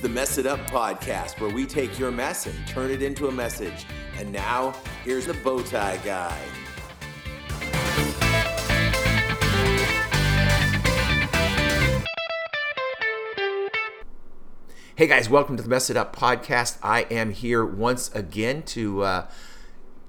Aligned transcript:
the 0.00 0.08
Mess 0.08 0.38
It 0.38 0.46
Up 0.46 0.60
podcast, 0.60 1.38
where 1.40 1.50
we 1.50 1.66
take 1.66 1.98
your 1.98 2.10
mess 2.10 2.46
and 2.46 2.66
turn 2.66 2.90
it 2.90 3.02
into 3.02 3.28
a 3.28 3.32
message. 3.32 3.84
And 4.16 4.32
now, 4.32 4.74
here's 5.04 5.26
the 5.26 5.34
Bowtie 5.34 6.02
Guy. 6.02 6.38
Hey 14.96 15.06
guys, 15.06 15.28
welcome 15.28 15.58
to 15.58 15.62
the 15.62 15.68
Mess 15.68 15.90
It 15.90 15.98
Up 15.98 16.16
podcast. 16.16 16.78
I 16.82 17.02
am 17.10 17.32
here 17.32 17.64
once 17.64 18.10
again 18.14 18.62
to 18.64 19.02
uh, 19.02 19.30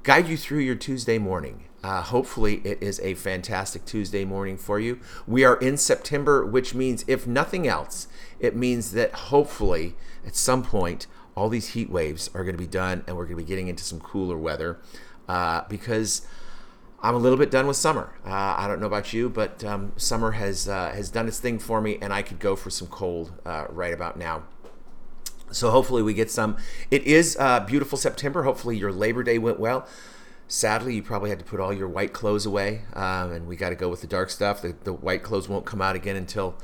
guide 0.03 0.29
you 0.29 0.37
through 0.37 0.59
your 0.59 0.75
Tuesday 0.75 1.17
morning. 1.17 1.65
Uh, 1.83 2.01
hopefully, 2.01 2.61
it 2.63 2.81
is 2.81 2.99
a 2.99 3.15
fantastic 3.15 3.85
Tuesday 3.85 4.23
morning 4.23 4.57
for 4.57 4.79
you. 4.79 4.99
We 5.25 5.43
are 5.43 5.55
in 5.55 5.77
September, 5.77 6.45
which 6.45 6.75
means, 6.75 7.03
if 7.07 7.25
nothing 7.25 7.67
else, 7.67 8.07
it 8.39 8.55
means 8.55 8.91
that 8.91 9.13
hopefully 9.13 9.95
at 10.25 10.35
some 10.35 10.63
point 10.63 11.07
all 11.35 11.49
these 11.49 11.69
heat 11.69 11.89
waves 11.89 12.29
are 12.33 12.43
going 12.43 12.55
to 12.55 12.61
be 12.61 12.67
done 12.67 13.03
and 13.07 13.15
we're 13.15 13.25
going 13.25 13.37
to 13.37 13.43
be 13.43 13.47
getting 13.47 13.67
into 13.67 13.83
some 13.83 13.99
cooler 13.99 14.37
weather 14.37 14.79
uh, 15.27 15.63
because 15.69 16.27
I'm 17.01 17.15
a 17.15 17.17
little 17.17 17.37
bit 17.37 17.49
done 17.49 17.65
with 17.65 17.77
summer. 17.77 18.13
Uh, 18.25 18.55
I 18.57 18.67
don't 18.67 18.79
know 18.79 18.85
about 18.85 19.11
you, 19.11 19.29
but 19.29 19.63
um, 19.63 19.93
summer 19.97 20.31
has 20.31 20.69
uh, 20.69 20.91
has 20.91 21.09
done 21.09 21.27
its 21.27 21.39
thing 21.39 21.57
for 21.57 21.81
me, 21.81 21.97
and 22.01 22.13
I 22.13 22.21
could 22.21 22.39
go 22.39 22.55
for 22.55 22.69
some 22.69 22.87
cold 22.87 23.31
uh, 23.45 23.65
right 23.69 23.93
about 23.93 24.17
now. 24.17 24.43
So 25.51 25.71
hopefully 25.71 26.03
we 26.03 26.13
get 26.13 26.29
some. 26.29 26.57
It 26.91 27.03
is 27.03 27.35
uh, 27.39 27.61
beautiful 27.61 27.97
September. 27.97 28.43
Hopefully 28.43 28.77
your 28.77 28.91
Labor 28.91 29.23
Day 29.23 29.37
went 29.37 29.59
well. 29.59 29.87
Sadly, 30.51 30.93
you 30.95 31.01
probably 31.01 31.29
had 31.29 31.39
to 31.39 31.45
put 31.45 31.61
all 31.61 31.71
your 31.71 31.87
white 31.87 32.11
clothes 32.11 32.45
away, 32.45 32.81
um, 32.93 33.31
and 33.31 33.47
we 33.47 33.55
got 33.55 33.69
to 33.69 33.75
go 33.75 33.87
with 33.87 34.01
the 34.01 34.07
dark 34.07 34.29
stuff. 34.29 34.61
The, 34.61 34.75
the 34.83 34.91
white 34.91 35.23
clothes 35.23 35.47
won't 35.47 35.65
come 35.65 35.81
out 35.81 35.95
again 35.95 36.17
until 36.17 36.55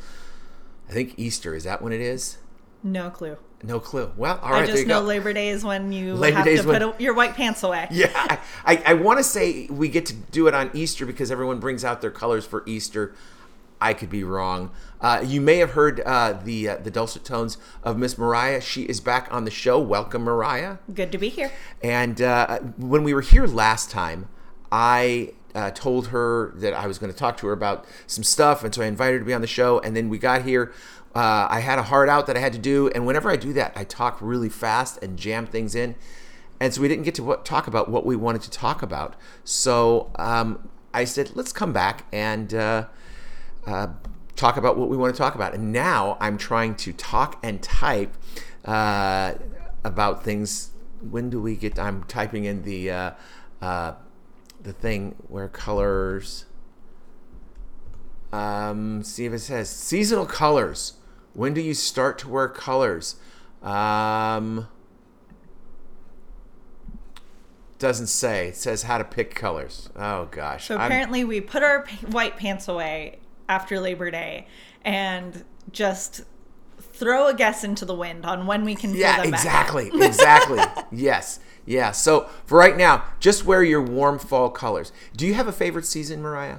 I 0.89 0.91
think 0.91 1.13
Easter. 1.15 1.55
Is 1.55 1.63
that 1.63 1.81
when 1.81 1.93
it 1.93 2.01
is? 2.01 2.37
No 2.83 3.09
clue. 3.09 3.37
No 3.63 3.79
clue. 3.79 4.11
Well, 4.17 4.39
all 4.43 4.55
I 4.55 4.65
just 4.65 4.85
know 4.87 4.99
go. 4.99 5.07
Labor 5.07 5.31
Day 5.31 5.47
is 5.47 5.63
when 5.63 5.93
you 5.93 6.15
Labor 6.15 6.35
have 6.35 6.45
to 6.45 6.57
put 6.57 6.67
when- 6.67 6.81
a, 6.81 6.95
your 6.99 7.13
white 7.13 7.35
pants 7.35 7.63
away. 7.63 7.87
Yeah, 7.91 8.09
I, 8.13 8.39
I, 8.65 8.83
I 8.87 8.93
want 8.95 9.19
to 9.19 9.23
say 9.23 9.67
we 9.67 9.87
get 9.87 10.05
to 10.07 10.13
do 10.13 10.47
it 10.47 10.53
on 10.53 10.69
Easter 10.73 11.05
because 11.05 11.31
everyone 11.31 11.59
brings 11.61 11.85
out 11.85 12.01
their 12.01 12.11
colors 12.11 12.45
for 12.45 12.63
Easter. 12.67 13.15
I 13.79 13.93
could 13.93 14.09
be 14.09 14.23
wrong. 14.23 14.71
Uh, 14.99 15.23
you 15.25 15.39
may 15.39 15.57
have 15.57 15.71
heard 15.71 16.01
uh, 16.01 16.33
the 16.33 16.69
uh, 16.69 16.77
the 16.77 16.89
dulcet 16.89 17.23
tones 17.23 17.57
of 17.83 17.97
Miss 17.97 18.17
Mariah. 18.17 18.61
She 18.61 18.83
is 18.83 18.99
back 18.99 19.27
on 19.31 19.45
the 19.45 19.51
show. 19.51 19.79
Welcome, 19.79 20.23
Mariah. 20.23 20.77
Good 20.93 21.11
to 21.11 21.17
be 21.17 21.29
here. 21.29 21.51
And 21.83 22.21
uh, 22.21 22.59
when 22.77 23.03
we 23.03 23.13
were 23.13 23.21
here 23.21 23.45
last 23.45 23.91
time, 23.91 24.29
I 24.71 25.33
uh, 25.53 25.71
told 25.71 26.07
her 26.07 26.53
that 26.55 26.73
I 26.73 26.87
was 26.87 26.97
going 26.97 27.11
to 27.11 27.17
talk 27.17 27.37
to 27.37 27.47
her 27.47 27.53
about 27.53 27.85
some 28.07 28.23
stuff, 28.23 28.63
and 28.63 28.73
so 28.73 28.81
I 28.81 28.85
invited 28.85 29.13
her 29.13 29.19
to 29.19 29.25
be 29.25 29.33
on 29.33 29.41
the 29.41 29.47
show. 29.47 29.79
And 29.79 29.95
then 29.95 30.09
we 30.09 30.17
got 30.17 30.43
here. 30.43 30.73
Uh, 31.15 31.47
I 31.49 31.59
had 31.59 31.79
a 31.79 31.83
hard 31.83 32.09
out 32.09 32.27
that 32.27 32.37
I 32.37 32.39
had 32.39 32.53
to 32.53 32.59
do, 32.59 32.89
and 32.89 33.05
whenever 33.05 33.29
I 33.29 33.35
do 33.35 33.53
that, 33.53 33.73
I 33.75 33.83
talk 33.83 34.17
really 34.21 34.49
fast 34.49 35.01
and 35.03 35.17
jam 35.17 35.47
things 35.47 35.73
in, 35.73 35.95
and 36.59 36.73
so 36.73 36.81
we 36.81 36.87
didn't 36.87 37.05
get 37.05 37.15
to 37.15 37.23
what, 37.23 37.45
talk 37.45 37.67
about 37.67 37.89
what 37.89 38.05
we 38.05 38.15
wanted 38.15 38.41
to 38.43 38.51
talk 38.51 38.81
about. 38.83 39.15
So 39.43 40.11
um, 40.17 40.69
I 40.93 41.05
said, 41.05 41.35
let's 41.35 41.53
come 41.53 41.73
back 41.73 42.05
and. 42.11 42.87
Uh, 43.67 43.87
talk 44.37 44.55
about 44.55 44.77
what 44.77 44.87
we 44.87 44.95
want 44.95 45.13
to 45.13 45.17
talk 45.17 45.35
about. 45.35 45.53
And 45.53 45.73
now 45.73 46.17
I'm 46.21 46.37
trying 46.37 46.75
to 46.75 46.93
talk 46.93 47.37
and 47.43 47.61
type 47.61 48.15
uh, 48.63 49.33
about 49.83 50.23
things. 50.23 50.71
When 51.01 51.29
do 51.29 51.41
we 51.41 51.57
get? 51.57 51.77
I'm 51.77 52.03
typing 52.05 52.45
in 52.45 52.63
the 52.63 52.89
uh, 52.89 53.11
uh, 53.61 53.93
the 54.63 54.71
thing 54.71 55.15
where 55.27 55.49
colors. 55.49 56.45
Um, 58.31 59.03
see 59.03 59.25
if 59.25 59.33
it 59.33 59.39
says 59.39 59.69
seasonal 59.69 60.25
colors. 60.25 60.93
When 61.33 61.53
do 61.53 61.61
you 61.61 61.73
start 61.73 62.17
to 62.19 62.29
wear 62.29 62.47
colors? 62.47 63.17
Um, 63.61 64.67
doesn't 67.79 68.07
say. 68.07 68.49
It 68.49 68.55
says 68.55 68.83
how 68.83 68.97
to 68.97 69.03
pick 69.03 69.35
colors. 69.35 69.89
Oh 69.95 70.25
gosh. 70.31 70.67
So 70.67 70.77
I'm- 70.77 70.85
apparently, 70.87 71.23
we 71.23 71.41
put 71.41 71.63
our 71.63 71.85
white 72.11 72.37
pants 72.37 72.67
away 72.67 73.19
after 73.49 73.79
Labor 73.79 74.11
Day 74.11 74.47
and 74.83 75.43
just 75.71 76.21
throw 76.79 77.27
a 77.27 77.33
guess 77.33 77.63
into 77.63 77.85
the 77.85 77.93
wind 77.95 78.25
on 78.25 78.47
when 78.47 78.63
we 78.65 78.75
can 78.75 78.93
Yeah, 78.95 79.23
exactly. 79.23 79.89
Exactly. 80.01 80.59
yes. 80.91 81.39
Yeah. 81.65 81.91
So 81.91 82.27
for 82.45 82.57
right 82.57 82.77
now, 82.77 83.03
just 83.19 83.45
wear 83.45 83.63
your 83.63 83.81
warm 83.81 84.19
fall 84.19 84.49
colors. 84.49 84.91
Do 85.15 85.27
you 85.27 85.33
have 85.33 85.47
a 85.47 85.51
favorite 85.51 85.85
season, 85.85 86.21
Mariah? 86.21 86.57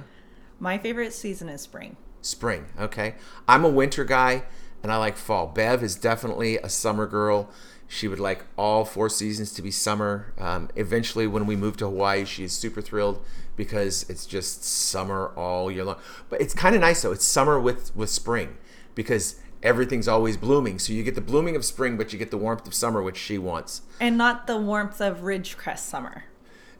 My 0.59 0.77
favorite 0.77 1.13
season 1.13 1.49
is 1.49 1.61
spring. 1.61 1.97
Spring. 2.21 2.65
Okay. 2.79 3.15
I'm 3.47 3.65
a 3.65 3.69
winter 3.69 4.03
guy 4.03 4.43
and 4.83 4.91
I 4.91 4.97
like 4.97 5.17
fall. 5.17 5.47
Bev 5.47 5.83
is 5.83 5.95
definitely 5.95 6.57
a 6.57 6.69
summer 6.69 7.05
girl. 7.07 7.49
She 7.87 8.07
would 8.07 8.19
like 8.19 8.45
all 8.55 8.85
four 8.85 9.09
seasons 9.09 9.51
to 9.53 9.61
be 9.61 9.71
summer. 9.71 10.31
Um, 10.37 10.69
eventually, 10.75 11.25
when 11.25 11.47
we 11.47 11.55
move 11.55 11.75
to 11.77 11.85
Hawaii, 11.85 12.23
she's 12.23 12.53
super 12.53 12.81
thrilled 12.81 13.19
because 13.59 14.09
it's 14.09 14.25
just 14.25 14.63
summer 14.63 15.33
all 15.35 15.69
year 15.69 15.83
long. 15.83 15.97
But 16.29 16.39
it's 16.39 16.53
kind 16.53 16.75
of 16.75 16.81
nice 16.81 17.01
though. 17.01 17.11
It's 17.11 17.25
summer 17.25 17.59
with 17.59 17.93
with 17.93 18.09
spring 18.09 18.57
because 18.95 19.35
everything's 19.61 20.07
always 20.07 20.37
blooming. 20.37 20.79
So 20.79 20.93
you 20.93 21.03
get 21.03 21.13
the 21.13 21.21
blooming 21.21 21.57
of 21.57 21.65
spring, 21.65 21.97
but 21.97 22.13
you 22.13 22.17
get 22.17 22.31
the 22.31 22.37
warmth 22.37 22.65
of 22.65 22.73
summer, 22.73 23.03
which 23.03 23.17
she 23.17 23.37
wants. 23.37 23.81
And 23.99 24.17
not 24.17 24.47
the 24.47 24.57
warmth 24.57 25.01
of 25.01 25.19
Ridgecrest 25.19 25.79
summer. 25.79 26.23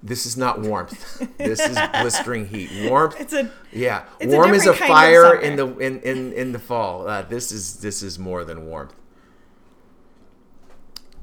This 0.01 0.25
is 0.25 0.38
not 0.38 0.62
warmth. 0.62 1.19
this 1.38 1.59
is 1.59 1.78
blistering 1.91 2.47
heat. 2.47 2.89
Warmth. 2.89 3.19
It's 3.19 3.34
a 3.34 3.51
yeah. 3.73 4.06
it's 4.22 4.34
a 4.34 4.35
Warm 4.38 4.53
is 4.53 4.66
a 4.66 4.73
kind 4.73 4.81
of 4.84 4.88
fire 4.88 5.35
in 5.35 5.57
the 5.57 5.68
in, 5.79 6.00
in 6.00 6.31
in 6.31 6.51
the 6.53 6.59
fall. 6.59 7.09
Uh, 7.09 7.23
this 7.23 7.51
is 7.51 7.81
this 7.81 8.01
is 8.01 8.18
more 8.18 8.45
than 8.45 8.68
warmth. 8.68 8.95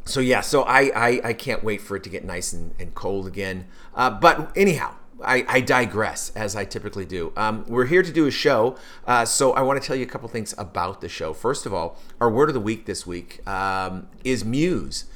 So 0.04 0.20
yeah, 0.20 0.42
so 0.42 0.64
I 0.64 0.92
I, 0.94 1.20
I 1.24 1.32
can't 1.32 1.64
wait 1.64 1.80
for 1.80 1.96
it 1.96 2.04
to 2.04 2.10
get 2.10 2.26
nice 2.26 2.52
and, 2.52 2.74
and 2.78 2.94
cold 2.94 3.26
again. 3.26 3.68
Uh, 3.94 4.10
but 4.10 4.52
anyhow. 4.54 4.92
I, 5.24 5.44
I 5.48 5.60
digress 5.60 6.30
as 6.36 6.54
I 6.56 6.64
typically 6.64 7.04
do. 7.04 7.32
Um, 7.36 7.64
we're 7.68 7.86
here 7.86 8.02
to 8.02 8.12
do 8.12 8.26
a 8.26 8.30
show, 8.30 8.76
uh, 9.06 9.24
so 9.24 9.52
I 9.52 9.62
want 9.62 9.80
to 9.80 9.86
tell 9.86 9.96
you 9.96 10.04
a 10.04 10.08
couple 10.08 10.28
things 10.28 10.54
about 10.58 11.00
the 11.00 11.08
show. 11.08 11.32
First 11.32 11.66
of 11.66 11.72
all, 11.72 11.98
our 12.20 12.30
word 12.30 12.48
of 12.48 12.54
the 12.54 12.60
week 12.60 12.86
this 12.86 13.06
week 13.06 13.46
um, 13.48 14.08
is 14.24 14.44
muse. 14.44 15.06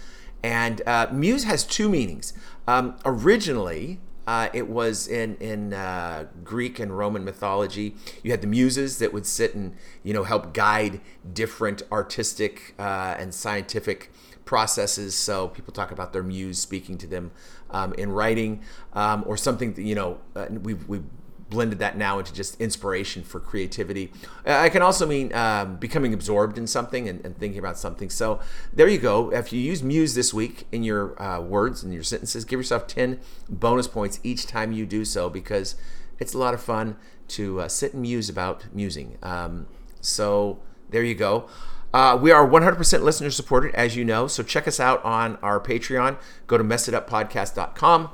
And 0.43 0.81
uh, 0.87 1.09
muse 1.12 1.44
has 1.44 1.65
two 1.65 1.88
meanings. 1.88 2.33
Um, 2.66 2.97
originally, 3.05 4.00
uh, 4.27 4.49
it 4.53 4.69
was 4.69 5.09
in 5.09 5.37
in 5.37 5.75
uh, 5.75 6.27
Greek 6.44 6.78
and 6.78 6.97
Roman 6.97 7.25
mythology. 7.25 7.97
You 8.22 8.31
had 8.31 8.41
the 8.41 8.47
muses 8.47 8.99
that 8.99 9.12
would 9.12 9.27
sit 9.27 9.55
and 9.55 9.75
you 10.03 10.15
know 10.15 10.25
help 10.25 10.55
guide 10.55 11.00
different 11.32 11.82
artistic 11.91 12.75
uh, 12.78 13.17
and 13.19 13.34
scientific 13.34 14.12
processes. 14.50 15.15
So 15.15 15.47
people 15.47 15.72
talk 15.72 15.93
about 15.93 16.12
their 16.12 16.25
muse 16.25 16.59
speaking 16.59 16.99
to 16.99 17.06
them 17.06 17.31
um, 17.71 17.94
in 17.94 18.11
writing 18.11 18.62
um, 18.94 19.22
or 19.25 19.37
something. 19.37 19.75
That, 19.75 19.83
you 19.83 19.94
know, 19.94 20.19
uh, 20.34 20.47
we've 20.50 20.88
we've 20.88 21.05
blended 21.50 21.78
that 21.78 21.97
now 21.97 22.19
into 22.19 22.34
just 22.34 22.61
inspiration 22.61 23.22
for 23.22 23.38
creativity. 23.38 24.12
Uh, 24.44 24.59
I 24.59 24.69
can 24.69 24.83
also 24.83 25.06
mean 25.06 25.33
um, 25.34 25.77
becoming 25.77 26.12
absorbed 26.12 26.59
in 26.59 26.66
something 26.66 27.09
and, 27.09 27.25
and 27.25 27.38
thinking 27.38 27.61
about 27.61 27.78
something. 27.78 28.11
So 28.11 28.41
there 28.72 28.88
you 28.88 28.99
go. 28.99 29.33
If 29.33 29.53
you 29.53 29.61
use 29.61 29.84
muse 29.84 30.16
this 30.16 30.34
week 30.34 30.67
in 30.72 30.82
your 30.82 31.21
uh, 31.22 31.41
words 31.41 31.84
and 31.84 31.94
your 31.94 32.03
sentences, 32.03 32.44
give 32.44 32.59
yourself 32.59 32.88
10 32.88 33.21
bonus 33.49 33.87
points 33.87 34.19
each 34.25 34.49
time 34.49 34.72
you 34.72 34.84
do 34.84 35.05
so 35.05 35.31
because 35.31 35.77
it's 36.19 36.34
a 36.34 36.38
lot 36.38 36.55
of 36.55 36.61
fun 36.61 36.97
to 37.28 37.61
uh, 37.61 37.69
sit 37.69 37.93
and 37.93 38.03
muse 38.03 38.28
about 38.28 38.65
musing. 38.75 39.17
Um, 39.22 39.69
so 40.00 40.59
there 40.88 41.05
you 41.05 41.15
go. 41.15 41.49
Uh, 41.93 42.19
we 42.21 42.31
are 42.31 42.49
100% 42.49 43.03
listener 43.03 43.31
supported, 43.31 43.75
as 43.75 43.97
you 43.97 44.05
know. 44.05 44.27
So 44.27 44.43
check 44.43 44.69
us 44.69 44.78
out 44.78 45.05
on 45.05 45.37
our 45.43 45.61
Patreon. 45.61 46.19
Go 46.47 46.56
to 46.56 46.65
messituppodcast.com 46.65 48.11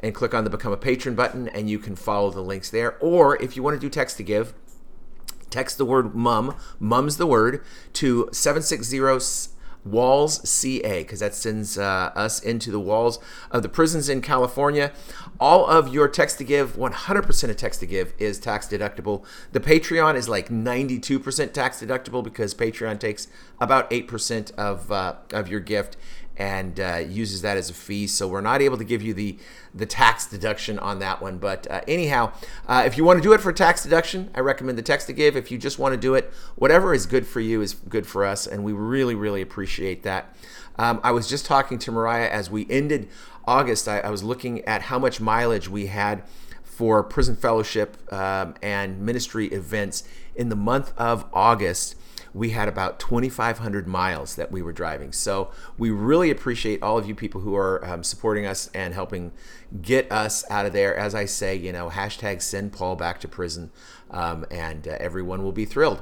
and 0.00 0.14
click 0.14 0.34
on 0.34 0.44
the 0.44 0.50
Become 0.50 0.72
a 0.72 0.76
Patron 0.76 1.14
button, 1.14 1.48
and 1.48 1.70
you 1.70 1.78
can 1.78 1.94
follow 1.94 2.30
the 2.30 2.40
links 2.40 2.70
there. 2.70 2.96
Or 2.98 3.40
if 3.40 3.56
you 3.56 3.62
want 3.62 3.74
to 3.74 3.80
do 3.80 3.88
text 3.88 4.16
to 4.16 4.22
give, 4.22 4.54
text 5.50 5.78
the 5.78 5.84
word 5.84 6.14
mum, 6.14 6.56
mum's 6.80 7.18
the 7.18 7.26
word, 7.26 7.62
to 7.94 8.28
760 8.32 8.98
walls 9.84 10.48
CA, 10.48 11.02
because 11.02 11.20
that 11.20 11.34
sends 11.34 11.78
uh, 11.78 12.12
us 12.14 12.40
into 12.40 12.70
the 12.70 12.80
walls 12.80 13.18
of 13.50 13.62
the 13.62 13.68
prisons 13.68 14.08
in 14.08 14.20
California. 14.20 14.92
All 15.38 15.66
of 15.66 15.92
your 15.92 16.08
text 16.08 16.38
to 16.38 16.44
give, 16.44 16.76
100% 16.76 17.50
of 17.50 17.56
text 17.56 17.80
to 17.80 17.86
give, 17.86 18.12
is 18.18 18.38
tax 18.38 18.66
deductible. 18.66 19.24
The 19.52 19.60
Patreon 19.60 20.14
is 20.14 20.28
like 20.28 20.48
92% 20.48 21.52
tax 21.52 21.80
deductible 21.80 22.22
because 22.22 22.54
Patreon 22.54 22.98
takes 22.98 23.28
about 23.60 23.90
8% 23.90 24.54
of, 24.54 24.92
uh, 24.92 25.14
of 25.32 25.48
your 25.48 25.60
gift 25.60 25.96
and 26.40 26.80
uh, 26.80 26.96
uses 27.06 27.42
that 27.42 27.58
as 27.58 27.68
a 27.68 27.74
fee. 27.74 28.06
So 28.06 28.26
we're 28.26 28.40
not 28.40 28.62
able 28.62 28.78
to 28.78 28.84
give 28.84 29.02
you 29.02 29.12
the 29.12 29.38
the 29.74 29.84
tax 29.86 30.26
deduction 30.26 30.78
on 30.78 30.98
that 30.98 31.20
one. 31.20 31.36
But 31.36 31.70
uh, 31.70 31.82
anyhow, 31.86 32.32
uh, 32.66 32.82
if 32.86 32.96
you 32.96 33.04
want 33.04 33.18
to 33.18 33.22
do 33.22 33.34
it 33.34 33.40
for 33.42 33.52
tax 33.52 33.82
deduction, 33.82 34.30
I 34.34 34.40
recommend 34.40 34.78
the 34.78 34.82
text 34.82 35.06
to 35.08 35.12
give. 35.12 35.36
If 35.36 35.50
you 35.50 35.58
just 35.58 35.78
want 35.78 35.92
to 35.92 36.00
do 36.00 36.14
it, 36.14 36.32
whatever 36.56 36.94
is 36.94 37.04
good 37.04 37.26
for 37.26 37.40
you 37.40 37.60
is 37.60 37.74
good 37.74 38.06
for 38.06 38.24
us, 38.24 38.46
and 38.46 38.64
we 38.64 38.72
really 38.72 39.14
really 39.14 39.42
appreciate 39.42 40.02
that. 40.04 40.34
Um, 40.78 40.98
I 41.04 41.10
was 41.10 41.28
just 41.28 41.44
talking 41.44 41.78
to 41.80 41.92
Mariah 41.92 42.30
as 42.30 42.50
we 42.50 42.66
ended 42.70 43.08
August. 43.46 43.86
I, 43.86 44.00
I 44.00 44.08
was 44.08 44.22
looking 44.24 44.64
at 44.64 44.82
how 44.82 44.98
much 44.98 45.20
mileage 45.20 45.68
we 45.68 45.86
had 45.86 46.22
for 46.80 47.02
prison 47.02 47.36
fellowship 47.36 47.94
um, 48.10 48.54
and 48.62 48.98
ministry 49.02 49.48
events 49.48 50.02
in 50.34 50.48
the 50.48 50.56
month 50.56 50.94
of 50.96 51.26
August 51.30 51.94
we 52.32 52.50
had 52.50 52.68
about 52.68 52.98
2,500 52.98 53.86
miles 53.86 54.36
that 54.36 54.50
we 54.50 54.62
were 54.62 54.72
driving. 54.72 55.12
So 55.12 55.50
we 55.76 55.90
really 55.90 56.30
appreciate 56.30 56.82
all 56.82 56.96
of 56.96 57.06
you 57.06 57.14
people 57.14 57.42
who 57.42 57.54
are 57.54 57.84
um, 57.84 58.02
supporting 58.02 58.46
us 58.46 58.70
and 58.72 58.94
helping 58.94 59.32
get 59.82 60.10
us 60.10 60.42
out 60.48 60.64
of 60.64 60.72
there. 60.72 60.96
As 60.96 61.14
I 61.14 61.26
say, 61.26 61.54
you 61.54 61.70
know, 61.70 61.90
hashtag 61.90 62.40
send 62.40 62.72
Paul 62.72 62.96
back 62.96 63.20
to 63.20 63.28
prison, 63.28 63.70
um, 64.10 64.46
and 64.50 64.88
uh, 64.88 64.96
everyone 65.00 65.42
will 65.42 65.52
be 65.52 65.66
thrilled. 65.66 66.00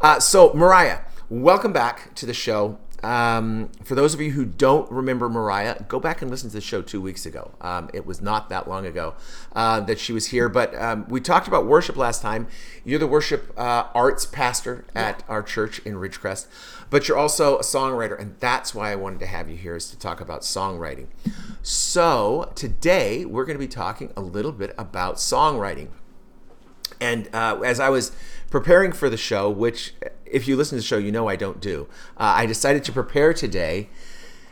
Uh, 0.00 0.20
so, 0.20 0.52
Mariah, 0.52 1.00
welcome 1.30 1.72
back 1.72 2.14
to 2.14 2.26
the 2.26 2.34
show. 2.34 2.78
Um, 3.02 3.70
for 3.82 3.96
those 3.96 4.14
of 4.14 4.20
you 4.20 4.30
who 4.30 4.44
don't 4.44 4.90
remember 4.90 5.28
Mariah, 5.28 5.82
go 5.88 5.98
back 5.98 6.22
and 6.22 6.30
listen 6.30 6.50
to 6.50 6.54
the 6.54 6.60
show 6.60 6.82
two 6.82 7.00
weeks 7.00 7.26
ago. 7.26 7.50
Um, 7.60 7.90
it 7.92 8.06
was 8.06 8.20
not 8.20 8.48
that 8.50 8.68
long 8.68 8.86
ago 8.86 9.14
uh, 9.54 9.80
that 9.80 9.98
she 9.98 10.12
was 10.12 10.28
here, 10.28 10.48
but 10.48 10.74
um, 10.76 11.06
we 11.08 11.20
talked 11.20 11.48
about 11.48 11.66
worship 11.66 11.96
last 11.96 12.22
time. 12.22 12.46
You're 12.84 13.00
the 13.00 13.08
worship 13.08 13.52
uh, 13.58 13.88
arts 13.94 14.24
pastor 14.24 14.84
at 14.94 15.24
our 15.28 15.42
church 15.42 15.80
in 15.80 15.94
Ridgecrest, 15.94 16.46
but 16.90 17.08
you're 17.08 17.18
also 17.18 17.58
a 17.58 17.62
songwriter, 17.62 18.18
and 18.18 18.36
that's 18.38 18.74
why 18.74 18.92
I 18.92 18.96
wanted 18.96 19.18
to 19.20 19.26
have 19.26 19.48
you 19.48 19.56
here 19.56 19.74
is 19.74 19.90
to 19.90 19.98
talk 19.98 20.20
about 20.20 20.42
songwriting. 20.42 21.08
So 21.62 22.52
today 22.54 23.24
we're 23.24 23.44
going 23.44 23.58
to 23.58 23.64
be 23.64 23.68
talking 23.68 24.12
a 24.16 24.20
little 24.20 24.52
bit 24.52 24.74
about 24.78 25.16
songwriting. 25.16 25.88
And 27.00 27.28
uh, 27.34 27.60
as 27.64 27.80
I 27.80 27.88
was 27.88 28.12
preparing 28.52 28.92
for 28.92 29.08
the 29.08 29.16
show, 29.16 29.50
which 29.50 29.94
if 30.26 30.46
you 30.46 30.54
listen 30.54 30.76
to 30.76 30.82
the 30.82 30.86
show, 30.86 30.98
you 30.98 31.10
know 31.10 31.26
I 31.26 31.36
don't 31.36 31.60
do, 31.60 31.88
uh, 32.18 32.34
I 32.36 32.46
decided 32.46 32.84
to 32.84 32.92
prepare 32.92 33.32
today, 33.32 33.88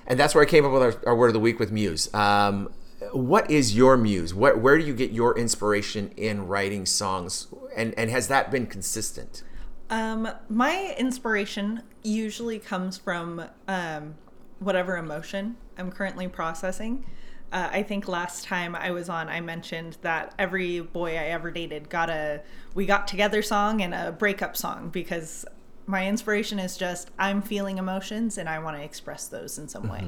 and 0.07 0.19
that's 0.19 0.35
where 0.35 0.43
I 0.43 0.47
came 0.47 0.65
up 0.65 0.73
with 0.73 0.83
our, 0.83 0.95
our 1.07 1.15
word 1.15 1.29
of 1.29 1.35
the 1.35 1.41
week 1.41 1.61
with 1.61 1.71
muse. 1.71 2.13
Um, 2.15 2.73
what 3.13 3.51
is 3.51 3.77
your 3.77 3.97
muse? 3.97 4.35
Where, 4.35 4.57
where 4.57 4.79
do 4.79 4.85
you 4.85 4.95
get 4.95 5.13
your 5.13 5.39
inspiration 5.39 6.13
in 6.17 6.49
writing 6.49 6.87
songs, 6.87 7.47
and 7.77 7.95
and 7.97 8.11
has 8.11 8.29
that 8.29 8.51
been 8.51 8.67
consistent? 8.67 9.43
Um, 9.91 10.29
my 10.49 10.95
inspiration 10.99 11.83
usually 12.03 12.59
comes 12.59 12.97
from 12.97 13.45
um, 13.69 14.15
whatever 14.61 14.97
emotion 14.97 15.57
I'm 15.77 15.93
currently 15.93 16.27
processing. 16.27 17.05
Uh, 17.53 17.69
I 17.73 17.83
think 17.83 18.07
last 18.07 18.45
time 18.45 18.77
I 18.77 18.93
was 18.93 19.09
on, 19.09 19.29
I 19.29 19.41
mentioned 19.41 19.99
that 20.03 20.35
every 20.39 20.81
boy 20.81 21.13
I 21.17 21.25
ever 21.27 21.51
dated 21.51 21.89
got 21.91 22.09
a 22.09 22.43
"We 22.75 22.87
Got 22.87 23.09
Together" 23.09 23.43
song 23.43 23.83
and 23.83 23.93
a 23.93 24.13
breakup 24.13 24.57
song 24.57 24.91
because 24.91 25.45
my 25.87 26.07
inspiration 26.07 26.61
is 26.61 26.77
just 26.77 27.11
I'm 27.19 27.43
feeling 27.43 27.79
emotions 27.79 28.39
and 28.39 28.49
I 28.49 28.61
want 28.61 28.77
to 28.77 28.83
express 28.83 29.27
those 29.27 29.59
in 29.59 29.69
some 29.69 29.89
way. 29.89 30.07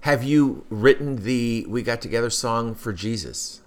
Have 0.00 0.24
you 0.24 0.64
written 0.70 1.24
the 1.24 1.66
"We 1.68 1.82
Got 1.82 2.00
Together" 2.00 2.30
song 2.30 2.74
for 2.74 2.92
Jesus? 2.92 3.60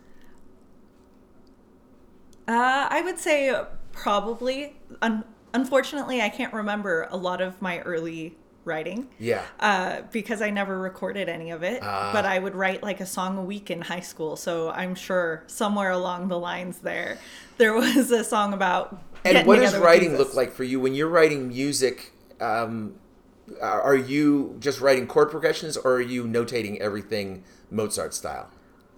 Uh, 2.48 2.88
I 2.90 3.02
would 3.02 3.20
say 3.20 3.56
probably. 3.92 4.78
Un- 5.04 5.26
unfortunately, 5.54 6.22
I 6.22 6.30
can't 6.30 6.54
remember 6.54 7.08
a 7.12 7.18
lot 7.18 7.42
of 7.42 7.62
my 7.62 7.82
early 7.82 8.36
writing. 8.66 9.08
Yeah. 9.20 9.44
Uh, 9.60 10.02
because 10.12 10.42
I 10.42 10.50
never 10.50 10.78
recorded 10.78 11.30
any 11.30 11.52
of 11.52 11.64
it. 11.64 11.82
but 11.82 12.26
I 12.26 12.40
would 12.40 12.56
write 12.56 12.84
like 12.84 13.00
a 13.00 13.06
song 13.06 13.38
a 13.38 13.44
week 13.44 13.72
in 13.72 13.82
high 13.82 14.00
school. 14.00 14.36
So 14.36 14.70
I'm 14.70 14.96
sure 14.96 15.44
somewhere 15.48 15.92
along 15.92 16.28
the 16.28 16.40
lines 16.40 16.80
there, 16.80 17.18
there 17.58 17.74
was 17.74 18.12
a 18.12 18.24
song 18.24 18.54
about. 18.54 19.02
And 19.26 19.46
what 19.46 19.58
does 19.58 19.76
writing 19.78 20.18
look 20.18 20.34
like 20.34 20.54
for 20.54 20.64
you 20.64 20.80
when 20.80 20.94
you're 20.94 21.10
writing 21.10 21.50
music? 21.50 22.14
Um, 22.40 22.96
are 23.62 23.82
are 23.82 23.96
you 23.96 24.56
just 24.60 24.80
writing 24.80 25.08
chord 25.08 25.32
progressions, 25.32 25.76
or 25.76 25.96
are 25.96 26.02
you 26.02 26.24
notating 26.24 26.78
everything 26.80 27.44
Mozart 27.72 28.14
style? 28.14 28.50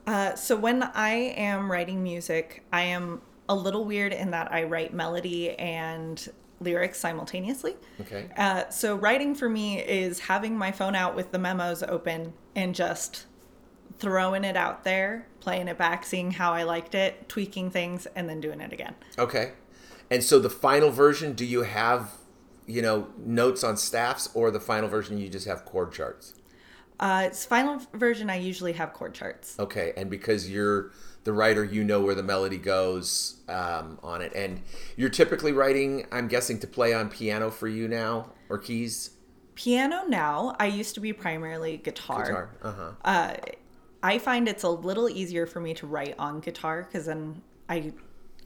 Uh, 0.05 0.35
so 0.35 0.55
when 0.55 0.83
I 0.83 1.11
am 1.37 1.71
writing 1.71 2.03
music, 2.03 2.63
I 2.73 2.81
am 2.81 3.21
a 3.47 3.55
little 3.55 3.85
weird 3.85 4.13
in 4.13 4.31
that 4.31 4.51
I 4.51 4.63
write 4.63 4.93
melody 4.93 5.51
and 5.57 6.27
lyrics 6.61 6.99
simultaneously. 6.99 7.75
Okay. 7.99 8.29
Uh, 8.37 8.69
so 8.69 8.95
writing 8.95 9.35
for 9.35 9.49
me 9.49 9.79
is 9.79 10.19
having 10.19 10.57
my 10.57 10.71
phone 10.71 10.95
out 10.95 11.15
with 11.15 11.31
the 11.31 11.39
memos 11.39 11.83
open 11.83 12.33
and 12.55 12.73
just 12.73 13.25
throwing 13.99 14.43
it 14.43 14.55
out 14.55 14.83
there, 14.83 15.27
playing 15.39 15.67
it 15.67 15.77
back, 15.77 16.05
seeing 16.05 16.31
how 16.31 16.53
I 16.53 16.63
liked 16.63 16.95
it, 16.95 17.27
tweaking 17.27 17.69
things, 17.69 18.07
and 18.15 18.29
then 18.29 18.39
doing 18.39 18.61
it 18.61 18.71
again. 18.71 18.95
Okay. 19.17 19.51
And 20.09 20.23
so 20.23 20.39
the 20.39 20.49
final 20.49 20.89
version, 20.89 21.33
do 21.33 21.45
you 21.45 21.63
have, 21.63 22.11
you 22.65 22.81
know, 22.81 23.07
notes 23.17 23.63
on 23.63 23.77
staffs, 23.77 24.29
or 24.33 24.51
the 24.51 24.59
final 24.59 24.89
version 24.89 25.17
you 25.17 25.29
just 25.29 25.47
have 25.47 25.65
chord 25.65 25.91
charts? 25.91 26.33
Uh, 26.99 27.23
it's 27.25 27.45
final 27.45 27.81
version. 27.93 28.29
I 28.29 28.37
usually 28.37 28.73
have 28.73 28.93
chord 28.93 29.13
charts. 29.13 29.57
Okay, 29.59 29.93
and 29.97 30.09
because 30.09 30.49
you're 30.49 30.91
the 31.23 31.33
writer, 31.33 31.63
you 31.63 31.83
know 31.83 32.01
where 32.01 32.15
the 32.15 32.23
melody 32.23 32.57
goes 32.57 33.41
um, 33.47 33.99
on 34.01 34.21
it, 34.21 34.33
and 34.33 34.61
you're 34.95 35.09
typically 35.09 35.51
writing. 35.51 36.07
I'm 36.11 36.27
guessing 36.27 36.59
to 36.59 36.67
play 36.67 36.93
on 36.93 37.09
piano 37.09 37.51
for 37.51 37.67
you 37.67 37.87
now 37.87 38.31
or 38.49 38.57
keys. 38.57 39.11
Piano 39.55 40.03
now. 40.07 40.55
I 40.59 40.67
used 40.67 40.95
to 40.95 40.99
be 40.99 41.13
primarily 41.13 41.77
guitar. 41.77 42.23
Guitar. 42.23 42.49
Uh 42.63 42.71
huh. 42.71 42.91
Uh, 43.03 43.35
I 44.03 44.17
find 44.17 44.47
it's 44.47 44.63
a 44.63 44.69
little 44.69 45.09
easier 45.09 45.45
for 45.45 45.59
me 45.59 45.73
to 45.75 45.87
write 45.87 46.15
on 46.17 46.39
guitar 46.39 46.83
because 46.83 47.05
then 47.05 47.41
I 47.69 47.93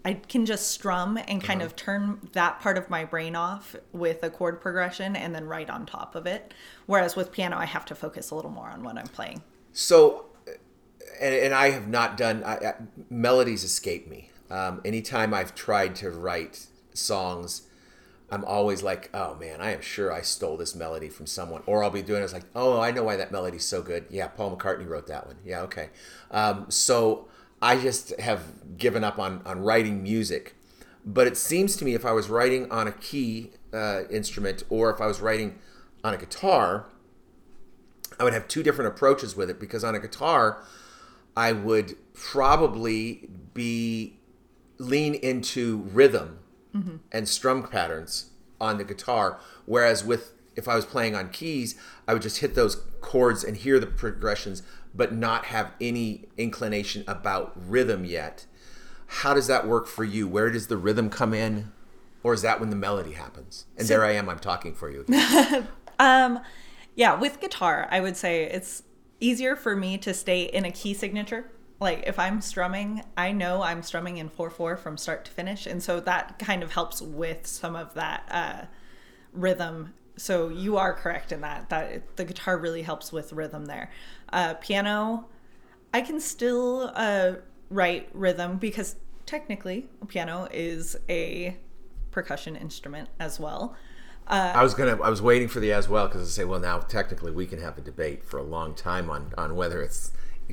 I 0.05 0.13
can 0.13 0.45
just 0.45 0.69
strum 0.69 1.17
and 1.27 1.43
kind 1.43 1.63
of 1.63 1.75
turn 1.75 2.19
that 2.33 2.59
part 2.59 2.77
of 2.77 2.91
my 2.91 3.05
brain 3.05 3.35
off 3.35 3.75
with 3.91 4.21
a 4.21 4.29
chord 4.29 4.61
progression 4.61 5.15
and 5.15 5.33
then 5.33 5.45
write 5.45 5.67
on 5.67 5.87
top 5.87 6.13
of 6.13 6.27
it. 6.27 6.53
Whereas 6.85 7.15
with 7.15 7.31
piano, 7.31 7.57
I 7.57 7.65
have 7.65 7.85
to 7.85 7.95
focus 7.95 8.29
a 8.29 8.35
little 8.35 8.51
more 8.51 8.69
on 8.69 8.83
what 8.83 8.99
I'm 8.99 9.07
playing. 9.07 9.41
So, 9.73 10.27
and, 11.19 11.33
and 11.35 11.53
I 11.53 11.71
have 11.71 11.87
not 11.87 12.17
done 12.17 12.43
I, 12.43 12.55
I, 12.55 12.73
melodies 13.09 13.63
escape 13.63 14.07
me. 14.07 14.29
Um, 14.49 14.81
anytime 14.85 15.33
I've 15.33 15.55
tried 15.55 15.95
to 15.95 16.11
write 16.11 16.67
songs, 16.93 17.63
I'm 18.29 18.43
always 18.45 18.83
like, 18.83 19.09
oh 19.13 19.35
man, 19.35 19.61
I 19.61 19.71
am 19.71 19.81
sure 19.81 20.11
I 20.11 20.21
stole 20.21 20.57
this 20.57 20.75
melody 20.75 21.09
from 21.09 21.25
someone. 21.27 21.61
Or 21.65 21.83
I'll 21.83 21.89
be 21.89 22.01
doing 22.01 22.21
it, 22.21 22.25
it's 22.25 22.33
like, 22.33 22.45
oh, 22.55 22.79
I 22.79 22.91
know 22.91 23.03
why 23.03 23.15
that 23.15 23.31
melody's 23.31 23.65
so 23.65 23.81
good. 23.81 24.05
Yeah, 24.09 24.27
Paul 24.27 24.55
McCartney 24.55 24.87
wrote 24.87 25.07
that 25.07 25.27
one. 25.27 25.37
Yeah, 25.45 25.61
okay. 25.61 25.89
Um, 26.31 26.65
so 26.69 27.27
I 27.61 27.77
just 27.77 28.19
have 28.19 28.77
given 28.77 29.03
up 29.03 29.19
on, 29.19 29.41
on 29.45 29.59
writing 29.59 30.03
music. 30.03 30.55
But 31.05 31.27
it 31.27 31.37
seems 31.37 31.75
to 31.77 31.85
me 31.85 31.93
if 31.93 32.03
I 32.03 32.11
was 32.13 32.29
writing 32.29 32.71
on 32.71 32.87
a 32.87 32.91
key 32.91 33.51
uh, 33.71 34.03
instrument 34.09 34.63
or 34.69 34.91
if 34.91 34.99
I 34.99 35.05
was 35.05 35.21
writing 35.21 35.59
on 36.03 36.13
a 36.13 36.17
guitar, 36.17 36.87
I 38.19 38.23
would 38.23 38.33
have 38.33 38.47
two 38.47 38.63
different 38.63 38.91
approaches 38.93 39.35
with 39.35 39.49
it 39.49 39.59
because 39.59 39.83
on 39.83 39.93
a 39.93 39.99
guitar, 39.99 40.63
I 41.35 41.51
would 41.51 41.95
probably 42.13 43.29
be 43.53 44.17
lean 44.77 45.15
into 45.15 45.87
rhythm 45.93 46.39
and 47.11 47.27
strum 47.29 47.63
patterns 47.63 48.31
on 48.59 48.77
the 48.77 48.83
guitar, 48.83 49.39
whereas 49.65 50.03
with 50.03 50.33
if 50.57 50.67
I 50.67 50.75
was 50.75 50.85
playing 50.85 51.15
on 51.15 51.29
keys, 51.29 51.75
I 52.07 52.13
would 52.13 52.21
just 52.21 52.39
hit 52.39 52.55
those 52.55 52.75
chords 53.01 53.43
and 53.43 53.57
hear 53.57 53.79
the 53.79 53.87
progressions, 53.87 54.63
but 54.93 55.13
not 55.13 55.45
have 55.45 55.71
any 55.81 56.25
inclination 56.37 57.03
about 57.07 57.53
rhythm 57.55 58.05
yet. 58.05 58.45
How 59.07 59.33
does 59.33 59.47
that 59.47 59.67
work 59.67 59.87
for 59.87 60.03
you? 60.03 60.27
Where 60.27 60.49
does 60.49 60.67
the 60.67 60.77
rhythm 60.77 61.09
come 61.09 61.33
in? 61.33 61.71
Or 62.23 62.33
is 62.33 62.41
that 62.41 62.59
when 62.59 62.69
the 62.71 62.75
melody 62.75 63.11
happens? 63.11 63.65
And 63.77 63.87
there 63.87 64.03
I 64.03 64.11
am, 64.13 64.29
I'm 64.29 64.39
talking 64.39 64.73
for 64.73 64.89
you. 64.89 65.05
Um, 65.97 66.41
yeah, 66.95 67.15
with 67.17 67.39
guitar, 67.39 67.87
I 67.89 68.01
would 68.01 68.17
say 68.17 68.43
it's 68.43 68.83
easier 69.19 69.55
for 69.55 69.75
me 69.75 69.97
to 69.99 70.13
stay 70.13 70.43
in 70.43 70.65
a 70.65 70.71
key 70.71 70.93
signature. 70.93 71.49
Like 71.79 72.03
if 72.07 72.17
I'm 72.19 72.41
strumming, 72.41 73.03
I 73.17 73.31
know 73.31 73.61
I'm 73.61 73.83
strumming 73.83 74.17
in 74.17 74.29
4 74.29 74.49
4 74.49 74.77
from 74.77 74.97
start 74.97 75.25
to 75.25 75.31
finish. 75.31 75.65
And 75.65 75.81
so 75.83 75.99
that 76.01 76.39
kind 76.39 76.63
of 76.63 76.71
helps 76.73 77.01
with 77.01 77.45
some 77.45 77.75
of 77.75 77.93
that 77.95 78.27
uh, 78.31 78.65
rhythm. 79.33 79.93
So 80.17 80.49
you 80.49 80.77
are 80.77 80.93
correct 80.93 81.31
in 81.31 81.41
that, 81.41 81.69
that 81.69 82.15
the 82.15 82.23
guitar 82.23 82.57
really 82.57 82.81
helps 82.81 83.11
with 83.11 83.33
rhythm 83.33 83.65
there. 83.65 83.91
Uh, 84.31 84.53
piano, 84.55 85.25
I 85.93 86.01
can 86.01 86.19
still 86.21 86.91
uh, 86.95 87.33
write 87.69 88.09
rhythm 88.13 88.57
because 88.57 88.95
technically, 89.25 89.87
piano 90.07 90.47
is 90.51 90.95
a 91.09 91.57
percussion 92.11 92.55
instrument 92.55 93.09
as 93.19 93.39
well. 93.39 93.75
I 94.27 94.63
was 94.63 94.73
gonna. 94.73 95.01
I 95.01 95.09
was 95.09 95.21
waiting 95.21 95.47
for 95.47 95.59
the 95.59 95.71
as 95.71 95.87
well 95.87 96.07
because 96.07 96.21
I 96.21 96.25
say, 96.25 96.45
well, 96.45 96.59
now 96.59 96.79
technically 96.79 97.31
we 97.31 97.45
can 97.45 97.59
have 97.61 97.77
a 97.77 97.81
debate 97.81 98.23
for 98.23 98.37
a 98.37 98.43
long 98.43 98.73
time 98.73 99.09
on 99.09 99.33
on 99.37 99.55
whether 99.55 99.81
it's 99.81 100.11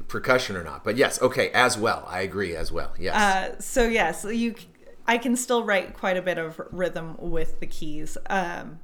percussion 0.09 0.57
or 0.57 0.65
not. 0.65 0.85
But 0.85 0.97
yes, 0.97 1.21
okay, 1.23 1.51
as 1.51 1.79
well. 1.79 2.05
I 2.09 2.21
agree 2.21 2.57
as 2.57 2.73
well. 2.73 2.93
Yes. 2.99 3.15
Uh, 3.15 3.61
so 3.61 3.85
yes, 3.89 4.25
you, 4.25 4.55
I 5.07 5.19
can 5.19 5.37
still 5.37 5.65
write 5.65 5.95
quite 5.95 6.17
a 6.17 6.23
bit 6.23 6.39
of 6.39 6.61
rhythm 6.71 7.17
with 7.19 7.61
the 7.61 7.67
keys. 7.67 8.17
Um, 8.29 8.81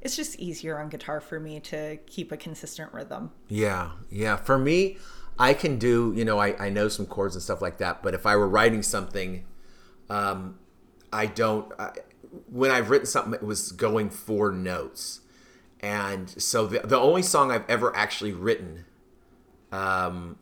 it's 0.00 0.16
just 0.16 0.38
easier 0.38 0.78
on 0.78 0.88
guitar 0.88 1.20
for 1.20 1.40
me 1.40 1.58
to 1.60 1.96
keep 2.06 2.30
a 2.30 2.36
consistent 2.36 2.92
rhythm. 2.92 3.32
yeah, 3.48 3.90
yeah. 4.10 4.36
For 4.36 4.58
me, 4.58 4.98
I 5.38 5.54
can 5.54 5.78
do. 5.78 6.12
You 6.16 6.24
know, 6.24 6.38
I 6.38 6.66
I 6.66 6.70
know 6.70 6.88
some 6.88 7.06
chords 7.06 7.34
and 7.34 7.42
stuff 7.42 7.60
like 7.60 7.78
that. 7.78 8.02
But 8.02 8.14
if 8.14 8.24
I 8.24 8.36
were 8.36 8.48
writing 8.48 8.82
something, 8.82 9.44
um, 10.08 10.58
I 11.12 11.26
don't. 11.26 11.72
I, 11.78 11.90
when 12.50 12.70
I've 12.70 12.90
written 12.90 13.06
something, 13.06 13.34
it 13.34 13.42
was 13.42 13.72
going 13.72 14.10
for 14.10 14.50
notes, 14.52 15.20
and 15.80 16.30
so 16.30 16.66
the 16.66 16.80
the 16.80 16.98
only 16.98 17.22
song 17.22 17.50
I've 17.50 17.68
ever 17.68 17.94
actually 17.96 18.32
written. 18.32 18.84
Um, 19.70 20.38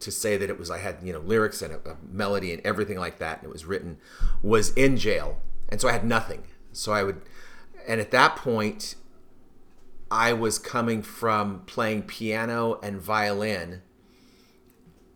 to 0.00 0.10
say 0.10 0.36
that 0.36 0.50
it 0.50 0.58
was 0.58 0.68
I 0.68 0.78
had 0.78 0.96
you 1.04 1.12
know 1.12 1.20
lyrics 1.20 1.62
and 1.62 1.72
a, 1.72 1.90
a 1.90 1.96
melody 2.10 2.52
and 2.52 2.60
everything 2.66 2.98
like 2.98 3.18
that 3.18 3.38
and 3.38 3.46
it 3.46 3.52
was 3.52 3.64
written 3.64 3.98
was 4.42 4.70
in 4.70 4.96
jail 4.96 5.38
and 5.68 5.80
so 5.80 5.88
I 5.88 5.92
had 5.92 6.04
nothing 6.04 6.42
so 6.72 6.90
I 6.92 7.04
would 7.04 7.22
and 7.86 8.00
at 8.00 8.10
that 8.10 8.36
point, 8.36 8.94
I 10.10 10.32
was 10.32 10.58
coming 10.58 11.02
from 11.02 11.62
playing 11.66 12.02
piano 12.02 12.78
and 12.82 13.00
violin. 13.00 13.82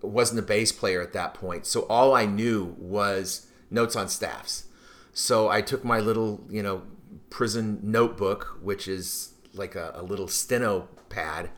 Wasn't 0.02 0.38
a 0.38 0.42
bass 0.42 0.73
player 0.73 1.02
at 1.02 1.12
that 1.12 1.35
point, 1.35 1.66
so 1.66 1.83
all 1.88 2.14
I 2.14 2.26
knew 2.26 2.76
was 2.78 3.47
notes 3.71 3.97
on 3.97 4.09
staffs. 4.09 4.64
So 5.18 5.49
I 5.49 5.62
took 5.62 5.82
my 5.82 5.99
little, 5.99 6.44
you 6.50 6.62
know, 6.62 6.82
prison 7.30 7.80
notebook, 7.82 8.58
which 8.61 8.87
is 8.87 9.32
like 9.54 9.75
a, 9.75 9.92
a 9.94 10.02
little 10.02 10.28
steno 10.28 10.88
pad, 11.08 11.49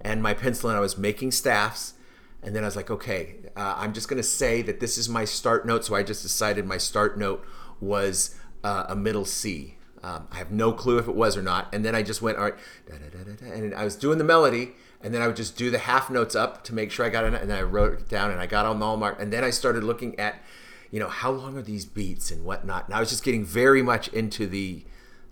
and 0.00 0.20
my 0.20 0.34
pencil, 0.34 0.70
and 0.70 0.76
I 0.76 0.80
was 0.80 0.98
making 0.98 1.30
staffs. 1.30 1.94
And 2.42 2.54
then 2.54 2.64
I 2.64 2.66
was 2.66 2.74
like, 2.74 2.90
okay, 2.90 3.36
uh, 3.56 3.76
I'm 3.76 3.92
just 3.92 4.08
going 4.08 4.16
to 4.16 4.24
say 4.24 4.60
that 4.62 4.80
this 4.80 4.98
is 4.98 5.08
my 5.08 5.24
start 5.24 5.64
note. 5.64 5.84
So 5.84 5.94
I 5.94 6.02
just 6.02 6.24
decided 6.24 6.66
my 6.66 6.78
start 6.78 7.16
note 7.16 7.46
was 7.80 8.34
uh, 8.64 8.86
a 8.88 8.96
middle 8.96 9.24
C. 9.24 9.78
Um, 10.02 10.26
I 10.32 10.38
have 10.38 10.50
no 10.50 10.72
clue 10.72 10.98
if 10.98 11.06
it 11.06 11.14
was 11.14 11.36
or 11.36 11.42
not. 11.42 11.72
And 11.72 11.84
then 11.84 11.94
I 11.94 12.02
just 12.02 12.22
went, 12.22 12.38
all 12.38 12.44
right, 12.44 12.58
da, 12.88 12.96
da, 12.96 13.22
da, 13.22 13.52
and 13.52 13.72
I 13.72 13.84
was 13.84 13.94
doing 13.94 14.18
the 14.18 14.24
melody. 14.24 14.72
And 15.00 15.14
then 15.14 15.22
I 15.22 15.28
would 15.28 15.36
just 15.36 15.56
do 15.56 15.70
the 15.70 15.78
half 15.78 16.10
notes 16.10 16.34
up 16.34 16.64
to 16.64 16.74
make 16.74 16.90
sure 16.90 17.06
I 17.06 17.08
got 17.08 17.22
it. 17.22 17.34
And 17.34 17.48
then 17.48 17.56
I 17.56 17.62
wrote 17.62 17.92
it 18.00 18.08
down 18.08 18.32
and 18.32 18.40
I 18.40 18.46
got 18.46 18.66
on 18.66 18.82
all 18.82 18.96
mark. 18.96 19.20
And 19.20 19.32
then 19.32 19.44
I 19.44 19.50
started 19.50 19.84
looking 19.84 20.18
at, 20.18 20.42
you 20.90 21.00
know, 21.00 21.08
how 21.08 21.30
long 21.30 21.56
are 21.56 21.62
these 21.62 21.84
beats 21.84 22.30
and 22.30 22.44
whatnot. 22.44 22.86
And 22.86 22.94
I 22.94 23.00
was 23.00 23.10
just 23.10 23.24
getting 23.24 23.44
very 23.44 23.82
much 23.82 24.08
into 24.08 24.46
the 24.46 24.84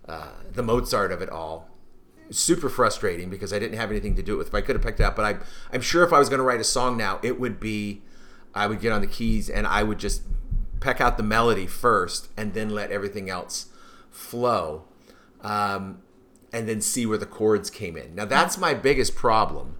uh, 0.07 0.29
the 0.51 0.61
Mozart 0.61 1.11
of 1.11 1.21
it 1.21 1.29
all 1.29 1.69
super 2.29 2.69
frustrating 2.69 3.29
because 3.29 3.53
I 3.53 3.59
didn't 3.59 3.77
have 3.77 3.91
anything 3.91 4.15
to 4.15 4.23
do 4.23 4.35
it 4.35 4.37
with. 4.37 4.47
If 4.47 4.55
I 4.55 4.61
could 4.61 4.75
have 4.75 4.83
picked 4.83 4.99
it 4.99 5.03
up, 5.03 5.15
but 5.15 5.25
I, 5.25 5.37
I'm 5.73 5.81
sure 5.81 6.03
if 6.03 6.13
I 6.13 6.19
was 6.19 6.29
going 6.29 6.39
to 6.39 6.43
write 6.43 6.59
a 6.59 6.65
song 6.65 6.97
now, 6.97 7.19
it 7.23 7.39
would 7.39 7.59
be, 7.59 8.01
I 8.53 8.67
would 8.67 8.81
get 8.81 8.91
on 8.91 9.01
the 9.01 9.07
keys 9.07 9.49
and 9.49 9.67
I 9.67 9.83
would 9.83 9.99
just 9.99 10.23
peck 10.79 11.01
out 11.01 11.17
the 11.17 11.23
melody 11.23 11.67
first 11.67 12.29
and 12.37 12.53
then 12.53 12.69
let 12.69 12.91
everything 12.91 13.29
else 13.29 13.67
flow, 14.11 14.85
um, 15.41 16.01
and 16.53 16.69
then 16.69 16.81
see 16.81 17.05
where 17.05 17.17
the 17.17 17.25
chords 17.25 17.69
came 17.69 17.97
in. 17.97 18.15
Now 18.15 18.25
that's 18.25 18.57
my 18.57 18.73
biggest 18.73 19.15
problem, 19.15 19.77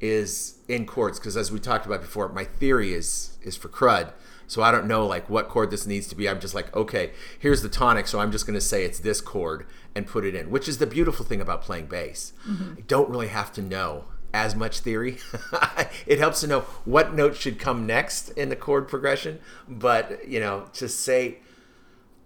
is 0.00 0.58
in 0.68 0.86
chords 0.86 1.18
because 1.18 1.36
as 1.36 1.52
we 1.52 1.58
talked 1.58 1.86
about 1.86 2.00
before, 2.00 2.28
my 2.28 2.44
theory 2.44 2.92
is 2.92 3.38
is 3.42 3.56
for 3.56 3.68
crud. 3.68 4.12
So 4.48 4.62
I 4.62 4.72
don't 4.72 4.86
know 4.86 5.06
like 5.06 5.30
what 5.30 5.48
chord 5.48 5.70
this 5.70 5.86
needs 5.86 6.08
to 6.08 6.16
be. 6.16 6.28
I'm 6.28 6.40
just 6.40 6.54
like, 6.54 6.74
okay, 6.74 7.12
here's 7.38 7.62
the 7.62 7.68
tonic, 7.68 8.08
so 8.08 8.18
I'm 8.18 8.32
just 8.32 8.46
going 8.46 8.54
to 8.54 8.60
say 8.60 8.84
it's 8.84 8.98
this 8.98 9.20
chord 9.20 9.66
and 9.94 10.06
put 10.06 10.24
it 10.24 10.34
in, 10.34 10.50
which 10.50 10.68
is 10.68 10.78
the 10.78 10.86
beautiful 10.86 11.24
thing 11.24 11.40
about 11.40 11.62
playing 11.62 11.86
bass. 11.86 12.32
Mm-hmm. 12.48 12.74
I 12.78 12.80
don't 12.86 13.10
really 13.10 13.28
have 13.28 13.52
to 13.52 13.62
know 13.62 14.06
as 14.32 14.56
much 14.56 14.80
theory. 14.80 15.18
it 16.06 16.18
helps 16.18 16.40
to 16.40 16.46
know 16.46 16.60
what 16.84 17.14
note 17.14 17.36
should 17.36 17.58
come 17.58 17.86
next 17.86 18.30
in 18.30 18.48
the 18.48 18.56
chord 18.56 18.88
progression, 18.88 19.38
but 19.68 20.26
you 20.26 20.40
know, 20.40 20.64
to 20.74 20.88
say 20.88 21.38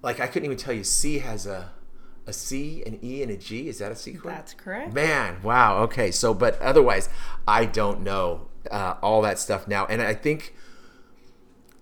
like 0.02 0.20
I 0.20 0.26
couldn't 0.26 0.44
even 0.44 0.58
tell 0.58 0.74
you 0.74 0.84
C 0.84 1.18
has 1.18 1.46
a 1.46 1.70
a 2.24 2.32
C, 2.32 2.84
an 2.86 3.00
E, 3.02 3.20
and 3.22 3.32
a 3.32 3.36
G. 3.36 3.68
Is 3.68 3.78
that 3.78 3.90
a 3.90 3.96
C 3.96 4.14
chord? 4.14 4.34
That's 4.34 4.54
correct. 4.54 4.92
Man, 4.92 5.42
wow. 5.42 5.78
Okay, 5.82 6.10
so 6.10 6.32
but 6.32 6.60
otherwise, 6.60 7.08
I 7.48 7.64
don't 7.64 8.02
know 8.02 8.48
uh, 8.70 8.94
all 9.02 9.22
that 9.22 9.38
stuff 9.38 9.66
now, 9.66 9.86
and 9.86 10.00
I 10.00 10.14
think 10.14 10.54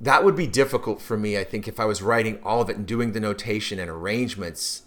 that 0.01 0.25
would 0.25 0.37
be 0.37 0.47
difficult 0.47 1.03
for 1.03 1.17
me. 1.17 1.37
I 1.37 1.45
think 1.45 1.69
if 1.69 1.79
I 1.79 1.85
was 1.85 2.01
writing 2.01 2.39
all 2.43 2.63
of 2.63 2.71
it 2.71 2.77
and 2.77 2.87
doing 2.87 3.13
the 3.13 3.21
notation 3.21 3.79
and 3.79 3.91
arrangements, 3.91 4.83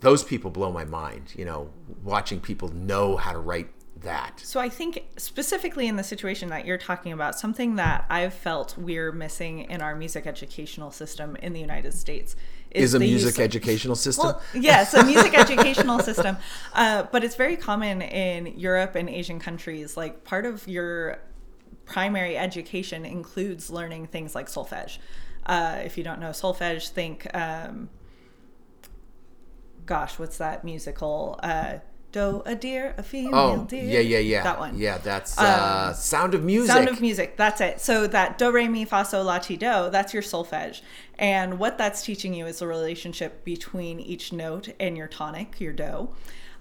those 0.00 0.24
people 0.24 0.50
blow 0.50 0.72
my 0.72 0.84
mind. 0.84 1.32
You 1.36 1.44
know, 1.44 1.70
watching 2.02 2.40
people 2.40 2.68
know 2.68 3.16
how 3.16 3.32
to 3.32 3.38
write 3.38 3.68
that. 4.02 4.40
So 4.40 4.60
I 4.60 4.68
think 4.68 5.04
specifically 5.16 5.86
in 5.86 5.96
the 5.96 6.04
situation 6.04 6.50
that 6.50 6.64
you're 6.64 6.78
talking 6.78 7.12
about, 7.12 7.38
something 7.38 7.76
that 7.76 8.04
I've 8.08 8.34
felt 8.34 8.76
we're 8.78 9.12
missing 9.12 9.60
in 9.60 9.82
our 9.82 9.94
music 9.94 10.26
educational 10.26 10.90
system 10.90 11.36
in 11.36 11.52
the 11.52 11.60
United 11.60 11.94
States 11.94 12.36
is, 12.70 12.84
is 12.84 12.94
a 12.94 12.98
music 12.98 13.38
educational 13.38 13.96
system. 13.96 14.26
Well, 14.26 14.42
yes, 14.54 14.94
a 14.94 15.04
music 15.04 15.36
educational 15.38 16.00
system, 16.00 16.36
uh, 16.74 17.04
but 17.10 17.24
it's 17.24 17.34
very 17.34 17.56
common 17.56 18.02
in 18.02 18.58
Europe 18.58 18.94
and 18.94 19.08
Asian 19.08 19.38
countries. 19.38 19.96
Like 19.96 20.24
part 20.24 20.46
of 20.46 20.66
your 20.68 21.18
primary 21.88 22.36
education 22.36 23.04
includes 23.04 23.70
learning 23.70 24.06
things 24.06 24.34
like 24.34 24.46
solfege. 24.46 24.98
Uh, 25.46 25.80
if 25.82 25.98
you 25.98 26.04
don't 26.04 26.20
know 26.20 26.30
solfege, 26.30 26.90
think, 26.90 27.26
um, 27.34 27.88
gosh, 29.86 30.18
what's 30.18 30.38
that 30.38 30.62
musical? 30.64 31.40
Uh, 31.42 31.78
Do 32.10 32.42
a 32.46 32.54
deer, 32.54 32.94
a 32.96 33.02
female 33.02 33.34
oh, 33.34 33.64
deer. 33.64 33.84
Yeah, 33.84 34.00
yeah, 34.00 34.18
yeah. 34.18 34.42
That 34.42 34.58
one. 34.58 34.78
Yeah, 34.78 34.96
that's 34.96 35.38
uh, 35.38 35.88
um, 35.88 35.94
Sound 35.94 36.34
of 36.34 36.42
Music. 36.42 36.72
Sound 36.72 36.88
of 36.88 37.00
Music. 37.02 37.36
That's 37.36 37.60
it. 37.60 37.80
So 37.80 38.06
that 38.06 38.38
do, 38.38 38.50
re, 38.50 38.66
mi, 38.66 38.86
fa, 38.86 39.04
sol, 39.04 39.24
la, 39.24 39.38
ti, 39.38 39.56
do, 39.56 39.90
that's 39.90 40.14
your 40.14 40.22
solfege. 40.22 40.80
And 41.18 41.58
what 41.58 41.76
that's 41.76 42.02
teaching 42.02 42.32
you 42.32 42.46
is 42.46 42.60
the 42.60 42.66
relationship 42.66 43.44
between 43.44 44.00
each 44.00 44.32
note 44.32 44.68
and 44.80 44.96
your 44.96 45.08
tonic, 45.08 45.60
your 45.60 45.74
do. 45.74 46.08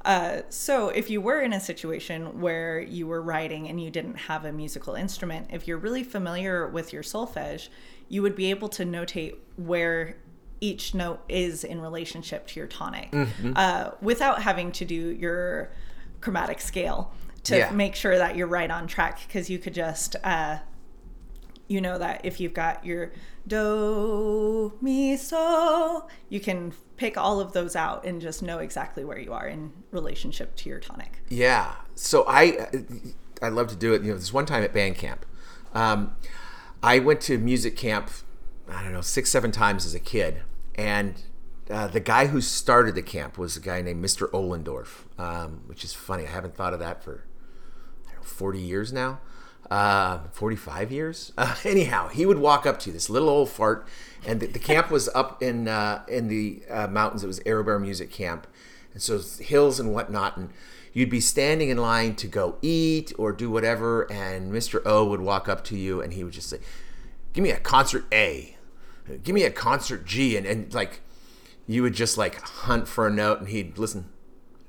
Uh, 0.08 0.42
so, 0.48 0.88
if 0.88 1.10
you 1.10 1.20
were 1.20 1.42
in 1.42 1.52
a 1.52 1.60
situation 1.60 2.40
where 2.40 2.80
you 2.80 3.06
were 3.06 3.22
writing 3.22 3.68
and 3.68 3.84
you 3.84 3.92
didn't 3.92 4.16
have 4.16 4.46
a 4.46 4.54
musical 4.54 4.96
instrument, 4.96 5.50
if 5.52 5.68
you're 5.68 5.78
really 5.78 6.02
familiar 6.02 6.66
with 6.66 6.94
your 6.94 7.04
solfege, 7.04 7.68
you 8.08 8.22
would 8.22 8.34
be 8.34 8.50
able 8.50 8.70
to 8.70 8.86
notate 8.86 9.36
where 9.58 10.16
each 10.62 10.96
note 10.96 11.20
is 11.28 11.66
in 11.66 11.82
relationship 11.82 12.48
to 12.48 12.58
your 12.58 12.68
tonic 12.68 13.12
mm-hmm. 13.12 13.52
uh, 13.58 13.92
without 14.02 14.42
having 14.42 14.72
to 14.72 14.86
do 14.86 15.12
your 15.12 15.74
chromatic 16.22 16.62
scale 16.62 17.12
to 17.44 17.58
yeah. 17.58 17.72
make 17.72 17.94
sure 17.94 18.18
that 18.18 18.38
you're 18.38 18.48
right 18.48 18.72
on 18.72 18.88
track 18.88 19.20
because 19.28 19.50
you 19.50 19.60
could 19.60 19.74
just 19.74 20.16
uh, 20.24 20.58
you 21.68 21.82
know 21.82 21.98
that 21.98 22.22
if 22.24 22.40
you've 22.40 22.54
got 22.54 22.86
your 22.86 23.12
do 23.46 24.74
mi 24.82 25.18
so 25.18 26.08
you 26.30 26.40
can 26.40 26.74
pick 26.96 27.18
all 27.18 27.40
of 27.40 27.54
those 27.54 27.76
out 27.76 28.06
and 28.06 28.22
just 28.22 28.42
know 28.42 28.60
exactly 28.60 29.04
where 29.04 29.20
you 29.20 29.34
are 29.34 29.48
in 29.48 29.72
relationship 29.92 30.56
to 30.56 30.70
your 30.70 30.80
tonic. 30.80 31.22
Yeah. 31.30 31.76
So 31.96 32.26
i 32.28 32.68
i 33.42 33.50
love 33.50 33.68
to 33.68 33.76
do 33.76 33.94
it. 33.94 34.02
You 34.02 34.12
know 34.12 34.18
this 34.18 34.34
one 34.34 34.46
time 34.46 34.64
at 34.64 34.74
band 34.74 34.96
camp 34.96 35.26
um, 35.74 36.16
i 36.82 37.00
went 37.00 37.22
to 37.22 37.38
music 37.38 37.76
camp 37.76 38.10
i 38.70 38.84
don't 38.84 38.94
know 38.94 39.02
six 39.02 39.30
seven 39.30 39.52
times 39.52 39.86
as 39.86 39.94
a 39.94 40.00
kid. 40.00 40.42
And 40.76 41.16
uh, 41.70 41.88
the 41.88 42.00
guy 42.00 42.28
who 42.28 42.40
started 42.40 42.96
the 42.96 43.02
camp 43.02 43.38
was 43.38 43.58
a 43.58 43.60
guy 43.60 43.82
named 43.82 44.04
mr 44.04 44.30
ohlendorf 44.32 45.04
um, 45.20 45.62
which 45.68 45.84
is 45.84 45.94
funny. 45.94 46.24
I 46.24 46.30
haven't 46.30 46.56
thought 46.56 46.74
of 46.74 46.80
that 46.80 47.04
for 47.04 47.24
know, 48.16 48.22
40 48.22 48.60
years 48.60 48.94
now 48.94 49.20
uh, 49.70 50.20
45 50.32 50.92
years. 50.92 51.32
Uh, 51.38 51.56
anyhow, 51.64 52.08
he 52.08 52.26
would 52.26 52.40
walk 52.40 52.66
up 52.66 52.80
to 52.80 52.92
this 52.92 53.10
little 53.10 53.30
old 53.30 53.50
fart, 53.50 53.88
and 54.26 54.40
the, 54.40 54.48
the 54.48 54.60
camp 54.60 54.90
was 54.90 55.08
up 55.10 55.42
in 55.42 55.68
uh, 55.68 56.04
in 56.08 56.28
the 56.28 56.64
uh, 56.70 56.88
mountains. 56.88 57.24
It 57.24 57.28
was 57.28 57.40
Arrow 57.46 57.64
Bear 57.64 57.80
Music 57.80 58.12
Camp, 58.12 58.48
and 58.94 59.02
so 59.02 59.20
hills 59.20 59.80
and 59.80 59.94
whatnot. 59.94 60.36
And 60.36 60.50
you'd 60.94 61.12
be 61.12 61.20
standing 61.20 61.70
in 61.70 61.78
line 61.78 62.16
to 62.16 62.28
go 62.28 62.58
eat 62.64 63.14
or 63.20 63.32
do 63.32 63.52
whatever, 63.52 64.12
and 64.12 64.52
Mr. 64.52 64.82
O 64.84 65.06
would 65.06 65.22
walk 65.22 65.48
up 65.48 65.64
to 65.66 65.78
you, 65.78 66.02
and 66.02 66.14
he 66.14 66.24
would 66.24 66.34
just 66.34 66.50
say, 66.50 66.60
"Give 67.34 67.44
me 67.44 67.52
a 67.52 67.60
concert 67.60 68.06
A, 68.12 68.58
give 69.24 69.36
me 69.36 69.44
a 69.44 69.52
concert 69.52 70.06
G," 70.06 70.36
and 70.38 70.48
and 70.48 70.74
like 70.74 71.02
you 71.68 71.84
would 71.84 71.94
just 71.94 72.18
like 72.18 72.42
hunt 72.42 72.88
for 72.88 73.06
a 73.06 73.12
note, 73.12 73.40
and 73.40 73.50
he'd 73.50 73.78
listen, 73.78 74.10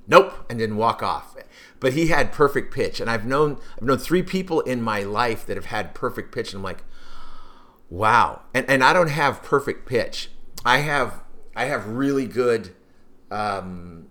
nope, 0.08 0.32
and 0.50 0.58
then 0.58 0.76
walk 0.76 1.02
off 1.02 1.36
but 1.80 1.92
he 1.92 2.08
had 2.08 2.32
perfect 2.32 2.72
pitch. 2.72 3.00
And 3.00 3.10
I've 3.10 3.26
known 3.26 3.58
I've 3.76 3.86
known 3.86 3.98
three 3.98 4.22
people 4.22 4.60
in 4.60 4.82
my 4.82 5.02
life 5.02 5.46
that 5.46 5.56
have 5.56 5.66
had 5.66 5.94
perfect 5.94 6.34
pitch, 6.34 6.52
and 6.52 6.58
I'm 6.58 6.64
like, 6.64 6.84
wow. 7.88 8.42
And 8.54 8.68
and 8.68 8.82
I 8.82 8.92
don't 8.92 9.10
have 9.10 9.42
perfect 9.42 9.86
pitch. 9.86 10.30
I 10.64 10.78
have 10.78 11.22
I 11.54 11.66
have 11.66 11.86
really 11.86 12.26
good. 12.26 12.74
Um, 13.30 14.10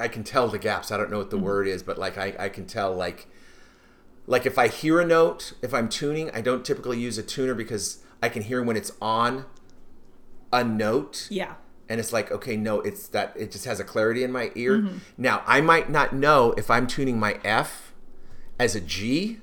I 0.00 0.08
can 0.08 0.24
tell 0.24 0.48
the 0.48 0.58
gaps. 0.58 0.90
I 0.90 0.96
don't 0.96 1.10
know 1.10 1.18
what 1.18 1.30
the 1.30 1.36
mm-hmm. 1.36 1.46
word 1.46 1.68
is, 1.68 1.82
but 1.82 1.98
like 1.98 2.18
I, 2.18 2.34
I 2.38 2.48
can 2.48 2.66
tell 2.66 2.94
like 2.94 3.26
like 4.26 4.46
if 4.46 4.58
I 4.58 4.68
hear 4.68 5.00
a 5.00 5.06
note, 5.06 5.52
if 5.62 5.74
I'm 5.74 5.88
tuning, 5.88 6.30
I 6.30 6.40
don't 6.40 6.64
typically 6.64 6.98
use 6.98 7.18
a 7.18 7.22
tuner 7.22 7.54
because 7.54 8.02
I 8.22 8.28
can 8.28 8.42
hear 8.42 8.62
when 8.62 8.76
it's 8.76 8.92
on 9.00 9.44
a 10.52 10.64
note. 10.64 11.28
Yeah 11.30 11.54
and 11.88 12.00
it's 12.00 12.12
like 12.12 12.30
okay 12.30 12.56
no 12.56 12.80
it's 12.80 13.08
that 13.08 13.32
it 13.36 13.50
just 13.50 13.64
has 13.64 13.80
a 13.80 13.84
clarity 13.84 14.22
in 14.24 14.32
my 14.32 14.50
ear. 14.54 14.78
Mm-hmm. 14.78 14.98
now 15.18 15.42
i 15.46 15.60
might 15.60 15.90
not 15.90 16.12
know 16.14 16.52
if 16.56 16.70
i'm 16.70 16.86
tuning 16.86 17.18
my 17.18 17.38
f 17.44 17.92
as 18.58 18.74
a 18.74 18.80
g 18.80 19.38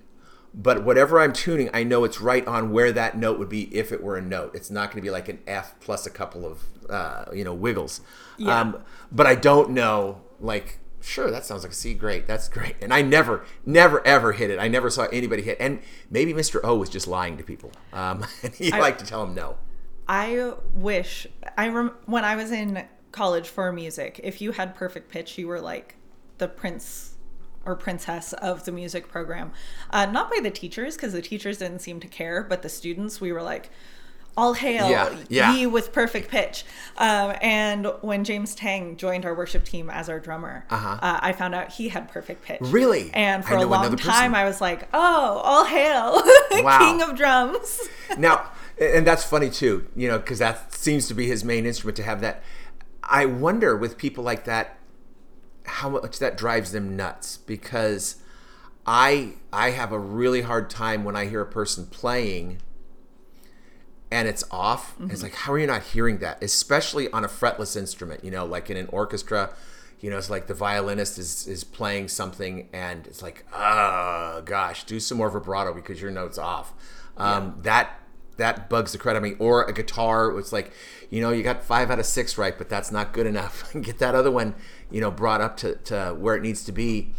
but 0.53 0.83
whatever 0.83 1.19
i'm 1.19 1.33
tuning 1.33 1.69
i 1.73 1.83
know 1.83 2.03
it's 2.03 2.19
right 2.19 2.45
on 2.47 2.71
where 2.71 2.91
that 2.91 3.17
note 3.17 3.39
would 3.39 3.49
be 3.49 3.73
if 3.75 3.91
it 3.91 4.03
were 4.03 4.17
a 4.17 4.21
note. 4.21 4.53
It's 4.53 4.69
not 4.69 4.91
going 4.91 4.97
to 4.97 5.01
be 5.01 5.11
like 5.11 5.29
an 5.29 5.39
f 5.47 5.75
plus 5.79 6.05
a 6.05 6.09
couple 6.09 6.45
of 6.45 6.63
uh, 6.89 7.25
you 7.33 7.43
know 7.43 7.53
wiggles. 7.53 8.01
Yeah. 8.37 8.59
Um, 8.59 8.83
but 9.11 9.25
i 9.25 9.35
don't 9.35 9.69
know 9.69 10.21
like 10.39 10.79
sure 10.99 11.31
that 11.31 11.45
sounds 11.45 11.63
like 11.63 11.71
a 11.71 11.75
c 11.75 11.93
great 11.93 12.27
that's 12.27 12.49
great. 12.49 12.75
And 12.81 12.93
i 12.93 13.01
never 13.01 13.45
never 13.65 14.05
ever 14.05 14.33
hit 14.33 14.49
it. 14.49 14.59
I 14.59 14.67
never 14.67 14.89
saw 14.89 15.03
anybody 15.03 15.41
hit 15.41 15.57
and 15.59 15.79
maybe 16.09 16.33
mr 16.33 16.59
o 16.63 16.75
was 16.75 16.89
just 16.89 17.07
lying 17.07 17.37
to 17.37 17.43
people. 17.43 17.71
Um, 17.93 18.25
and 18.43 18.53
he 18.53 18.71
liked 18.71 18.99
to 18.99 19.05
tell 19.05 19.25
them 19.25 19.33
no 19.35 19.55
I 20.11 20.55
wish 20.73 21.25
I 21.57 21.69
rem- 21.69 21.93
when 22.05 22.25
I 22.25 22.35
was 22.35 22.51
in 22.51 22.85
college 23.13 23.47
for 23.47 23.71
music, 23.71 24.19
if 24.21 24.41
you 24.41 24.51
had 24.51 24.75
perfect 24.75 25.09
pitch, 25.09 25.37
you 25.37 25.47
were 25.47 25.61
like 25.61 25.95
the 26.37 26.49
prince 26.49 27.15
or 27.65 27.77
princess 27.77 28.33
of 28.33 28.65
the 28.65 28.73
music 28.73 29.07
program. 29.07 29.53
Uh, 29.89 30.05
not 30.05 30.29
by 30.29 30.41
the 30.43 30.51
teachers, 30.51 30.97
because 30.97 31.13
the 31.13 31.21
teachers 31.21 31.59
didn't 31.59 31.79
seem 31.79 32.01
to 32.01 32.09
care, 32.09 32.43
but 32.43 32.61
the 32.61 32.67
students, 32.67 33.21
we 33.21 33.31
were 33.31 33.41
like, 33.41 33.69
all 34.37 34.53
hail 34.53 34.89
Yeah, 34.89 35.15
yeah. 35.29 35.53
ye 35.53 35.67
with 35.67 35.91
perfect 35.91 36.29
pitch. 36.29 36.63
Um, 36.97 37.35
and 37.41 37.87
when 38.01 38.23
James 38.23 38.55
Tang 38.55 38.95
joined 38.97 39.25
our 39.25 39.33
worship 39.35 39.65
team 39.65 39.89
as 39.89 40.07
our 40.09 40.19
drummer, 40.19 40.65
uh 40.69 41.19
I 41.21 41.33
found 41.33 41.53
out 41.55 41.71
he 41.73 41.89
had 41.89 42.07
perfect 42.09 42.43
pitch. 42.43 42.61
Uh-huh. 42.61 42.71
Really? 42.71 43.11
And 43.13 43.43
for 43.45 43.55
a 43.55 43.65
long 43.65 43.83
time, 43.95 43.97
person. 43.97 44.35
I 44.35 44.45
was 44.45 44.61
like, 44.61 44.87
oh, 44.93 45.41
all 45.43 45.65
hail, 45.65 46.21
Wow. 46.63 46.79
king 46.79 47.01
of 47.01 47.15
drums. 47.17 47.81
now, 48.17 48.51
and 48.79 49.05
that's 49.05 49.23
funny 49.23 49.49
too, 49.49 49.87
you 49.95 50.07
know, 50.07 50.17
because 50.17 50.39
that 50.39 50.73
seems 50.73 51.07
to 51.07 51.13
be 51.13 51.27
his 51.27 51.43
main 51.43 51.65
instrument 51.65 51.97
to 51.97 52.03
have 52.03 52.21
that. 52.21 52.41
I 53.03 53.25
wonder 53.25 53.75
with 53.75 53.97
people 53.97 54.23
like 54.23 54.45
that, 54.45 54.77
how 55.65 55.89
much 55.89 56.19
that 56.19 56.37
drives 56.37 56.71
them 56.71 56.95
nuts 56.95 57.37
because 57.37 58.15
I 58.85 59.33
I 59.53 59.71
have 59.71 59.91
a 59.91 59.99
really 59.99 60.41
hard 60.41 60.69
time 60.69 61.03
when 61.03 61.15
I 61.15 61.25
hear 61.25 61.41
a 61.41 61.45
person 61.45 61.85
playing 61.85 62.59
and 64.11 64.27
it's 64.27 64.43
off. 64.51 64.95
It's 65.09 65.23
like, 65.23 65.33
how 65.33 65.53
are 65.53 65.59
you 65.59 65.67
not 65.67 65.83
hearing 65.83 66.17
that? 66.19 66.43
Especially 66.43 67.09
on 67.11 67.23
a 67.23 67.27
fretless 67.27 67.77
instrument, 67.77 68.23
you 68.23 68.31
know, 68.31 68.45
like 68.45 68.69
in 68.69 68.77
an 68.77 68.87
orchestra. 68.91 69.51
You 70.01 70.09
know, 70.09 70.17
it's 70.17 70.29
like 70.29 70.47
the 70.47 70.53
violinist 70.53 71.17
is, 71.17 71.47
is 71.47 71.63
playing 71.63 72.07
something 72.09 72.67
and 72.73 73.07
it's 73.07 73.21
like, 73.21 73.45
oh 73.53 74.41
gosh, 74.43 74.83
do 74.83 74.99
some 74.99 75.17
more 75.17 75.29
vibrato 75.29 75.73
because 75.73 76.01
your 76.01 76.11
note's 76.11 76.37
off. 76.37 76.73
Um, 77.17 77.59
That 77.61 77.99
that 78.37 78.69
bugs 78.69 78.91
the 78.91 78.97
crud 78.97 79.11
out 79.11 79.17
of 79.17 79.23
me. 79.23 79.33
Or 79.39 79.63
a 79.65 79.73
guitar, 79.73 80.37
it's 80.39 80.51
like, 80.51 80.71
you 81.09 81.21
know, 81.21 81.29
you 81.31 81.43
got 81.43 81.63
five 81.63 81.91
out 81.91 81.99
of 81.99 82.05
six 82.05 82.37
right, 82.37 82.57
but 82.57 82.67
that's 82.67 82.91
not 82.91 83.13
good 83.13 83.27
enough. 83.27 83.71
Get 83.81 83.99
that 83.99 84.15
other 84.15 84.31
one, 84.31 84.55
you 84.89 84.99
know, 84.99 85.11
brought 85.11 85.41
up 85.41 85.55
to, 85.57 85.75
to 85.75 86.15
where 86.17 86.35
it 86.35 86.41
needs 86.41 86.63
to 86.65 86.71
be. 86.71 87.13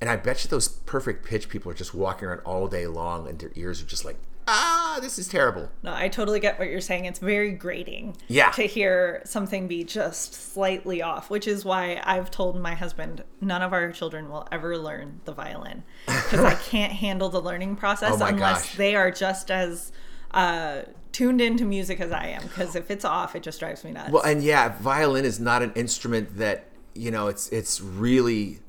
And 0.00 0.10
I 0.10 0.16
bet 0.16 0.44
you 0.44 0.50
those 0.50 0.68
perfect 0.68 1.24
pitch 1.24 1.48
people 1.48 1.70
are 1.70 1.74
just 1.74 1.94
walking 1.94 2.28
around 2.28 2.40
all 2.40 2.66
day 2.68 2.86
long 2.86 3.28
and 3.28 3.38
their 3.38 3.50
ears 3.54 3.80
are 3.82 3.86
just 3.86 4.04
like, 4.04 4.16
ah, 4.46 4.87
this 5.00 5.18
is 5.18 5.28
terrible. 5.28 5.70
No, 5.82 5.92
I 5.94 6.08
totally 6.08 6.40
get 6.40 6.58
what 6.58 6.68
you're 6.68 6.80
saying. 6.80 7.04
It's 7.04 7.18
very 7.18 7.52
grating 7.52 8.16
Yeah. 8.28 8.50
to 8.52 8.62
hear 8.62 9.22
something 9.24 9.68
be 9.68 9.84
just 9.84 10.34
slightly 10.34 11.02
off, 11.02 11.30
which 11.30 11.46
is 11.46 11.64
why 11.64 12.00
I've 12.04 12.30
told 12.30 12.60
my 12.60 12.74
husband 12.74 13.24
none 13.40 13.62
of 13.62 13.72
our 13.72 13.90
children 13.92 14.28
will 14.28 14.46
ever 14.52 14.76
learn 14.78 15.20
the 15.24 15.32
violin 15.32 15.82
because 16.06 16.40
I 16.40 16.54
can't 16.54 16.92
handle 16.92 17.28
the 17.28 17.40
learning 17.40 17.76
process 17.76 18.20
Oh 18.20 18.24
unless 18.26 18.62
gosh. 18.66 18.76
they 18.76 18.94
are 18.96 19.10
just 19.10 19.50
as 19.50 19.92
uh, 20.32 20.82
tuned 21.12 21.40
into 21.40 21.64
music 21.64 22.00
as 22.00 22.12
I 22.12 22.26
am. 22.26 22.42
Because 22.42 22.74
if 22.76 22.90
it's 22.90 23.04
off, 23.04 23.34
it 23.34 23.42
just 23.42 23.60
drives 23.60 23.84
me 23.84 23.92
nuts. 23.92 24.10
Well, 24.12 24.22
and 24.22 24.42
yeah, 24.42 24.76
violin 24.80 25.24
is 25.24 25.40
not 25.40 25.62
an 25.62 25.72
instrument 25.74 26.36
that 26.36 26.66
you 26.94 27.10
know. 27.10 27.28
It's 27.28 27.48
it's 27.50 27.80
really 27.80 28.60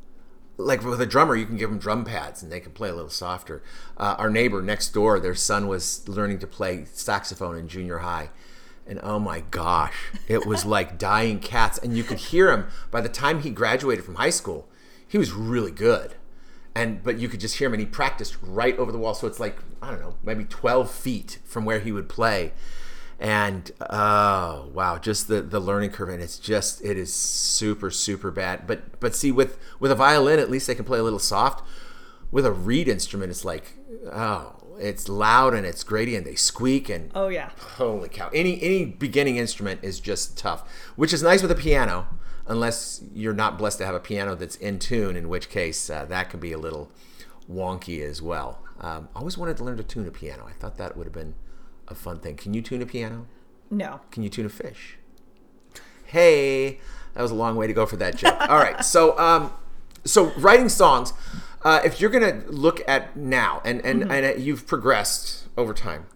like 0.60 0.84
with 0.84 1.00
a 1.00 1.06
drummer, 1.06 1.36
you 1.36 1.46
can 1.46 1.58
give 1.58 1.70
them 1.70 1.80
drum 1.80 2.04
pads 2.04 2.44
and 2.44 2.52
they 2.52 2.60
can 2.60 2.74
play 2.74 2.90
a 2.90 2.94
little 2.94 3.10
softer. 3.10 3.64
Uh, 3.98 4.16
our 4.20 4.30
neighbor 4.30 4.62
next 4.62 4.90
door, 4.90 5.20
their 5.20 5.36
son 5.36 5.68
was 5.68 6.08
learning 6.08 6.40
to 6.40 6.48
play 6.48 6.86
saxophone 6.92 7.58
in 7.58 7.68
junior 7.68 8.00
high, 8.00 8.30
and 8.86 9.00
oh 9.02 9.20
my 9.20 9.42
gosh, 9.52 9.96
it 10.28 10.46
was 10.46 10.66
like 10.78 11.00
dying 11.00 11.40
cats. 11.40 11.78
And 11.78 11.96
you 11.96 12.04
could 12.04 12.18
hear 12.18 12.52
him 12.52 12.68
by 12.92 13.02
the 13.02 13.10
time 13.10 13.42
he 13.42 13.50
graduated 13.50 14.04
from 14.04 14.16
high 14.16 14.30
school. 14.30 14.68
He 15.08 15.18
was 15.18 15.32
really 15.32 15.72
good, 15.72 16.16
and 16.76 17.02
but 17.04 17.18
you 17.18 17.30
could 17.30 17.40
just 17.40 17.58
hear 17.58 17.68
him, 17.68 17.74
and 17.74 17.82
he 17.82 17.88
practiced 17.88 18.38
right 18.42 18.78
over 18.78 18.92
the 18.92 19.00
wall. 19.00 19.14
So 19.14 19.28
it's 19.28 19.40
like 19.40 19.58
I 19.82 19.90
don't 19.90 20.02
know, 20.02 20.16
maybe 20.24 20.44
twelve 20.44 20.92
feet 20.92 21.40
from 21.46 21.64
where 21.64 21.80
he 21.80 21.94
would 21.94 22.10
play 22.10 22.52
and 23.20 23.72
oh 23.90 24.70
wow 24.74 24.98
just 24.98 25.28
the 25.28 25.42
the 25.42 25.60
learning 25.60 25.90
curve 25.90 26.08
and 26.10 26.22
it's 26.22 26.40
just 26.40 26.84
it 26.84 26.98
is 26.98 27.14
super 27.14 27.92
super 27.92 28.32
bad. 28.32 28.66
But 28.66 29.00
but 29.00 29.16
see 29.16 29.32
with 29.32 29.58
with 29.80 29.92
a 29.92 29.96
violin 29.96 30.40
at 30.40 30.50
least 30.50 30.68
they 30.68 30.76
can 30.76 30.86
play 30.86 31.00
a 31.00 31.04
little 31.04 31.20
soft. 31.20 31.66
With 32.32 32.46
a 32.46 32.52
reed 32.52 32.88
instrument 32.88 33.32
it's 33.32 33.44
like 33.44 33.74
oh 34.12 34.56
it's 34.80 35.10
loud 35.10 35.54
and 35.54 35.66
it's 35.66 35.84
grady 35.84 36.16
and 36.16 36.26
they 36.26 36.36
squeak 36.36 36.88
and 36.88 37.12
oh 37.14 37.28
yeah, 37.28 37.50
holy 37.76 38.08
cow. 38.08 38.30
Any 38.34 38.62
any 38.62 38.86
beginning 38.86 39.36
instrument 39.36 39.82
is 39.84 40.00
just 40.00 40.38
tough 40.38 40.92
which 40.96 41.12
is 41.12 41.22
nice 41.22 41.42
with 41.42 41.52
a 41.52 41.56
piano 41.56 42.08
unless 42.48 43.04
you're 43.14 43.34
not 43.34 43.58
blessed 43.58 43.78
to 43.80 43.86
have 43.86 43.96
a 43.96 44.00
piano 44.00 44.36
that's 44.36 44.56
in 44.56 44.80
tune 44.80 45.16
in 45.16 45.30
which 45.30 45.50
case 45.50 45.90
uh, 45.90 46.06
that 46.06 46.30
can 46.30 46.40
be 46.40 46.52
a 46.52 46.58
little 46.58 46.90
wonky 47.52 48.02
as 48.02 48.22
well. 48.22 48.64
Um, 48.80 49.10
I 49.16 49.20
always 49.20 49.38
wanted 49.38 49.58
to 49.58 49.64
learn 49.64 49.78
to 49.78 49.84
tune 49.84 50.08
a 50.08 50.12
piano. 50.12 50.46
I 50.48 50.54
thought 50.54 50.78
that 50.78 50.96
would 50.96 51.06
have 51.06 51.14
been 51.14 51.36
a 51.90 51.96
fun 51.96 52.20
thing 52.20 52.36
can 52.36 52.54
you 52.54 52.62
tune 52.62 52.82
a 52.82 52.86
piano 52.86 53.26
no. 53.72 54.02
can 54.12 54.24
you 54.24 54.30
tune 54.30 54.46
a 54.46 54.50
fish? 54.50 54.98
Hey, 56.06 56.80
that 57.14 57.22
was 57.22 57.32
a 57.32 57.36
long 57.36 57.56
way 57.56 57.68
to 57.68 57.74
go 57.74 57.86
for 57.86 57.98
that 57.98 58.16
joke. 58.16 58.36
All 58.50 58.58
right, 58.58 58.84
so 58.84 59.18
um, 59.20 59.52
so 60.06 60.32
writing 60.38 60.70
songs. 60.70 61.14
Uh, 61.64 61.82
if 61.84 62.00
you're 62.00 62.10
gonna 62.10 62.44
look 62.48 62.82
at 62.88 63.16
now, 63.16 63.62
and 63.64 63.84
and 63.86 64.12
and 64.12 64.26
uh, 64.26 64.30
you've 64.38 64.66
progressed 64.66 65.48
over 65.58 65.74
time, 65.74 66.08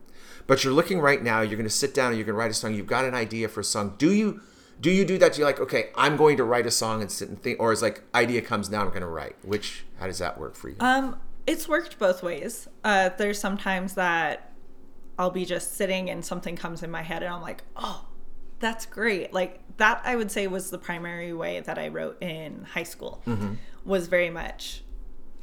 but 0.48 0.64
you're 0.64 0.74
looking 0.74 1.00
right 1.00 1.22
now, 1.22 1.42
you're 1.42 1.58
gonna 1.58 1.70
sit 1.70 1.94
down 1.94 2.08
and 2.08 2.18
you're 2.18 2.26
gonna 2.26 2.38
write 2.38 2.52
a 2.52 2.56
song. 2.56 2.74
You've 2.74 2.88
got 2.88 3.06
an 3.06 3.14
idea 3.14 3.48
for 3.48 3.60
a 3.60 3.64
song. 3.64 3.96
Do 3.98 4.12
you 4.12 4.42
do 4.80 4.90
you 4.90 5.06
do 5.06 5.18
that? 5.20 5.34
Do 5.34 5.40
you 5.40 5.46
like 5.46 5.60
okay? 5.60 5.90
I'm 5.96 6.18
going 6.18 6.38
to 6.38 6.44
write 6.44 6.66
a 6.66 6.72
song 6.72 7.02
and 7.02 7.12
sit 7.12 7.30
and 7.30 7.40
think, 7.40 7.60
or 7.60 7.72
is 7.72 7.82
like 7.82 8.04
idea 8.16 8.42
comes 8.42 8.70
now? 8.70 8.82
I'm 8.82 8.92
gonna 8.92 9.08
write. 9.08 9.36
Which 9.44 9.86
how 10.00 10.08
does 10.08 10.18
that 10.20 10.40
work 10.40 10.56
for 10.56 10.70
you? 10.70 10.78
Um, 10.80 11.18
it's 11.46 11.68
worked 11.68 12.00
both 12.00 12.24
ways. 12.24 12.68
Uh, 12.84 13.10
there's 13.18 13.38
sometimes 13.38 13.96
that 13.96 14.53
I'll 15.18 15.32
be 15.32 15.46
just 15.46 15.76
sitting 15.76 16.10
and 16.10 16.24
something 16.26 16.56
comes 16.56 16.84
in 16.84 16.92
my 16.92 17.02
head 17.02 17.24
and 17.24 17.34
I'm 17.34 17.42
like, 17.42 17.64
oh, 17.76 18.06
that's 18.60 18.86
great. 18.86 19.34
Like 19.34 19.60
that, 19.78 20.02
I 20.06 20.16
would 20.16 20.32
say 20.32 20.48
was 20.48 20.70
the 20.70 20.78
primary 20.78 21.34
way 21.34 21.60
that 21.60 21.78
I 21.78 21.90
wrote 21.90 22.22
in 22.22 22.66
high 22.74 22.84
school. 22.84 23.22
Was 23.86 24.08
very 24.08 24.30
much 24.30 24.84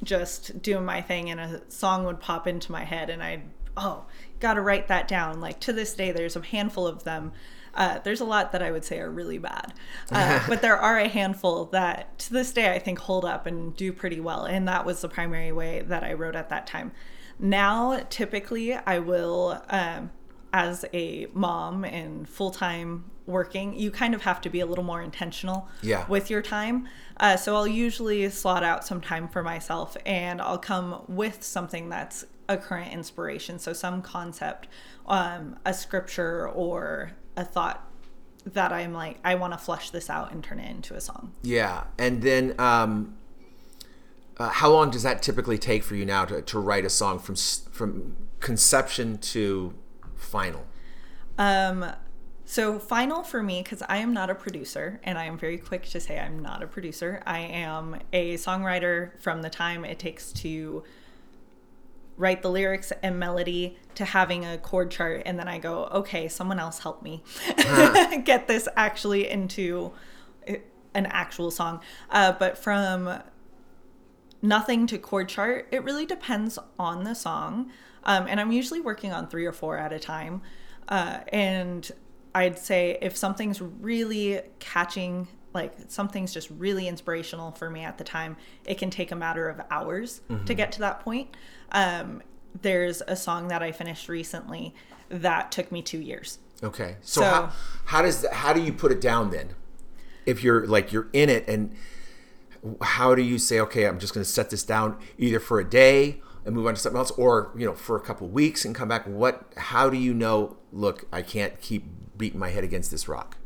just 0.02 0.62
doing 0.62 0.84
my 0.86 1.02
thing, 1.02 1.28
and 1.30 1.38
a 1.38 1.60
song 1.68 2.04
would 2.06 2.20
pop 2.20 2.46
into 2.46 2.72
my 2.72 2.84
head, 2.84 3.10
and 3.10 3.22
I'd 3.22 3.42
oh, 3.76 4.06
got 4.40 4.54
to 4.54 4.62
write 4.62 4.88
that 4.88 5.06
down. 5.06 5.40
Like 5.40 5.60
to 5.60 5.72
this 5.72 5.94
day, 5.94 6.12
there's 6.12 6.36
a 6.36 6.42
handful 6.42 6.86
of 6.86 7.04
them. 7.04 7.32
Uh, 7.74 7.98
there's 8.00 8.20
a 8.20 8.24
lot 8.24 8.52
that 8.52 8.62
I 8.62 8.70
would 8.72 8.84
say 8.84 8.98
are 8.98 9.10
really 9.10 9.38
bad, 9.38 9.74
uh, 10.10 10.42
but 10.48 10.62
there 10.62 10.78
are 10.78 10.98
a 10.98 11.08
handful 11.08 11.66
that 11.66 12.18
to 12.20 12.32
this 12.32 12.52
day 12.52 12.72
I 12.72 12.78
think 12.78 12.98
hold 13.00 13.24
up 13.24 13.46
and 13.46 13.76
do 13.76 13.92
pretty 13.92 14.20
well. 14.20 14.44
And 14.44 14.66
that 14.66 14.84
was 14.84 15.02
the 15.02 15.08
primary 15.08 15.52
way 15.52 15.82
that 15.82 16.02
I 16.02 16.14
wrote 16.14 16.34
at 16.34 16.48
that 16.48 16.66
time. 16.66 16.92
Now, 17.40 18.00
typically, 18.10 18.74
I 18.74 18.98
will, 18.98 19.62
um, 19.70 20.10
as 20.52 20.84
a 20.92 21.26
mom 21.32 21.84
and 21.84 22.28
full 22.28 22.50
time 22.50 23.04
working, 23.26 23.78
you 23.78 23.90
kind 23.90 24.14
of 24.14 24.22
have 24.22 24.40
to 24.42 24.50
be 24.50 24.60
a 24.60 24.66
little 24.66 24.84
more 24.84 25.00
intentional 25.00 25.68
Yeah. 25.82 26.04
with 26.08 26.28
your 26.30 26.42
time. 26.42 26.88
Uh, 27.18 27.36
so 27.36 27.54
I'll 27.56 27.66
usually 27.66 28.28
slot 28.30 28.62
out 28.62 28.84
some 28.84 29.00
time 29.00 29.28
for 29.28 29.42
myself 29.42 29.96
and 30.04 30.40
I'll 30.42 30.58
come 30.58 31.02
with 31.06 31.42
something 31.44 31.88
that's 31.88 32.24
a 32.48 32.56
current 32.56 32.92
inspiration. 32.92 33.58
So 33.58 33.72
some 33.72 34.02
concept, 34.02 34.66
um, 35.06 35.56
a 35.64 35.72
scripture, 35.72 36.48
or 36.48 37.12
a 37.36 37.44
thought 37.44 37.86
that 38.44 38.72
I'm 38.72 38.92
like, 38.92 39.18
I 39.24 39.36
want 39.36 39.52
to 39.52 39.58
flush 39.58 39.90
this 39.90 40.10
out 40.10 40.32
and 40.32 40.42
turn 40.42 40.58
it 40.58 40.68
into 40.68 40.94
a 40.94 41.00
song. 41.00 41.32
Yeah, 41.42 41.84
and 41.98 42.22
then 42.22 42.54
um, 42.58 43.16
uh, 44.38 44.48
how 44.48 44.70
long 44.70 44.90
does 44.90 45.02
that 45.02 45.22
typically 45.22 45.58
take 45.58 45.82
for 45.82 45.94
you 45.94 46.04
now 46.04 46.24
to, 46.24 46.42
to 46.42 46.58
write 46.58 46.84
a 46.84 46.90
song 46.90 47.18
from 47.18 47.36
from 47.36 48.16
conception 48.40 49.18
to 49.18 49.74
final? 50.16 50.66
Um, 51.38 51.92
so 52.44 52.78
final 52.78 53.22
for 53.22 53.42
me, 53.42 53.62
because 53.62 53.82
I 53.88 53.98
am 53.98 54.12
not 54.12 54.28
a 54.28 54.34
producer, 54.34 55.00
and 55.04 55.16
I 55.16 55.26
am 55.26 55.38
very 55.38 55.56
quick 55.56 55.84
to 55.90 56.00
say 56.00 56.18
I'm 56.18 56.40
not 56.40 56.62
a 56.62 56.66
producer. 56.66 57.22
I 57.26 57.38
am 57.38 58.00
a 58.12 58.34
songwriter 58.34 59.18
from 59.20 59.42
the 59.42 59.50
time 59.50 59.84
it 59.84 59.98
takes 59.98 60.32
to 60.32 60.82
write 62.16 62.42
the 62.42 62.50
lyrics 62.50 62.92
and 63.02 63.18
melody 63.18 63.78
to 63.94 64.04
having 64.04 64.44
a 64.44 64.58
chord 64.58 64.90
chart, 64.90 65.22
and 65.24 65.38
then 65.38 65.48
I 65.48 65.58
go, 65.58 65.84
okay, 65.86 66.28
someone 66.28 66.58
else 66.58 66.80
help 66.80 67.02
me 67.02 67.22
get 68.24 68.46
this 68.46 68.68
actually 68.76 69.30
into 69.30 69.92
an 70.94 71.06
actual 71.06 71.50
song. 71.50 71.80
Uh, 72.10 72.32
but 72.32 72.58
from 72.58 73.22
nothing 74.42 74.86
to 74.88 74.98
chord 74.98 75.28
chart, 75.28 75.68
it 75.70 75.84
really 75.84 76.06
depends 76.06 76.58
on 76.78 77.04
the 77.04 77.14
song. 77.14 77.70
Um, 78.04 78.26
and 78.28 78.40
I'm 78.40 78.52
usually 78.52 78.80
working 78.80 79.12
on 79.12 79.28
three 79.28 79.44
or 79.44 79.52
four 79.52 79.76
at 79.78 79.92
a 79.92 79.98
time. 79.98 80.42
Uh, 80.88 81.18
and 81.32 81.90
I'd 82.34 82.58
say 82.58 82.98
if 83.02 83.16
something's 83.16 83.60
really 83.60 84.40
catching, 84.58 85.28
like 85.52 85.74
something's 85.88 86.32
just 86.32 86.48
really 86.50 86.88
inspirational 86.88 87.52
for 87.52 87.68
me 87.70 87.82
at 87.82 87.98
the 87.98 88.04
time, 88.04 88.36
it 88.64 88.78
can 88.78 88.88
take 88.90 89.12
a 89.12 89.16
matter 89.16 89.48
of 89.48 89.60
hours 89.70 90.22
to 90.46 90.54
get 90.54 90.72
to 90.72 90.80
that 90.80 91.00
point. 91.00 91.36
Um, 91.72 92.22
there's 92.62 93.02
a 93.06 93.14
song 93.16 93.48
that 93.48 93.62
I 93.62 93.70
finished 93.72 94.08
recently 94.08 94.74
that 95.08 95.52
took 95.52 95.70
me 95.70 95.82
two 95.82 96.00
years. 96.00 96.38
Okay, 96.62 96.96
so, 97.00 97.20
So- 97.20 97.26
how 97.26 97.52
how 97.86 98.02
does 98.02 98.26
how 98.32 98.52
do 98.52 98.60
you 98.60 98.72
put 98.72 98.92
it 98.92 99.00
down 99.00 99.30
then? 99.30 99.50
If 100.26 100.42
you're 100.44 100.66
like 100.66 100.92
you're 100.92 101.08
in 101.12 101.28
it, 101.30 101.48
and 101.48 101.74
how 102.82 103.14
do 103.14 103.22
you 103.22 103.38
say, 103.38 103.60
okay, 103.60 103.86
I'm 103.86 103.98
just 103.98 104.14
going 104.14 104.24
to 104.24 104.30
set 104.30 104.50
this 104.50 104.62
down 104.62 104.98
either 105.18 105.40
for 105.40 105.60
a 105.60 105.68
day 105.68 106.20
and 106.44 106.54
move 106.54 106.66
on 106.66 106.74
to 106.74 106.80
something 106.80 106.98
else, 106.98 107.10
or 107.12 107.52
you 107.56 107.66
know, 107.66 107.74
for 107.74 107.96
a 107.96 108.00
couple 108.00 108.28
weeks 108.28 108.64
and 108.64 108.74
come 108.74 108.88
back? 108.88 109.06
What? 109.06 109.52
How 109.56 109.90
do 109.90 109.96
you 109.96 110.14
know? 110.14 110.56
Look, 110.72 111.06
I 111.12 111.22
can't 111.22 111.60
keep 111.60 111.84
beating 112.16 112.40
my 112.40 112.50
head 112.50 112.64
against 112.64 112.90
this 112.90 113.08
rock. 113.08 113.36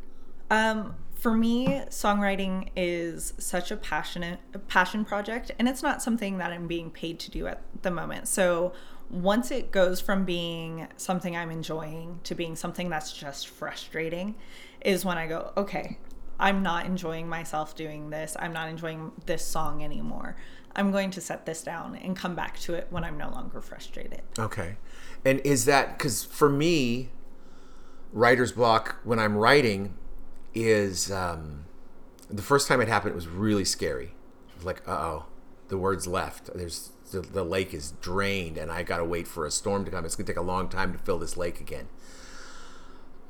Um, 0.51 0.97
for 1.15 1.35
me, 1.35 1.67
songwriting 1.89 2.69
is 2.77 3.33
such 3.39 3.71
a 3.71 3.77
passionate 3.77 4.41
passion 4.69 5.05
project, 5.05 5.53
and 5.59 5.69
it's 5.69 5.83
not 5.83 6.03
something 6.03 6.39
that 6.39 6.53
I'm 6.53 6.67
being 6.67 6.91
paid 6.91 7.19
to 7.21 7.31
do 7.31 7.47
at 7.47 7.63
the 7.83 7.91
moment. 7.91 8.29
So 8.29 8.73
once 9.11 9.51
it 9.51 9.71
goes 9.71 10.01
from 10.01 10.25
being 10.25 10.89
something 10.97 11.37
I'm 11.37 11.51
enjoying 11.51 12.21
to 12.25 12.35
being 12.35 12.57
something 12.57 12.91
that's 12.91 13.13
just 13.13 13.49
frustrating, 13.49 14.35
is 14.83 15.05
when 15.05 15.17
I 15.17 15.27
go, 15.27 15.53
okay, 15.57 15.99
I'm 16.39 16.63
not 16.63 16.87
enjoying 16.87 17.29
myself 17.29 17.77
doing 17.77 18.11
this. 18.11 18.37
I'm 18.39 18.53
not 18.53 18.69
enjoying 18.69 19.13
this 19.27 19.45
song 19.45 19.83
anymore. 19.83 20.37
I'm 20.77 20.91
going 20.91 21.11
to 21.13 21.21
set 21.21 21.47
this 21.47 21.63
down 21.63 21.95
and 21.97 22.17
come 22.17 22.35
back 22.35 22.59
to 22.61 22.75
it 22.75 22.89
when 22.91 23.05
I'm 23.05 23.17
no 23.17 23.31
longer 23.31 23.61
frustrated. 23.61 24.23
Okay. 24.39 24.77
And 25.25 25.41
is 25.41 25.65
that 25.67 25.97
because 25.97 26.25
for 26.25 26.49
me, 26.49 27.11
writer's 28.13 28.53
block 28.53 28.97
when 29.05 29.19
I'm 29.19 29.37
writing 29.37 29.95
is 30.53 31.11
um, 31.13 31.65
the 32.29 32.43
first 32.43 32.69
time 32.69 32.81
it 32.81 32.89
happened, 32.89 33.13
it 33.13 33.17
was 33.17 33.29
really 33.29 33.65
scary. 33.65 34.15
Like, 34.63 34.87
uh 34.89 34.93
oh, 34.93 35.27
the 35.69 35.79
words 35.79 36.07
left. 36.07 36.51
There's 36.55 36.91
the, 37.11 37.21
the 37.21 37.45
lake 37.45 37.75
is 37.75 37.93
drained, 38.01 38.57
and 38.59 38.71
I 38.73 38.83
got 38.83 38.99
to 38.99 39.05
wait 39.05 39.29
for 39.29 39.47
a 39.47 39.51
storm 39.51 39.85
to 39.85 39.91
come. 39.91 40.05
It's 40.05 40.17
going 40.17 40.27
to 40.27 40.33
take 40.33 40.39
a 40.39 40.43
long 40.43 40.69
time 40.69 40.93
to 40.93 40.99
fill 40.99 41.19
this 41.19 41.37
lake 41.37 41.61
again. 41.61 41.89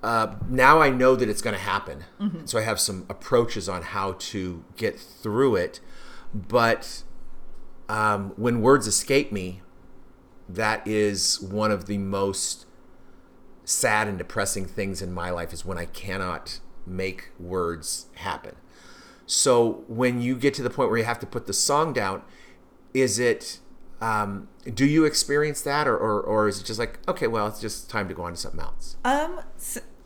Uh, 0.04 0.36
now 0.50 0.82
I 0.82 0.90
know 0.90 1.16
that 1.16 1.30
it's 1.30 1.40
going 1.40 1.54
to 1.54 1.62
happen. 1.62 2.04
Mm-hmm. 2.20 2.44
So 2.44 2.58
I 2.58 2.62
have 2.62 2.78
some 2.78 3.06
approaches 3.08 3.70
on 3.70 3.80
how 3.80 4.12
to 4.12 4.62
get 4.76 5.00
through 5.00 5.56
it. 5.56 5.80
But 6.34 7.04
um, 7.88 8.34
when 8.36 8.60
words 8.60 8.86
escape 8.86 9.32
me, 9.32 9.62
that 10.46 10.86
is 10.86 11.40
one 11.40 11.70
of 11.70 11.86
the 11.86 11.96
most 11.96 12.66
sad 13.64 14.06
and 14.06 14.18
depressing 14.18 14.66
things 14.66 15.00
in 15.00 15.10
my 15.10 15.30
life 15.30 15.54
is 15.54 15.64
when 15.64 15.78
I 15.78 15.86
cannot 15.86 16.60
make 16.86 17.30
words 17.40 18.06
happen. 18.16 18.56
So 19.24 19.84
when 19.88 20.20
you 20.20 20.36
get 20.36 20.52
to 20.54 20.62
the 20.62 20.68
point 20.68 20.90
where 20.90 20.98
you 20.98 21.04
have 21.04 21.20
to 21.20 21.26
put 21.26 21.46
the 21.46 21.54
song 21.54 21.94
down, 21.94 22.20
is 22.92 23.18
it 23.18 23.60
um, 24.02 24.48
do 24.64 24.84
you 24.84 25.06
experience 25.06 25.62
that 25.62 25.88
or, 25.88 25.96
or, 25.96 26.20
or 26.20 26.46
is 26.46 26.60
it 26.60 26.64
just 26.64 26.78
like 26.78 26.98
okay 27.08 27.26
well 27.26 27.46
it's 27.46 27.60
just 27.60 27.88
time 27.88 28.06
to 28.08 28.12
go 28.12 28.24
on 28.24 28.32
to 28.32 28.38
something 28.38 28.60
else 28.60 28.96
um 29.04 29.40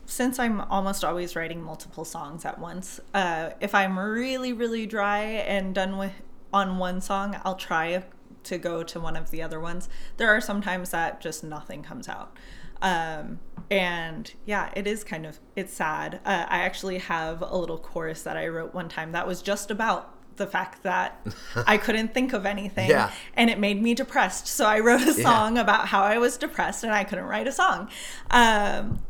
since 0.08 0.38
i'm 0.38 0.60
almost 0.62 1.04
always 1.04 1.36
writing 1.36 1.62
multiple 1.62 2.04
songs 2.04 2.44
at 2.44 2.58
once 2.58 2.98
uh, 3.14 3.50
if 3.60 3.74
i'm 3.74 3.98
really 3.98 4.52
really 4.52 4.86
dry 4.86 5.20
and 5.20 5.74
done 5.74 5.98
with 5.98 6.12
on 6.52 6.78
one 6.78 7.00
song, 7.00 7.38
I'll 7.44 7.56
try 7.56 8.04
to 8.44 8.58
go 8.58 8.82
to 8.82 9.00
one 9.00 9.16
of 9.16 9.30
the 9.30 9.42
other 9.42 9.60
ones. 9.60 9.88
There 10.16 10.28
are 10.28 10.40
sometimes 10.40 10.90
that 10.90 11.20
just 11.20 11.44
nothing 11.44 11.82
comes 11.82 12.08
out. 12.08 12.36
Um, 12.80 13.40
and 13.70 14.32
yeah, 14.46 14.70
it 14.74 14.86
is 14.86 15.04
kind 15.04 15.26
of 15.26 15.40
it's 15.56 15.74
sad. 15.74 16.20
Uh, 16.24 16.46
I 16.48 16.60
actually 16.60 16.98
have 16.98 17.42
a 17.42 17.56
little 17.56 17.78
chorus 17.78 18.22
that 18.22 18.36
I 18.36 18.48
wrote 18.48 18.72
one 18.72 18.88
time 18.88 19.12
that 19.12 19.26
was 19.26 19.42
just 19.42 19.70
about 19.70 20.14
the 20.36 20.46
fact 20.46 20.84
that 20.84 21.26
I 21.66 21.76
couldn't 21.76 22.14
think 22.14 22.32
of 22.32 22.46
anything 22.46 22.88
yeah. 22.88 23.10
and 23.34 23.50
it 23.50 23.58
made 23.58 23.82
me 23.82 23.94
depressed. 23.94 24.46
So 24.46 24.64
I 24.64 24.78
wrote 24.78 25.02
a 25.02 25.12
song 25.12 25.56
yeah. 25.56 25.62
about 25.62 25.88
how 25.88 26.02
I 26.02 26.18
was 26.18 26.36
depressed 26.36 26.84
and 26.84 26.92
I 26.92 27.02
couldn't 27.04 27.26
write 27.26 27.48
a 27.48 27.52
song. 27.52 27.90
Um, 28.30 29.00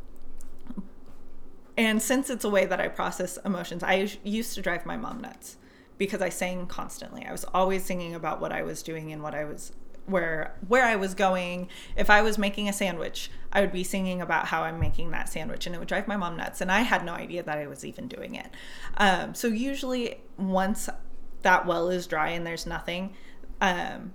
and 1.78 2.02
since 2.02 2.28
it's 2.28 2.44
a 2.44 2.50
way 2.50 2.66
that 2.66 2.80
I 2.80 2.88
process 2.88 3.38
emotions, 3.44 3.84
I 3.84 4.10
used 4.24 4.54
to 4.56 4.60
drive 4.60 4.84
my 4.84 4.96
mom 4.96 5.20
nuts 5.20 5.56
because 5.96 6.20
I 6.20 6.28
sang 6.28 6.66
constantly. 6.66 7.24
I 7.24 7.30
was 7.30 7.44
always 7.54 7.84
singing 7.84 8.16
about 8.16 8.40
what 8.40 8.52
I 8.52 8.62
was 8.62 8.82
doing 8.82 9.12
and 9.12 9.22
what 9.22 9.32
I 9.32 9.44
was 9.44 9.72
where 10.06 10.56
where 10.66 10.84
I 10.84 10.96
was 10.96 11.14
going. 11.14 11.68
If 11.96 12.10
I 12.10 12.20
was 12.22 12.36
making 12.36 12.68
a 12.68 12.72
sandwich, 12.72 13.30
I 13.52 13.60
would 13.60 13.70
be 13.70 13.84
singing 13.84 14.20
about 14.20 14.46
how 14.46 14.64
I'm 14.64 14.80
making 14.80 15.12
that 15.12 15.28
sandwich, 15.28 15.66
and 15.66 15.74
it 15.74 15.78
would 15.78 15.86
drive 15.86 16.08
my 16.08 16.16
mom 16.16 16.36
nuts. 16.36 16.60
And 16.60 16.72
I 16.72 16.80
had 16.80 17.04
no 17.04 17.12
idea 17.12 17.44
that 17.44 17.58
I 17.58 17.68
was 17.68 17.84
even 17.84 18.08
doing 18.08 18.34
it. 18.34 18.50
Um, 18.96 19.34
so 19.34 19.46
usually, 19.46 20.20
once 20.36 20.88
that 21.42 21.64
well 21.64 21.90
is 21.90 22.08
dry 22.08 22.30
and 22.30 22.44
there's 22.44 22.66
nothing, 22.66 23.14
um, 23.60 24.14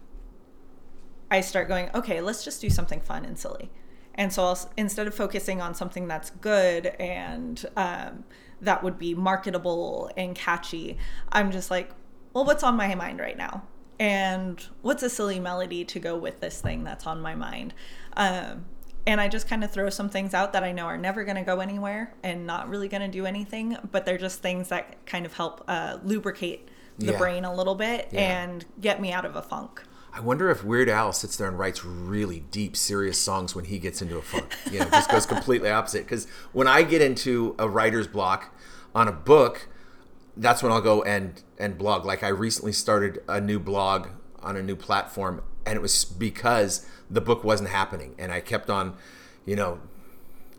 I 1.32 1.40
start 1.40 1.70
going, 1.70 1.90
okay, 1.96 2.20
let's 2.20 2.44
just 2.44 2.60
do 2.60 2.70
something 2.70 3.00
fun 3.00 3.24
and 3.24 3.40
silly. 3.40 3.72
And 4.16 4.32
so 4.32 4.44
I'll, 4.44 4.72
instead 4.78 5.08
of 5.08 5.16
focusing 5.16 5.62
on 5.62 5.74
something 5.74 6.08
that's 6.08 6.30
good 6.30 6.88
and 7.00 7.66
um, 7.76 8.24
that 8.64 8.84
would 8.84 8.98
be 8.98 9.14
marketable 9.14 10.10
and 10.18 10.36
catchy. 10.36 10.98
I'm 11.32 11.52
just 11.52 11.70
like, 11.70 11.92
well, 12.34 12.46
what's 12.46 12.64
on 12.64 12.76
my 12.76 12.96
mind 12.96 13.20
right 13.20 13.38
now? 13.38 13.64
And 14.00 14.66
what's 14.82 15.04
a 15.04 15.10
silly 15.10 15.40
melody 15.40 15.86
to 15.86 16.00
go 16.00 16.18
with 16.18 16.40
this 16.40 16.60
thing 16.60 16.84
that's 16.84 17.06
on 17.06 17.22
my 17.22 17.36
mind? 17.36 17.74
Um, 18.18 18.66
and 19.06 19.20
I 19.20 19.28
just 19.28 19.48
kind 19.48 19.64
of 19.64 19.72
throw 19.72 19.90
some 19.90 20.10
things 20.10 20.34
out 20.34 20.54
that 20.54 20.64
I 20.64 20.72
know 20.72 20.86
are 20.86 20.98
never 20.98 21.24
going 21.26 21.36
to 21.36 21.44
go 21.44 21.60
anywhere 21.60 22.14
and 22.24 22.48
not 22.48 22.70
really 22.70 22.88
going 22.88 23.02
to 23.02 23.10
do 23.10 23.26
anything, 23.26 23.78
but 23.92 24.06
they're 24.06 24.18
just 24.18 24.42
things 24.42 24.70
that 24.70 25.06
kind 25.06 25.26
of 25.26 25.34
help 25.34 25.64
uh, 25.68 25.98
lubricate 26.04 26.70
the 26.98 27.12
yeah. 27.12 27.18
brain 27.18 27.44
a 27.44 27.54
little 27.54 27.76
bit 27.76 28.10
yeah. 28.12 28.44
and 28.44 28.66
get 28.80 29.02
me 29.02 29.12
out 29.12 29.26
of 29.26 29.36
a 29.36 29.42
funk. 29.42 29.84
I 30.16 30.20
wonder 30.20 30.52
if 30.52 30.64
Weird 30.64 30.90
Al 30.90 31.12
sits 31.12 31.38
there 31.38 31.48
and 31.48 31.58
writes 31.58 31.84
really 31.84 32.42
deep, 32.52 32.78
serious 32.78 33.18
songs 33.20 33.56
when 33.56 33.66
he 33.66 33.80
gets 33.80 34.00
into 34.00 34.18
a 34.18 34.22
funk. 34.22 34.56
You 34.72 34.80
know, 34.80 34.86
just 34.86 35.10
goes 35.10 35.26
completely 35.26 35.72
opposite. 35.72 36.06
Because 36.06 36.28
when 36.52 36.68
I 36.68 36.84
get 36.84 37.02
into 37.02 37.56
a 37.58 37.68
writer's 37.68 38.06
block 38.08 38.54
on 38.94 39.08
a 39.08 39.12
book, 39.12 39.70
that's 40.38 40.62
when 40.62 40.72
I'll 40.72 40.82
go 40.82 41.02
and 41.02 41.42
and 41.58 41.80
blog. 41.80 42.06
Like 42.06 42.24
I 42.24 42.28
recently 42.28 42.74
started 42.74 43.24
a 43.28 43.42
new 43.42 43.60
blog 43.60 44.10
on 44.44 44.56
a 44.56 44.62
new 44.62 44.76
platform, 44.76 45.42
and 45.66 45.76
it 45.76 45.82
was 45.82 46.06
because 46.06 46.86
the 47.10 47.22
book 47.22 47.44
wasn't 47.44 47.70
happening, 47.70 48.14
and 48.20 48.32
I 48.32 48.40
kept 48.40 48.70
on, 48.70 48.96
you 49.46 49.56
know, 49.56 49.80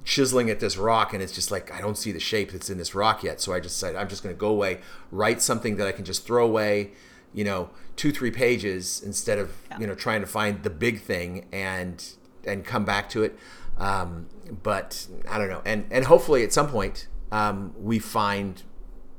chiseling 0.04 0.50
at 0.50 0.58
this 0.58 0.76
rock, 0.76 1.12
and 1.14 1.22
it's 1.22 1.32
just 1.32 1.52
like 1.52 1.72
I 1.72 1.80
don't 1.80 1.96
see 1.96 2.10
the 2.10 2.20
shape 2.20 2.50
that's 2.50 2.70
in 2.70 2.78
this 2.78 2.92
rock 2.92 3.22
yet. 3.22 3.40
So 3.40 3.52
I 3.52 3.60
just 3.60 3.78
said 3.78 3.94
I'm 3.94 4.08
just 4.08 4.24
going 4.24 4.34
to 4.34 4.38
go 4.38 4.48
away, 4.48 4.80
write 5.12 5.40
something 5.40 5.76
that 5.76 5.86
I 5.86 5.92
can 5.92 6.04
just 6.04 6.26
throw 6.26 6.44
away 6.44 6.90
you 7.34 7.44
know 7.44 7.70
two 7.96 8.12
three 8.12 8.30
pages 8.30 9.02
instead 9.04 9.38
of 9.38 9.50
yeah. 9.70 9.78
you 9.80 9.86
know 9.86 9.94
trying 9.94 10.20
to 10.20 10.26
find 10.26 10.62
the 10.62 10.70
big 10.70 11.00
thing 11.00 11.46
and 11.52 12.14
and 12.44 12.64
come 12.64 12.84
back 12.84 13.08
to 13.10 13.22
it. 13.22 13.38
Um, 13.76 14.28
but 14.62 15.06
i 15.28 15.36
don't 15.36 15.48
know. 15.48 15.62
And 15.64 15.86
and 15.90 16.04
hopefully 16.04 16.44
at 16.44 16.52
some 16.52 16.68
point 16.68 17.08
um, 17.32 17.74
we 17.76 17.98
find 17.98 18.62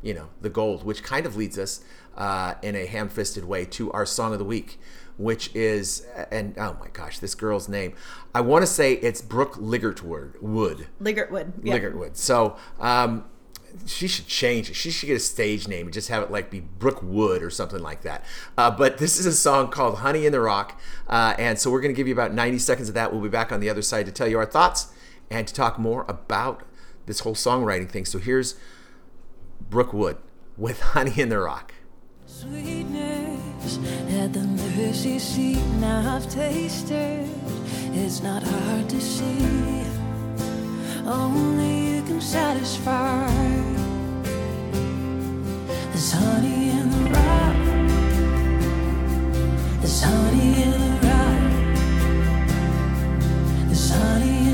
you 0.02 0.14
know 0.14 0.30
the 0.42 0.50
gold 0.50 0.86
which 0.86 1.04
kind 1.04 1.26
of 1.26 1.36
leads 1.36 1.58
us 1.58 1.84
uh, 2.16 2.54
in 2.62 2.76
a 2.76 2.86
ham-fisted 2.86 3.44
way 3.44 3.66
to 3.66 3.92
our 3.92 4.06
song 4.06 4.32
of 4.32 4.40
the 4.40 4.46
week 4.46 4.80
which 5.18 5.54
is 5.56 6.06
and 6.32 6.58
oh 6.58 6.78
my 6.80 6.88
gosh 6.94 7.20
this 7.20 7.36
girl's 7.36 7.70
name. 7.70 7.94
I 8.34 8.42
want 8.42 8.64
to 8.64 8.68
say 8.68 8.94
it's 8.94 9.22
brooke 9.22 9.56
Ligertwood. 9.56 10.42
Wood 10.42 10.88
Ligertwood 11.02 11.54
yeah. 11.64 11.78
Ligertwood. 11.78 12.16
So 12.18 12.58
um, 12.80 13.26
she 13.86 14.08
should 14.08 14.28
change 14.28 14.70
it. 14.70 14.76
She 14.76 14.92
should 14.92 15.08
get 15.08 15.16
a 15.16 15.20
stage 15.20 15.68
name 15.68 15.88
and 15.88 15.94
just 15.94 16.10
have 16.10 16.24
it 16.24 16.32
like 16.32 16.50
be 16.50 16.60
Brooke 16.60 17.02
Wood 17.02 17.44
or 17.44 17.50
something 17.50 17.82
like 17.82 18.02
that. 18.04 18.24
Uh, 18.58 18.72
but 18.72 18.98
this 18.98 19.20
is 19.20 19.26
a 19.26 19.34
song 19.34 19.70
called 19.70 20.00
Honey 20.00 20.26
in 20.26 20.32
the 20.32 20.40
Rock. 20.40 20.80
Uh, 21.08 21.36
and 21.38 21.60
so 21.60 21.70
we're 21.70 21.82
going 21.82 21.94
to 21.94 21.98
give 21.98 22.08
you 22.08 22.14
about 22.14 22.34
90 22.34 22.60
seconds 22.60 22.88
of 22.90 22.96
that. 22.96 23.12
We'll 23.12 23.22
be 23.22 23.30
back 23.30 23.52
on 23.52 23.60
the 23.60 23.70
other 23.70 23.82
side 23.82 24.06
to 24.06 24.12
tell 24.12 24.28
you 24.28 24.38
our 24.38 24.46
thoughts 24.46 24.88
and 25.30 25.48
to 25.48 25.54
talk 25.54 25.78
more 25.78 26.06
about 26.08 26.64
this 27.06 27.22
whole 27.22 27.36
songwriting 27.36 27.90
thing. 27.90 28.06
So 28.06 28.20
here's 28.20 28.56
Brooke 29.70 29.94
Wood 29.94 30.18
with 30.58 30.80
Honey 30.82 31.20
in 31.20 31.30
the 31.30 31.40
Rock. 31.40 31.74
Sweetness 32.26 33.78
at 34.10 34.34
the 34.34 34.42
mercy 34.42 35.20
seat 35.20 35.64
now 35.80 36.16
I've 36.16 36.30
tasted. 36.30 37.30
It's 37.94 38.22
not 38.22 38.44
hard 38.44 38.90
to 38.90 39.02
see. 39.02 39.95
Only 41.08 41.98
you 41.98 42.02
can 42.02 42.20
satisfy. 42.20 43.30
There's 45.92 46.12
honey 46.12 46.72
in 46.72 46.90
the 46.90 47.10
rock. 47.12 47.56
There's 49.82 50.02
honey 50.02 50.64
in 50.64 50.72
the 50.72 50.90
rock. 51.06 51.44
There's 53.68 53.90
honey 53.92 54.45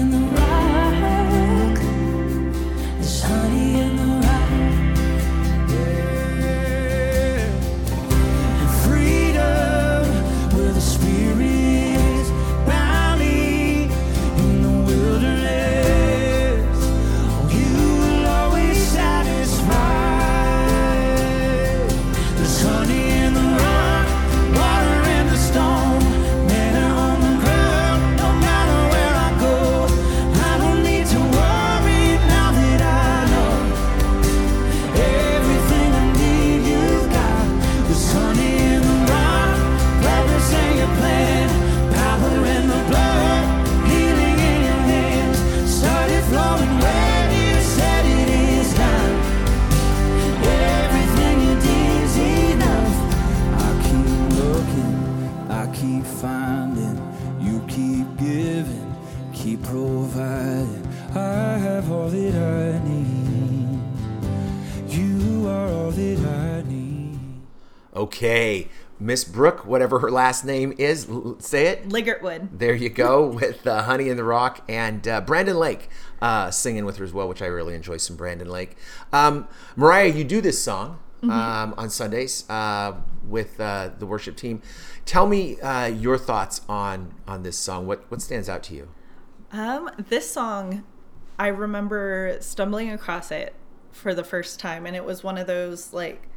Okay, 68.22 68.68
Miss 69.00 69.24
Brooke, 69.24 69.66
whatever 69.66 69.98
her 69.98 70.12
last 70.12 70.46
name 70.46 70.76
is, 70.78 71.10
l- 71.10 71.38
say 71.40 71.66
it. 71.66 71.90
Ligertwood. 71.90 72.50
There 72.52 72.76
you 72.76 72.90
go 72.90 73.26
with 73.42 73.66
uh, 73.66 73.82
Honey 73.82 74.10
in 74.10 74.18
the 74.18 74.24
Rock 74.24 74.62
and 74.70 75.08
uh, 75.08 75.22
Brandon 75.22 75.58
Lake 75.58 75.90
uh, 76.22 76.52
singing 76.52 76.86
with 76.86 76.98
her 76.98 77.04
as 77.04 77.12
well, 77.12 77.28
which 77.28 77.42
I 77.42 77.48
really 77.48 77.74
enjoy 77.74 77.98
some 77.98 78.16
Brandon 78.16 78.48
Lake. 78.48 78.78
Um, 79.12 79.48
Mariah, 79.76 80.10
you 80.10 80.24
do 80.24 80.40
this 80.40 80.64
song 80.64 81.00
um, 81.24 81.74
on 81.80 81.90
Sundays 81.90 82.48
uh, 82.48 82.94
with 83.28 83.60
uh, 83.60 83.90
the 83.98 84.06
worship 84.06 84.36
team. 84.36 84.62
Tell 85.04 85.26
me 85.26 85.60
uh, 85.60 85.88
your 85.88 86.20
thoughts 86.20 86.62
on 86.70 87.16
on 87.28 87.42
this 87.42 87.58
song. 87.58 87.88
What 87.88 88.06
what 88.12 88.22
stands 88.22 88.48
out 88.48 88.62
to 88.66 88.76
you? 88.76 88.90
Um, 89.52 89.90
this 89.98 90.30
song, 90.30 90.84
I 91.40 91.48
remember 91.48 92.38
stumbling 92.40 92.92
across 92.92 93.32
it 93.32 93.56
for 93.92 94.14
the 94.14 94.24
first 94.24 94.60
time, 94.60 94.86
and 94.86 94.96
it 94.96 95.06
was 95.06 95.24
one 95.24 95.40
of 95.40 95.48
those 95.48 95.92
like, 95.92 96.28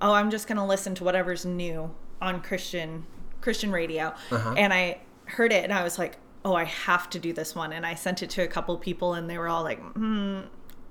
oh, 0.00 0.12
I'm 0.12 0.30
just 0.30 0.48
gonna 0.48 0.66
listen 0.66 0.94
to 0.96 1.04
whatever's 1.04 1.44
new 1.44 1.90
on 2.20 2.42
Christian 2.42 3.06
Christian 3.40 3.72
radio, 3.72 4.14
and 4.56 4.72
I 4.72 5.00
heard 5.24 5.52
it, 5.52 5.64
and 5.64 5.72
I 5.72 5.82
was 5.82 5.98
like, 5.98 6.18
oh, 6.44 6.54
I 6.54 6.64
have 6.64 7.08
to 7.10 7.18
do 7.18 7.32
this 7.32 7.54
one, 7.54 7.72
and 7.72 7.86
I 7.86 7.94
sent 7.94 8.22
it 8.22 8.30
to 8.30 8.42
a 8.42 8.46
couple 8.46 8.76
people, 8.78 9.14
and 9.14 9.28
they 9.28 9.38
were 9.38 9.48
all 9.48 9.62
like, 9.62 9.80
hmm, 9.92 10.40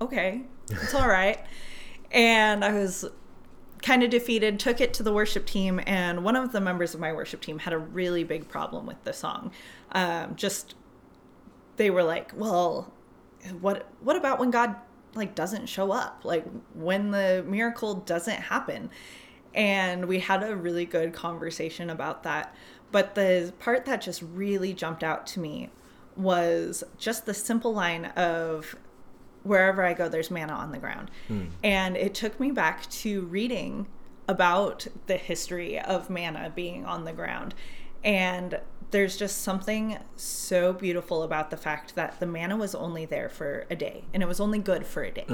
okay, 0.00 0.42
it's 0.70 0.94
all 0.94 1.08
right, 1.08 1.38
and 2.12 2.64
I 2.64 2.72
was 2.72 3.04
kind 3.82 4.02
of 4.02 4.10
defeated, 4.10 4.60
took 4.60 4.80
it 4.80 4.92
to 4.94 5.02
the 5.02 5.12
worship 5.12 5.46
team, 5.46 5.80
and 5.86 6.24
one 6.24 6.36
of 6.36 6.52
the 6.52 6.60
members 6.60 6.94
of 6.94 7.00
my 7.00 7.12
worship 7.12 7.40
team 7.40 7.60
had 7.60 7.72
a 7.72 7.78
really 7.78 8.24
big 8.24 8.48
problem 8.48 8.86
with 8.86 9.02
the 9.04 9.12
song. 9.12 9.52
Um, 9.92 10.36
just 10.36 10.74
they 11.76 11.90
were 11.90 12.02
like, 12.02 12.32
"Well, 12.34 12.92
what 13.60 13.88
what 14.00 14.16
about 14.16 14.38
when 14.38 14.50
God 14.50 14.76
like 15.14 15.34
doesn't 15.34 15.66
show 15.66 15.92
up? 15.92 16.22
Like 16.24 16.44
when 16.74 17.10
the 17.10 17.44
miracle 17.46 17.94
doesn't 17.94 18.40
happen?" 18.42 18.90
And 19.54 20.06
we 20.06 20.20
had 20.20 20.42
a 20.42 20.54
really 20.54 20.84
good 20.84 21.12
conversation 21.12 21.90
about 21.90 22.22
that. 22.22 22.54
But 22.92 23.14
the 23.14 23.52
part 23.58 23.84
that 23.86 24.00
just 24.00 24.22
really 24.22 24.72
jumped 24.72 25.02
out 25.02 25.26
to 25.28 25.40
me 25.40 25.70
was 26.16 26.84
just 26.98 27.26
the 27.26 27.34
simple 27.34 27.72
line 27.72 28.06
of 28.06 28.76
wherever 29.42 29.84
I 29.84 29.94
go, 29.94 30.08
there's 30.08 30.30
manna 30.30 30.52
on 30.52 30.72
the 30.72 30.78
ground. 30.78 31.10
Hmm. 31.28 31.46
And 31.62 31.96
it 31.96 32.14
took 32.14 32.38
me 32.38 32.50
back 32.50 32.88
to 32.90 33.22
reading 33.22 33.86
about 34.28 34.86
the 35.06 35.16
history 35.16 35.78
of 35.80 36.10
manna 36.10 36.52
being 36.54 36.84
on 36.84 37.04
the 37.04 37.12
ground. 37.12 37.54
And 38.04 38.60
there's 38.90 39.16
just 39.16 39.42
something 39.42 39.98
so 40.16 40.72
beautiful 40.72 41.22
about 41.22 41.50
the 41.50 41.56
fact 41.56 41.94
that 41.94 42.18
the 42.20 42.26
manna 42.26 42.56
was 42.56 42.74
only 42.74 43.04
there 43.06 43.28
for 43.28 43.66
a 43.70 43.76
day 43.76 44.04
and 44.12 44.22
it 44.22 44.26
was 44.26 44.40
only 44.40 44.58
good 44.58 44.86
for 44.86 45.02
a 45.02 45.10
day. 45.10 45.26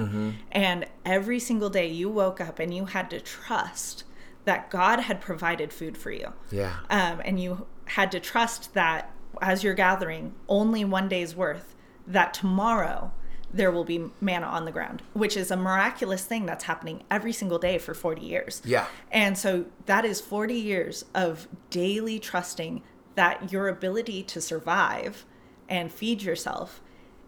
And 0.53 0.87
every 1.05 1.39
single 1.41 1.71
day 1.71 1.87
you 1.89 2.09
woke 2.11 2.41
up 2.41 2.59
and 2.59 2.73
you 2.75 2.87
had 2.87 3.09
to 3.11 3.21
trust 3.21 4.05
that 4.45 4.71
God 4.71 5.01
had 5.01 5.21
provided 5.21 5.73
food 5.73 5.97
for 5.99 6.11
you 6.11 6.33
Yeah. 6.51 6.77
um, 6.91 7.21
and 7.25 7.41
you 7.41 7.67
had 7.87 8.13
to 8.13 8.21
trust 8.21 8.75
that 8.75 9.11
as 9.43 9.65
you're 9.65 9.75
gathering 9.75 10.35
only 10.49 10.85
one 10.85 11.09
day's 11.09 11.35
worth 11.35 11.75
that 12.07 12.33
tomorrow 12.35 13.13
there 13.53 13.71
will 13.71 13.85
be 13.85 14.11
manna 14.21 14.47
on 14.47 14.65
the 14.65 14.73
ground 14.73 15.03
which 15.15 15.37
is 15.37 15.51
a 15.51 15.57
miraculous 15.57 16.25
thing 16.25 16.47
that's 16.47 16.65
happening 16.65 17.03
every 17.11 17.33
single 17.33 17.59
day 17.59 17.79
for 17.79 17.95
40 17.95 18.23
years 18.23 18.63
Yeah. 18.65 18.87
and 19.11 19.37
so 19.37 19.67
that 19.87 20.05
is 20.05 20.21
40 20.21 20.55
years 20.55 21.05
of 21.15 21.49
daily 21.71 22.19
trusting 22.19 22.83
that 23.17 23.51
your 23.53 23.69
ability 23.69 24.23
to 24.23 24.41
survive 24.41 25.27
and 25.69 25.91
feed 25.93 26.23
yourself 26.23 26.81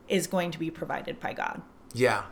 is 0.07 0.27
going 0.27 0.51
to 0.51 0.59
be 0.59 0.71
provided 0.71 1.19
by 1.21 1.33
god 1.33 1.61
Yeah, 1.95 2.25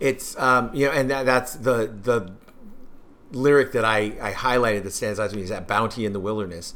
it's 0.00 0.36
um, 0.38 0.70
you 0.74 0.86
know, 0.86 0.92
and 0.92 1.10
that, 1.10 1.26
that's 1.26 1.54
the 1.54 1.86
the 1.86 2.32
lyric 3.30 3.72
that 3.72 3.84
I, 3.84 4.16
I 4.20 4.32
highlighted 4.32 4.84
that 4.84 4.92
stands 4.92 5.18
out 5.20 5.30
to 5.30 5.36
me 5.36 5.42
is 5.42 5.50
that 5.50 5.66
bounty 5.68 6.04
in 6.06 6.12
the 6.12 6.20
wilderness. 6.20 6.74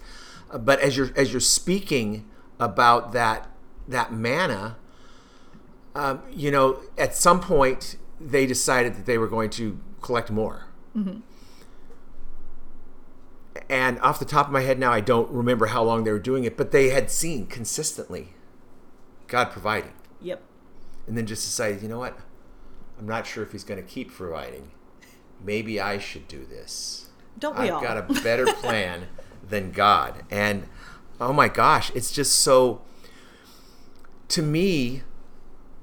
Uh, 0.51 0.59
But 0.59 0.81
as 0.81 0.97
you're 0.97 1.11
as 1.17 1.33
you're 1.33 1.41
speaking 1.41 2.29
about 2.59 3.13
that 3.13 3.49
that 3.89 4.13
manna, 4.13 4.77
um, 5.95 6.23
you 6.31 6.51
know, 6.51 6.81
at 6.99 7.15
some 7.15 7.41
point 7.41 7.97
they 8.21 8.47
decided 8.47 8.95
that 8.97 9.07
they 9.07 9.19
were 9.19 9.29
going 9.29 9.51
to 9.51 9.79
collect 10.03 10.31
more. 10.31 10.67
And 13.71 14.01
off 14.01 14.19
the 14.19 14.25
top 14.25 14.47
of 14.47 14.53
my 14.53 14.63
head 14.63 14.81
now, 14.81 14.93
I 14.93 15.01
don't 15.01 15.31
remember 15.31 15.67
how 15.67 15.85
long 15.85 16.03
they 16.03 16.11
were 16.11 16.19
doing 16.19 16.43
it, 16.43 16.57
but 16.57 16.73
they 16.73 16.89
had 16.89 17.09
seen 17.09 17.47
consistently 17.47 18.35
God 19.29 19.53
providing 19.53 19.93
yep 20.21 20.43
and 21.07 21.17
then 21.17 21.25
just 21.25 21.45
decided, 21.45 21.81
you 21.81 21.89
know 21.89 21.99
what? 21.99 22.19
I'm 22.99 23.07
not 23.07 23.27
sure 23.27 23.43
if 23.43 23.53
he's 23.53 23.65
going 23.65 23.83
to 23.83 23.89
keep 23.89 24.13
providing. 24.13 24.73
Maybe 25.43 25.81
I 25.81 25.99
should 25.99 26.29
do 26.29 26.45
this. 26.45 27.09
Don't 27.39 27.59
we 27.59 27.65
I've 27.65 27.75
all? 27.75 27.83
got 27.83 27.97
a 27.97 28.23
better 28.23 28.47
plan 28.47 29.07
than 29.49 29.73
God. 29.73 30.25
And 30.31 30.69
oh 31.21 31.33
my 31.33 31.49
gosh, 31.49 31.91
it's 31.95 32.13
just 32.13 32.41
so. 32.41 32.83
To 34.29 34.43
me, 34.43 35.03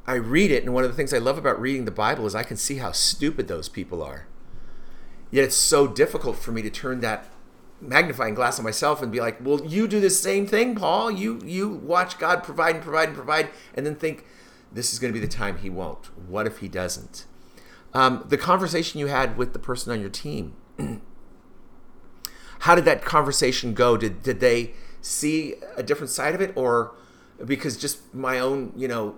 I 0.05 0.13
read 0.13 0.51
it, 0.51 0.63
and 0.63 0.73
one 0.73 0.83
of 0.83 0.89
the 0.89 0.95
things 0.95 1.13
I 1.13 1.17
love 1.17 1.37
about 1.37 1.59
reading 1.59 1.85
the 1.85 1.91
Bible 1.91 2.25
is 2.25 2.35
I 2.35 2.43
can 2.43 2.55
see 2.57 2.77
how 2.77 2.91
stupid 2.91 3.47
those 3.47 3.67
people 3.67 4.03
are. 4.03 4.27
Yet 5.31 5.43
it's 5.43 5.55
so 5.55 5.87
difficult 5.87 6.37
for 6.37 6.51
me 6.51 6.61
to 6.61 6.69
turn 6.69 7.01
that 7.01 7.25
magnifying 7.81 8.33
glass 8.33 8.57
on 8.59 8.65
myself 8.65 9.01
and 9.01 9.11
be 9.11 9.19
like, 9.19 9.37
"Well, 9.41 9.63
you 9.65 9.87
do 9.87 9.99
the 9.99 10.09
same 10.09 10.47
thing, 10.47 10.75
Paul. 10.75 11.11
You 11.11 11.39
you 11.43 11.69
watch 11.69 12.17
God 12.17 12.43
provide 12.43 12.75
and 12.75 12.83
provide 12.83 13.09
and 13.09 13.17
provide, 13.17 13.49
and 13.73 13.85
then 13.85 13.95
think 13.95 14.25
this 14.71 14.93
is 14.93 14.99
going 14.99 15.13
to 15.13 15.19
be 15.19 15.25
the 15.25 15.31
time 15.31 15.57
He 15.59 15.69
won't. 15.69 16.05
What 16.27 16.47
if 16.47 16.59
He 16.59 16.67
doesn't?" 16.67 17.25
Um, 17.93 18.25
the 18.27 18.37
conversation 18.37 18.99
you 18.99 19.07
had 19.07 19.37
with 19.37 19.53
the 19.53 19.59
person 19.59 19.91
on 19.91 20.01
your 20.01 20.09
team, 20.09 20.55
how 22.59 22.75
did 22.75 22.85
that 22.85 23.03
conversation 23.03 23.73
go? 23.73 23.97
Did 23.97 24.23
did 24.23 24.39
they 24.39 24.73
see 25.01 25.55
a 25.75 25.83
different 25.83 26.09
side 26.11 26.35
of 26.35 26.41
it, 26.41 26.51
or 26.55 26.93
because 27.45 27.77
just 27.77 28.13
my 28.13 28.39
own 28.39 28.73
you 28.75 28.87
know 28.87 29.15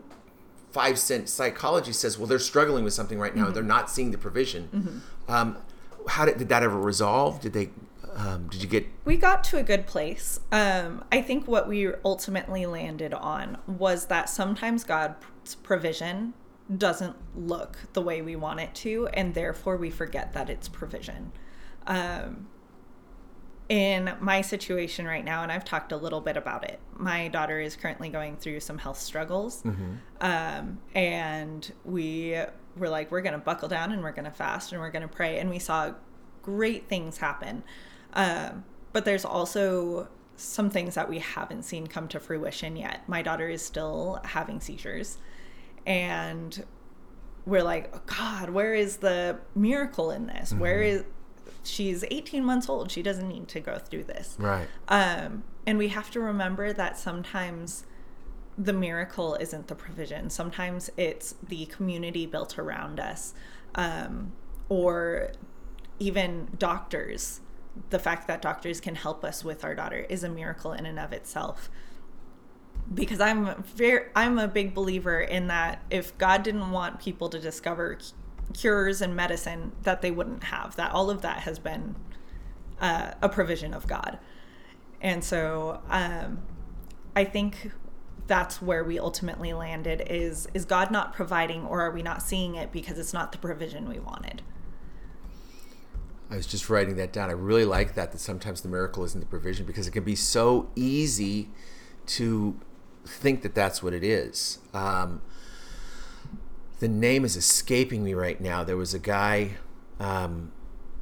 five 0.72 1.00
cent 1.00 1.28
psychology 1.30 1.91
says, 1.91 2.17
well, 2.17 2.28
they're 2.28 2.38
struggling 2.39 2.84
with 2.84 2.93
something 2.93 3.17
right 3.19 3.36
now. 3.36 3.50
They're 3.50 3.63
not 3.63 3.89
seeing 3.89 4.12
the 4.12 4.17
provision. 4.19 5.02
Um, 5.28 5.58
how 6.08 6.26
did, 6.26 6.38
did 6.38 6.50
that 6.50 6.63
ever 6.63 6.80
resolve? 6.80 7.41
Did 7.41 7.54
they? 7.54 7.69
Um, 8.15 8.48
did 8.48 8.62
you 8.62 8.67
get? 8.67 8.88
we 9.06 9.17
got 9.17 9.43
to 9.45 9.58
a 9.58 9.63
good 9.63 9.86
place. 9.86 10.39
Um, 10.52 11.04
I 11.12 11.22
think 11.22 11.48
what 11.48 11.67
we 11.67 11.91
ultimately 12.04 12.65
landed 12.65 13.13
on 13.13 13.58
was 13.67 14.06
that 14.08 14.30
sometimes 14.30 14.84
God's 14.84 15.56
provision 15.63 16.34
doesn't 16.76 17.15
look 17.36 17.78
the 17.93 18.02
way 18.02 18.22
we 18.22 18.36
want 18.36 18.60
it 18.60 18.74
to, 18.76 19.08
and 19.13 19.34
therefore 19.34 19.78
we 19.78 19.89
forget 19.89 20.34
that 20.34 20.50
it's 20.50 20.67
provision. 20.67 21.32
Um, 21.88 22.48
in 23.69 24.15
my 24.19 24.41
situation 24.41 25.06
right 25.06 25.24
now, 25.24 25.43
and 25.43 25.52
I've 25.52 25.63
talked 25.63 25.91
a 25.91 25.98
little 25.98 26.22
bit 26.22 26.36
about 26.38 26.67
it, 26.67 26.80
my 26.95 27.28
daughter 27.28 27.60
is 27.60 27.76
currently 27.76 28.10
going 28.10 28.36
through 28.36 28.60
some 28.62 28.80
health 28.80 29.00
struggles. 29.00 29.62
Um, 30.22 30.80
and 30.95 31.72
we 31.86 32.36
were 32.76 32.89
like, 32.89 33.12
we're 33.12 33.22
going 33.22 33.34
to 33.34 33.39
buckle 33.39 33.67
down 33.67 33.91
and 33.91 34.02
we're 34.02 34.12
going 34.12 34.26
to 34.26 34.32
fast 34.32 34.72
and 34.72 34.82
we're 34.82 34.89
going 34.89 35.04
to 35.04 35.08
pray. 35.08 35.38
And 35.38 35.52
we 35.52 35.60
saw 35.60 35.93
great 36.41 36.89
things 36.89 37.19
happen. 37.19 37.63
Um, 38.13 38.65
but 38.91 39.06
there's 39.06 39.26
also 39.26 40.08
some 40.36 40.69
things 40.69 40.95
that 40.95 41.10
we 41.10 41.19
haven't 41.19 41.63
seen 41.63 41.88
come 41.88 42.08
to 42.08 42.19
fruition 42.19 42.76
yet. 42.76 43.08
My 43.08 43.22
daughter 43.22 43.50
is 43.50 43.63
still 43.63 44.22
having 44.24 44.62
seizures. 44.62 45.17
And 45.86 46.65
we're 47.45 47.63
like, 47.63 47.91
oh, 47.93 48.02
God, 48.06 48.50
where 48.50 48.74
is 48.74 48.98
the 48.98 49.39
miracle 49.56 50.12
in 50.12 50.28
this? 50.28 50.54
Where 50.54 50.82
is 50.82 51.04
she's 51.63 52.06
18 52.10 52.43
months 52.43 52.69
old? 52.69 52.91
She 52.91 53.02
doesn't 53.02 53.28
need 53.28 53.48
to 53.50 53.60
go 53.60 53.80
through 53.80 54.06
this. 54.06 54.36
Right. 54.39 54.67
Um, 54.88 55.43
and 55.65 55.78
we 55.78 55.89
have 55.89 56.10
to 56.12 56.19
remember 56.19 56.74
that 56.74 56.98
sometimes 56.98 57.86
the 58.58 58.74
miracle 58.74 59.36
isn't 59.36 59.67
the 59.67 59.76
provision. 59.76 60.30
Sometimes 60.30 60.89
it's 60.98 61.36
the 61.48 61.65
community 61.67 62.26
built 62.26 62.60
around 62.60 63.00
us, 63.00 63.34
um, 63.76 64.34
or 64.67 65.32
even 66.00 66.50
doctors. 66.58 67.41
The 67.89 68.00
fact 68.00 68.28
that 68.28 68.42
doctors 68.42 68.80
can 68.80 68.96
help 68.96 69.24
us 69.24 69.44
with 69.44 69.63
our 69.63 69.76
daughter 69.76 70.06
is 70.10 70.24
a 70.24 70.30
miracle 70.30 70.74
in 70.74 70.86
and 70.86 71.00
of 71.00 71.13
itself. 71.13 71.70
Because 72.94 73.20
I'm 73.20 73.63
very, 73.63 74.06
I'm 74.15 74.39
a 74.39 74.48
big 74.48 74.74
believer 74.74 75.20
in 75.20 75.48
that 75.48 75.84
if 75.89 76.18
God 76.18 76.44
didn't 76.44 76.72
want 76.72 77.00
people 77.00 77.30
to 77.30 77.39
discover 77.39 78.00
cures 78.54 79.02
and 79.02 79.15
medicine, 79.15 79.72
that 79.84 80.02
they 80.02 80.12
wouldn't 80.12 80.46
have. 80.46 80.76
That 80.76 80.92
all 80.92 81.10
of 81.10 81.22
that 81.22 81.42
has 81.42 81.60
been 81.60 81.96
uh, 82.80 83.12
a 83.22 83.30
provision 83.30 83.74
of 83.74 83.88
God. 83.88 84.18
And 85.02 85.24
so 85.24 85.82
um, 85.89 86.39
I 87.15 87.26
think 87.26 87.72
that's 88.28 88.62
where 88.62 88.84
we 88.84 89.00
ultimately 89.00 89.54
landed 89.54 90.04
is 90.08 90.48
is 90.54 90.63
God 90.63 90.92
not 90.92 91.13
providing 91.13 91.65
or 91.65 91.82
are 91.82 91.92
we 91.92 92.04
not 92.04 92.22
seeing 92.22 92.56
it 92.56 92.72
because 92.72 93.00
it's 93.00 93.13
not 93.13 93.32
the 93.32 93.38
provision 93.38 93.89
we 93.89 94.00
wanted? 94.00 94.44
I 96.32 96.36
was 96.36 96.46
just 96.46 96.70
writing 96.70 96.96
that 96.98 97.12
down. 97.12 97.30
I 97.30 97.34
really 97.34 97.65
like 97.65 97.96
that. 97.96 98.12
That 98.12 98.20
sometimes 98.20 98.62
the 98.62 98.70
miracle 98.70 99.04
isn't 99.04 99.20
the 99.20 99.26
provision 99.26 99.65
because 99.65 99.88
it 99.88 99.92
can 99.92 100.04
be 100.04 100.15
so 100.15 100.70
easy 100.76 101.50
to 102.08 102.60
think 103.06 103.42
that 103.42 103.56
that's 103.56 103.82
what 103.82 103.94
it 103.94 104.04
is. 104.04 104.60
Um, 104.74 105.22
the 106.80 106.88
name 106.88 107.26
is 107.26 107.36
escaping 107.36 108.04
me 108.04 108.13
right 108.13 108.39
now. 108.39 108.63
There 108.63 108.78
was 108.78 108.94
a 108.94 109.00
guy 109.00 109.58
um, 110.00 110.52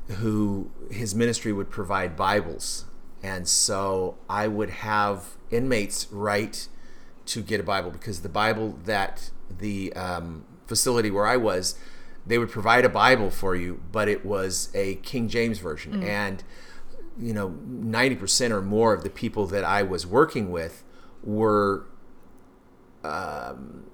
who 0.08 0.72
his 0.90 1.13
ministry 1.13 1.52
would 1.52 1.70
provide 1.70 2.16
Bibles, 2.16 2.86
and 3.22 3.48
so 3.48 4.18
I 4.30 4.48
would 4.48 4.70
have 4.70 5.36
inmates 5.52 6.08
write 6.12 6.68
to 7.28 7.42
get 7.42 7.60
a 7.60 7.63
Bible 7.63 7.92
because 7.92 8.22
the 8.22 8.30
Bible 8.30 8.80
that 8.86 9.32
the 9.56 9.94
um, 9.94 10.46
facility 10.66 11.12
where 11.12 11.28
I 11.28 11.38
was, 11.38 11.78
they 12.28 12.38
would 12.38 12.52
provide 12.52 12.86
a 12.86 12.90
Bible 12.90 13.30
for 13.30 13.56
you, 13.56 13.82
but 13.92 14.08
it 14.08 14.26
was 14.26 14.70
a 14.74 14.96
King 14.96 15.30
James 15.30 15.60
version, 15.60 16.04
and 16.04 16.44
you 17.20 17.34
know, 17.34 17.50
ninety 17.66 18.16
percent 18.16 18.54
or 18.54 18.62
more 18.62 18.94
of 18.94 19.04
the 19.04 19.10
people 19.10 19.48
that 19.48 19.63
I 19.63 19.82
was 19.84 20.06
working 20.06 20.52
with 20.52 20.84
were 21.24 21.86
um, 23.04 23.86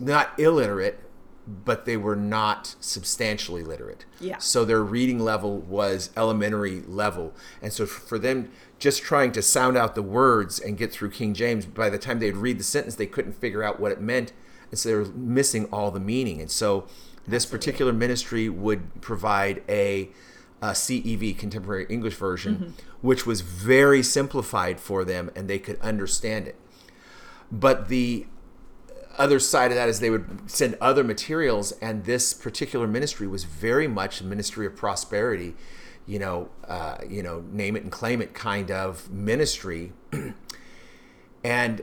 not 0.00 0.38
illiterate, 0.38 1.00
but 1.46 1.86
they 1.86 1.96
were 1.96 2.14
not 2.14 2.76
substantially 2.78 3.64
literate. 3.64 4.04
Yeah. 4.20 4.38
So 4.38 4.64
their 4.64 4.82
reading 4.82 5.18
level 5.18 5.58
was 5.58 6.10
elementary 6.16 6.82
level, 6.82 7.34
and 7.60 7.72
so 7.72 7.86
for 7.86 8.18
them 8.18 8.50
just 8.78 9.02
trying 9.02 9.32
to 9.32 9.42
sound 9.42 9.76
out 9.76 9.94
the 9.94 10.02
words 10.02 10.58
and 10.58 10.76
get 10.76 10.92
through 10.92 11.10
King 11.10 11.34
James, 11.34 11.66
by 11.66 11.88
the 11.88 11.98
time 11.98 12.18
they'd 12.18 12.36
read 12.36 12.58
the 12.58 12.64
sentence, 12.64 12.96
they 12.96 13.06
couldn't 13.06 13.32
figure 13.32 13.62
out 13.62 13.80
what 13.80 13.92
it 13.92 14.00
meant, 14.00 14.32
and 14.70 14.78
so 14.78 14.88
they 14.88 14.94
were 14.94 15.04
missing 15.06 15.66
all 15.72 15.90
the 15.90 16.00
meaning. 16.00 16.40
And 16.40 16.50
so 16.50 16.86
this 17.26 17.46
particular 17.46 17.92
ministry 17.92 18.48
would 18.48 19.00
provide 19.00 19.62
a, 19.68 20.10
a 20.60 20.70
CEV, 20.70 21.38
Contemporary 21.38 21.86
English 21.88 22.14
Version, 22.14 22.74
which 23.00 23.26
was 23.26 23.40
very 23.40 24.02
simplified 24.02 24.80
for 24.80 25.04
them, 25.04 25.30
and 25.36 25.48
they 25.48 25.58
could 25.58 25.78
understand 25.80 26.48
it. 26.48 26.56
But 27.50 27.88
the 27.88 28.26
other 29.18 29.38
side 29.38 29.70
of 29.70 29.76
that 29.76 29.88
is 29.88 30.00
they 30.00 30.10
would 30.10 30.50
send 30.50 30.76
other 30.80 31.04
materials, 31.04 31.72
and 31.82 32.04
this 32.04 32.32
particular 32.32 32.86
ministry 32.86 33.26
was 33.26 33.44
very 33.44 33.86
much 33.86 34.20
a 34.20 34.24
ministry 34.24 34.66
of 34.66 34.74
prosperity, 34.74 35.54
you 36.06 36.18
know, 36.18 36.48
uh, 36.66 36.98
you 37.08 37.22
know, 37.22 37.44
name 37.52 37.76
it 37.76 37.82
and 37.82 37.92
claim 37.92 38.20
it 38.20 38.34
kind 38.34 38.70
of 38.70 39.10
ministry. 39.10 39.92
and 41.44 41.82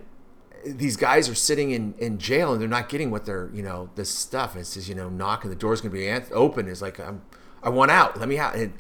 these 0.66 0.98
guys 0.98 1.30
are 1.30 1.36
sitting 1.36 1.72
in, 1.72 1.94
in 1.98 2.18
jail 2.18 2.52
and 2.52 2.62
they're 2.62 2.68
not 2.68 2.90
getting 2.90 3.12
what 3.12 3.26
they're, 3.26 3.50
you 3.54 3.64
know, 3.64 3.90
this 3.96 4.10
stuff. 4.10 4.54
And 4.54 4.62
it 4.62 4.66
says, 4.66 4.90
you 4.90 4.96
know, 4.96 5.10
knock 5.10 5.44
and 5.44 5.52
the 5.52 5.56
door's 5.56 5.82
going 5.82 5.92
to 5.94 5.98
be 5.98 6.10
open. 6.34 6.68
It's 6.68 6.82
like, 6.82 7.00
I'm, 7.00 7.22
I 7.64 7.70
want 7.70 7.92
out. 7.92 8.20
Let 8.20 8.28
me 8.30 8.38
out. 8.38 8.56
And 8.56 8.74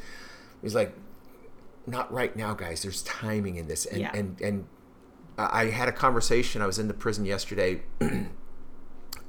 he's 0.61 0.75
like, 0.75 0.95
not 1.87 2.11
right 2.11 2.35
now, 2.35 2.53
guys. 2.53 2.81
There's 2.81 3.01
timing 3.03 3.55
in 3.55 3.67
this. 3.67 3.85
And, 3.85 4.01
Yeah. 4.01 4.11
and, 4.13 4.39
and 4.41 4.67
I 5.37 5.65
had 5.65 5.87
a 5.87 5.93
conversation. 5.93 6.61
I 6.61 6.65
was 6.65 6.79
in 6.79 6.87
the 6.87 6.93
prison 6.93 7.25
yesterday. 7.25 7.81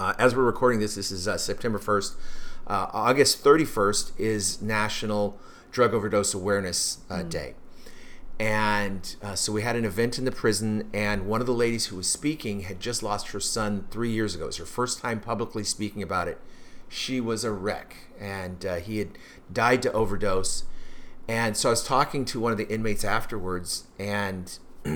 uh, 0.00 0.14
as 0.18 0.34
we're 0.34 0.42
recording 0.44 0.80
this, 0.80 0.96
this 0.96 1.10
is 1.10 1.28
uh, 1.28 1.38
September 1.38 1.78
1st. 1.78 2.14
Uh, 2.66 2.86
August 2.92 3.44
31st 3.44 4.12
is 4.18 4.60
National 4.60 5.38
Drug 5.70 5.94
Overdose 5.94 6.34
Awareness 6.34 6.98
uh, 7.08 7.22
Day. 7.22 7.54
And 8.40 9.16
uh, 9.22 9.34
so 9.34 9.52
we 9.52 9.60
had 9.60 9.76
an 9.76 9.84
event 9.84 10.18
in 10.18 10.24
the 10.24 10.32
prison, 10.32 10.88
and 10.94 11.26
one 11.26 11.42
of 11.42 11.46
the 11.46 11.52
ladies 11.52 11.86
who 11.86 11.96
was 11.96 12.08
speaking 12.08 12.60
had 12.60 12.80
just 12.80 13.02
lost 13.02 13.28
her 13.32 13.38
son 13.38 13.86
three 13.90 14.10
years 14.10 14.34
ago. 14.34 14.44
It 14.44 14.46
was 14.46 14.56
her 14.56 14.64
first 14.64 14.98
time 15.00 15.20
publicly 15.20 15.62
speaking 15.62 16.02
about 16.02 16.26
it. 16.26 16.40
She 16.88 17.20
was 17.20 17.44
a 17.44 17.52
wreck, 17.52 17.94
and 18.18 18.64
uh, 18.64 18.76
he 18.76 18.96
had 18.96 19.18
died 19.52 19.82
to 19.82 19.92
overdose. 19.92 20.64
And 21.28 21.54
so 21.54 21.68
I 21.68 21.72
was 21.72 21.84
talking 21.84 22.24
to 22.24 22.40
one 22.40 22.50
of 22.50 22.56
the 22.56 22.66
inmates 22.68 23.04
afterwards, 23.04 23.84
and 23.98 24.58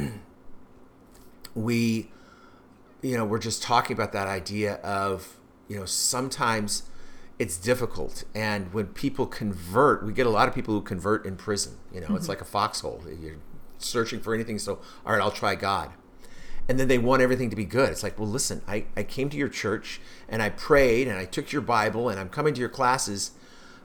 we, 1.54 2.11
you 3.02 3.18
know, 3.18 3.26
we're 3.26 3.38
just 3.38 3.62
talking 3.62 3.94
about 3.94 4.12
that 4.12 4.26
idea 4.26 4.76
of, 4.76 5.37
you 5.68 5.78
know, 5.78 5.85
sometimes 5.85 6.85
it's 7.38 7.57
difficult. 7.57 8.25
And 8.35 8.73
when 8.73 8.87
people 8.87 9.27
convert, 9.27 10.05
we 10.05 10.12
get 10.12 10.27
a 10.27 10.31
lot 10.31 10.49
of 10.49 10.55
people 10.55 10.75
who 10.75 10.81
convert 10.81 11.27
in 11.27 11.37
prison. 11.37 11.79
You 11.92 12.01
know, 12.01 12.16
it's 12.16 12.29
like 12.29 12.40
a 12.40 12.44
foxhole. 12.44 13.03
You're 13.20 13.37
searching 13.79 14.20
for 14.20 14.35
anything. 14.35 14.59
So, 14.59 14.79
all 15.05 15.12
right, 15.12 15.20
I'll 15.20 15.31
try 15.31 15.55
God. 15.55 15.90
And 16.68 16.79
then 16.79 16.88
they 16.88 16.99
want 16.99 17.20
everything 17.20 17.51
to 17.51 17.57
be 17.57 17.66
good. 17.66 17.90
It's 17.90 18.03
like, 18.03 18.18
well, 18.18 18.29
listen, 18.29 18.62
I, 18.66 18.87
I 18.97 19.03
came 19.03 19.29
to 19.31 19.37
your 19.37 19.49
church 19.49 20.01
and 20.29 20.40
I 20.40 20.49
prayed 20.49 21.09
and 21.09 21.18
I 21.18 21.27
took 21.27 21.53
your 21.53 21.61
Bible 21.61 22.09
and 22.09 22.18
I'm 22.18 22.31
coming 22.31 22.55
to 22.55 22.61
your 22.61 22.70
classes, 22.70 23.33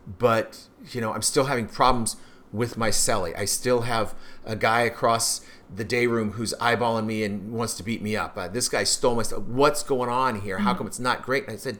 but, 0.08 0.68
you 0.92 1.02
know, 1.02 1.12
I'm 1.12 1.22
still 1.22 1.46
having 1.46 1.68
problems 1.68 2.16
with 2.54 2.78
my 2.78 2.90
cellie. 2.90 3.38
I 3.38 3.46
still 3.46 3.82
have 3.82 4.16
a 4.46 4.56
guy 4.56 4.82
across 4.82 5.42
the 5.74 5.84
day 5.84 6.08
room 6.08 6.32
who's 6.32 6.54
eyeballing 6.62 7.06
me 7.06 7.24
and 7.24 7.52
wants 7.52 7.76
to 7.76 7.84
beat 7.84 8.02
me 8.02 8.16
up. 8.16 8.38
Uh, 8.38 8.48
this 8.48 8.70
guy 8.70 8.86
stole 8.86 9.16
my 9.16 9.24
stuff. 9.24 9.44
What's 9.44 9.84
going 9.84 10.10
on 10.10 10.42
here? 10.42 10.60
How 10.60 10.74
come 10.74 10.88
it's 10.88 11.00
not 11.00 11.22
great? 11.22 11.44
And 11.44 11.54
I 11.54 11.58
said 11.58 11.80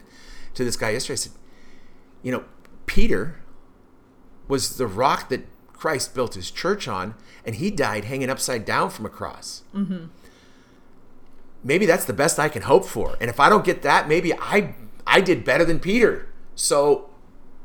to 0.56 0.66
this 0.66 0.76
guy 0.76 0.90
yesterday, 0.92 1.14
I 1.14 1.16
said, 1.16 1.32
you 2.24 2.32
know, 2.32 2.44
Peter 2.86 3.36
was 4.48 4.78
the 4.78 4.88
rock 4.88 5.30
that 5.30 5.46
Christ 5.74 6.14
built 6.14 6.36
his 6.36 6.52
church 6.52 6.88
on, 6.88 7.16
and 7.46 7.56
he 7.56 7.72
died 7.72 8.06
hanging 8.06 8.30
upside 8.30 8.66
down 8.66 8.90
from 8.90 9.06
a 9.06 9.10
cross. 9.10 9.64
Mm-hmm. 9.74 10.06
Maybe 11.64 11.86
that's 11.86 12.06
the 12.06 12.14
best 12.14 12.40
I 12.40 12.50
can 12.50 12.64
hope 12.64 12.86
for. 12.86 13.18
And 13.20 13.30
if 13.30 13.40
I 13.40 13.50
don't 13.50 13.66
get 13.66 13.82
that, 13.82 14.08
maybe 14.08 14.34
I 14.34 14.76
I 15.06 15.22
did 15.22 15.44
better 15.44 15.66
than 15.66 15.80
Peter. 15.80 16.28
So 16.56 17.10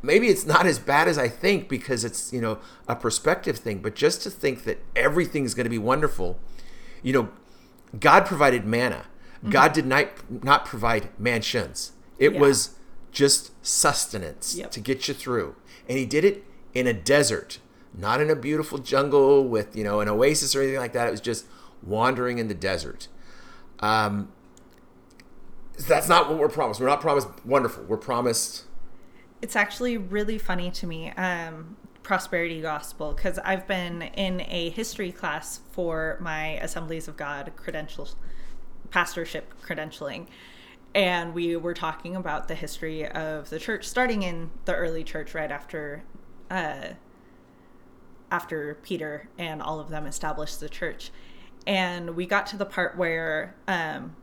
maybe 0.02 0.28
it's 0.28 0.44
not 0.46 0.66
as 0.66 0.78
bad 0.78 1.08
as 1.08 1.16
I 1.18 1.28
think 1.28 1.68
because 1.68 2.04
it's 2.04 2.32
you 2.32 2.40
know 2.40 2.58
a 2.88 2.96
perspective 2.96 3.58
thing. 3.58 3.78
But 3.78 3.94
just 3.94 4.22
to 4.22 4.30
think 4.30 4.64
that 4.64 4.78
everything's 4.96 5.54
going 5.54 5.64
to 5.64 5.70
be 5.70 5.78
wonderful, 5.78 6.38
you 7.02 7.12
know, 7.12 7.28
God 7.98 8.26
provided 8.26 8.64
manna. 8.64 9.06
Mm-hmm. 9.38 9.50
God 9.50 9.72
did 9.72 9.86
not 9.86 10.08
not 10.44 10.64
provide 10.64 11.08
mansions. 11.18 11.92
It 12.18 12.32
Yeah. 12.34 12.40
was 12.40 12.70
just 13.14 13.52
sustenance 13.64 14.54
Yep. 14.56 14.70
to 14.72 14.80
get 14.80 15.08
you 15.08 15.14
through, 15.14 15.56
and 15.88 15.96
He 15.96 16.04
did 16.04 16.24
it 16.24 16.44
in 16.74 16.86
a 16.86 16.92
desert, 16.92 17.60
not 17.96 18.20
in 18.20 18.28
a 18.28 18.36
beautiful 18.36 18.78
jungle 18.78 19.46
with 19.48 19.74
you 19.76 19.84
know 19.84 20.00
an 20.00 20.08
oasis 20.08 20.54
or 20.54 20.60
anything 20.60 20.80
like 20.80 20.92
that. 20.92 21.08
It 21.08 21.12
was 21.12 21.20
just 21.22 21.46
wandering 21.82 22.38
in 22.38 22.48
the 22.48 22.54
desert. 22.54 23.08
Um, 23.80 24.30
that's 25.88 26.08
not 26.08 26.28
what 26.28 26.38
we're 26.38 26.48
promised. 26.48 26.80
We're 26.80 26.86
not 26.86 27.00
promised 27.00 27.28
wonderful. 27.44 27.84
We're 27.84 27.96
promised 27.96 28.64
It's 29.42 29.56
actually 29.56 29.96
really 29.98 30.38
funny 30.38 30.70
to 30.72 30.86
me, 30.86 31.10
um, 31.12 31.76
prosperity 32.02 32.60
gospel, 32.60 33.12
because 33.12 33.38
I've 33.40 33.66
been 33.66 34.02
in 34.02 34.40
a 34.42 34.70
history 34.70 35.10
class 35.12 35.60
for 35.72 36.18
my 36.20 36.52
Assemblies 36.62 37.08
of 37.08 37.16
God 37.16 37.52
credentials, 37.56 38.16
pastorship 38.90 39.52
credentialing. 39.66 40.26
And 40.94 41.34
we 41.34 41.56
were 41.56 41.74
talking 41.74 42.14
about 42.14 42.46
the 42.46 42.54
history 42.54 43.06
of 43.06 43.50
the 43.50 43.58
church, 43.58 43.84
starting 43.84 44.22
in 44.22 44.50
the 44.64 44.74
early 44.74 45.02
church, 45.02 45.34
right 45.34 45.50
after, 45.50 46.04
uh, 46.50 46.90
after 48.30 48.78
Peter 48.82 49.28
and 49.36 49.60
all 49.60 49.80
of 49.80 49.88
them 49.88 50.06
established 50.06 50.60
the 50.60 50.68
church. 50.68 51.10
And 51.66 52.14
we 52.14 52.26
got 52.26 52.46
to 52.48 52.56
the 52.56 52.66
part 52.66 52.96
where 52.96 53.56
um, 53.66 54.14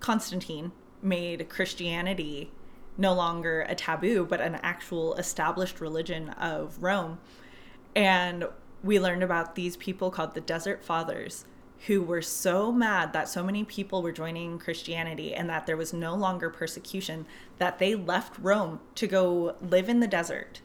Constantine 0.00 0.72
made 1.00 1.48
Christianity 1.48 2.50
no 2.96 3.12
longer 3.12 3.62
a 3.68 3.74
taboo, 3.74 4.26
but 4.28 4.40
an 4.40 4.56
actual 4.62 5.14
established 5.14 5.80
religion 5.80 6.30
of 6.30 6.82
Rome. 6.82 7.18
And 7.94 8.46
we 8.82 8.98
learned 8.98 9.22
about 9.22 9.54
these 9.54 9.76
people 9.76 10.10
called 10.10 10.34
the 10.34 10.40
Desert 10.40 10.84
Fathers 10.84 11.44
who 11.86 12.02
were 12.02 12.22
so 12.22 12.72
mad 12.72 13.12
that 13.12 13.28
so 13.28 13.42
many 13.42 13.62
people 13.64 14.02
were 14.02 14.12
joining 14.12 14.58
Christianity 14.58 15.34
and 15.34 15.48
that 15.50 15.66
there 15.66 15.76
was 15.76 15.92
no 15.92 16.14
longer 16.14 16.48
persecution 16.48 17.26
that 17.58 17.78
they 17.78 17.94
left 17.94 18.38
Rome 18.38 18.80
to 18.94 19.06
go 19.06 19.56
live 19.60 19.88
in 19.88 20.00
the 20.00 20.06
desert 20.06 20.60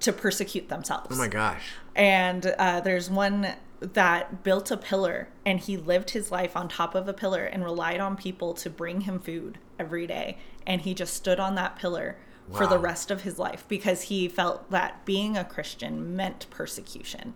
to 0.00 0.12
persecute 0.12 0.68
themselves. 0.68 1.08
oh 1.10 1.16
my 1.16 1.28
gosh. 1.28 1.62
And 1.94 2.46
uh, 2.58 2.80
there's 2.80 3.08
one 3.08 3.54
that 3.80 4.42
built 4.42 4.70
a 4.70 4.76
pillar 4.76 5.28
and 5.46 5.60
he 5.60 5.76
lived 5.76 6.10
his 6.10 6.32
life 6.32 6.56
on 6.56 6.68
top 6.68 6.94
of 6.94 7.06
a 7.06 7.12
pillar 7.12 7.44
and 7.44 7.64
relied 7.64 8.00
on 8.00 8.16
people 8.16 8.54
to 8.54 8.70
bring 8.70 9.02
him 9.02 9.20
food 9.20 9.58
every 9.78 10.06
day. 10.06 10.38
And 10.66 10.80
he 10.80 10.94
just 10.94 11.14
stood 11.14 11.38
on 11.38 11.54
that 11.54 11.76
pillar 11.76 12.16
for 12.52 12.66
the 12.66 12.78
rest 12.78 13.10
of 13.10 13.22
his 13.22 13.38
life 13.38 13.64
because 13.68 14.02
he 14.02 14.28
felt 14.28 14.70
that 14.70 15.04
being 15.04 15.36
a 15.36 15.44
Christian 15.44 16.14
meant 16.14 16.46
persecution. 16.50 17.34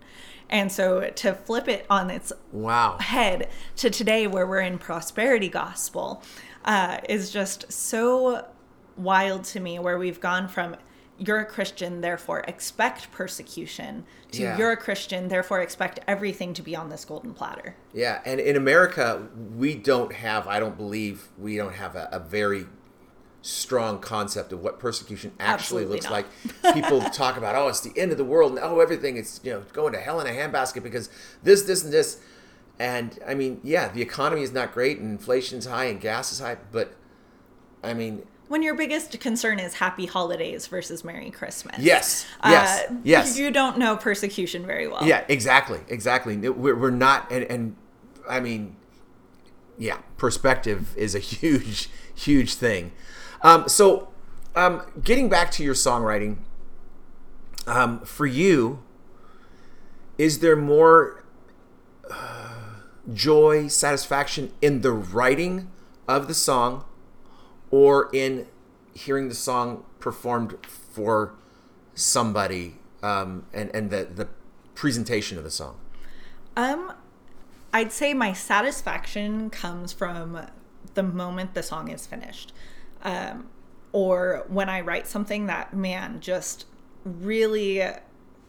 And 0.49 0.71
so 0.71 1.09
to 1.09 1.33
flip 1.33 1.67
it 1.67 1.85
on 1.89 2.09
its 2.09 2.31
Wow. 2.51 2.97
head 2.99 3.49
to 3.77 3.89
today 3.89 4.27
where 4.27 4.45
we're 4.47 4.61
in 4.61 4.77
prosperity 4.77 5.49
gospel 5.49 6.21
uh, 6.65 6.99
is 7.07 7.31
just 7.31 7.71
so 7.71 8.45
wild 8.97 9.43
to 9.45 9.59
me 9.59 9.79
where 9.79 9.97
we've 9.97 10.19
gone 10.19 10.47
from 10.47 10.75
you're 11.21 11.39
a 11.39 11.45
christian 11.45 11.99
therefore 12.01 12.39
expect 12.47 13.11
persecution 13.11 14.05
to 14.31 14.41
Yeah. 14.41 14.57
you're 14.57 14.71
a 14.71 14.77
christian 14.77 15.27
therefore 15.27 15.61
expect 15.61 15.99
everything 16.07 16.53
to 16.53 16.61
be 16.61 16.75
on 16.75 16.89
this 16.89 17.03
golden 17.05 17.33
platter 17.33 17.75
Yeah, 17.93 18.21
and 18.25 18.39
in 18.39 18.55
America, 18.55 19.27
we 19.57 19.75
don't 19.75 20.13
have, 20.13 20.47
I 20.47 20.59
don't 20.59 20.77
believe, 20.77 21.27
we 21.37 21.55
don't 21.57 21.75
have 21.75 21.95
a, 21.95 22.07
a 22.11 22.19
very 22.19 22.67
strong 23.41 23.99
concept 23.99 24.51
of 24.51 24.61
what 24.61 24.79
persecution 24.79 25.31
actually 25.39 25.83
Absolutely 25.83 25.93
looks 25.93 26.05
not. 26.05 26.11
like. 26.63 26.73
People 26.75 27.01
talk 27.13 27.37
about, 27.37 27.55
oh, 27.55 27.67
it's 27.69 27.79
the 27.81 27.97
end 27.97 28.11
of 28.11 28.17
the 28.17 28.23
world, 28.25 28.51
and 28.51 28.59
oh, 28.61 28.79
everything 28.79 29.15
is, 29.17 29.39
you 29.43 29.51
know, 29.51 29.63
going 29.73 29.93
to 29.93 29.99
hell 29.99 30.19
in 30.19 30.27
a 30.27 30.31
handbasket 30.31 30.83
because 30.83 31.09
this, 31.43 31.61
this, 31.63 31.83
and 31.83 31.93
this. 31.93 32.19
and 32.79 33.17
I 33.25 33.33
mean, 33.35 33.61
yeah, 33.63 33.87
the 33.89 34.01
economy 34.01 34.41
is 34.41 34.51
not 34.51 34.73
great, 34.73 34.99
and 34.99 35.09
inflation's 35.11 35.65
high, 35.65 35.85
and 35.85 36.01
gas 36.01 36.31
is 36.31 36.39
high, 36.39 36.57
but 36.71 36.95
I 37.83 37.93
mean, 37.93 38.23
when 38.49 38.63
your 38.63 38.73
biggest 38.73 39.17
concern 39.19 39.59
is 39.59 39.75
happy 39.75 40.07
holidays 40.07 40.65
versus 40.67 41.03
Merry 41.03 41.29
Christmas. 41.29 41.77
yes, 41.79 42.25
yes, 42.43 42.89
Uh, 42.89 42.95
yes. 43.03 43.37
You 43.37 43.51
don't 43.51 43.77
know 43.77 43.95
persecution 43.95 44.65
very 44.65 44.87
well. 44.87 45.05
Yeah, 45.05 45.23
exactly, 45.29 45.79
exactly. 45.87 46.35
We're, 46.35 46.75
we're 46.75 46.89
not, 46.89 47.31
and, 47.31 47.43
and 47.43 47.75
I 48.27 48.39
mean, 48.39 48.75
yeah, 49.77 49.99
perspective 50.17 50.97
is 50.97 51.13
a 51.13 51.19
huge, 51.39 51.89
huge 52.15 52.55
thing. 52.55 52.91
Um, 53.41 53.67
so, 53.67 54.09
um, 54.55 54.81
getting 55.03 55.29
back 55.29 55.51
to 55.51 55.63
your 55.63 55.73
songwriting, 55.73 56.37
um, 57.67 58.01
for 58.01 58.25
you, 58.25 58.83
is 60.17 60.39
there 60.39 60.55
more 60.55 61.23
uh, 62.09 62.81
joy, 63.13 63.67
satisfaction 63.67 64.51
in 64.61 64.81
the 64.81 64.91
writing 64.91 65.71
of 66.07 66.27
the 66.27 66.33
song, 66.33 66.83
or 67.71 68.09
in 68.11 68.47
hearing 68.93 69.29
the 69.29 69.35
song 69.35 69.85
performed 69.99 70.57
for 70.65 71.33
somebody, 71.93 72.75
um, 73.01 73.45
and 73.53 73.73
and 73.73 73.89
the 73.91 74.05
the 74.05 74.27
presentation 74.75 75.37
of 75.37 75.43
the 75.43 75.51
song? 75.51 75.77
Um, 76.57 76.93
I'd 77.71 77.91
say 77.91 78.13
my 78.13 78.33
satisfaction 78.33 79.49
comes 79.49 79.93
from 79.93 80.47
the 80.95 81.03
moment 81.03 81.53
the 81.53 81.63
song 81.63 81.89
is 81.89 82.05
finished, 82.05 82.51
um, 83.03 83.47
or 83.91 84.45
when 84.47 84.69
I 84.69 84.81
write 84.81 85.07
something 85.07 85.47
that 85.47 85.73
man 85.73 86.19
just 86.19 86.65
really 87.03 87.83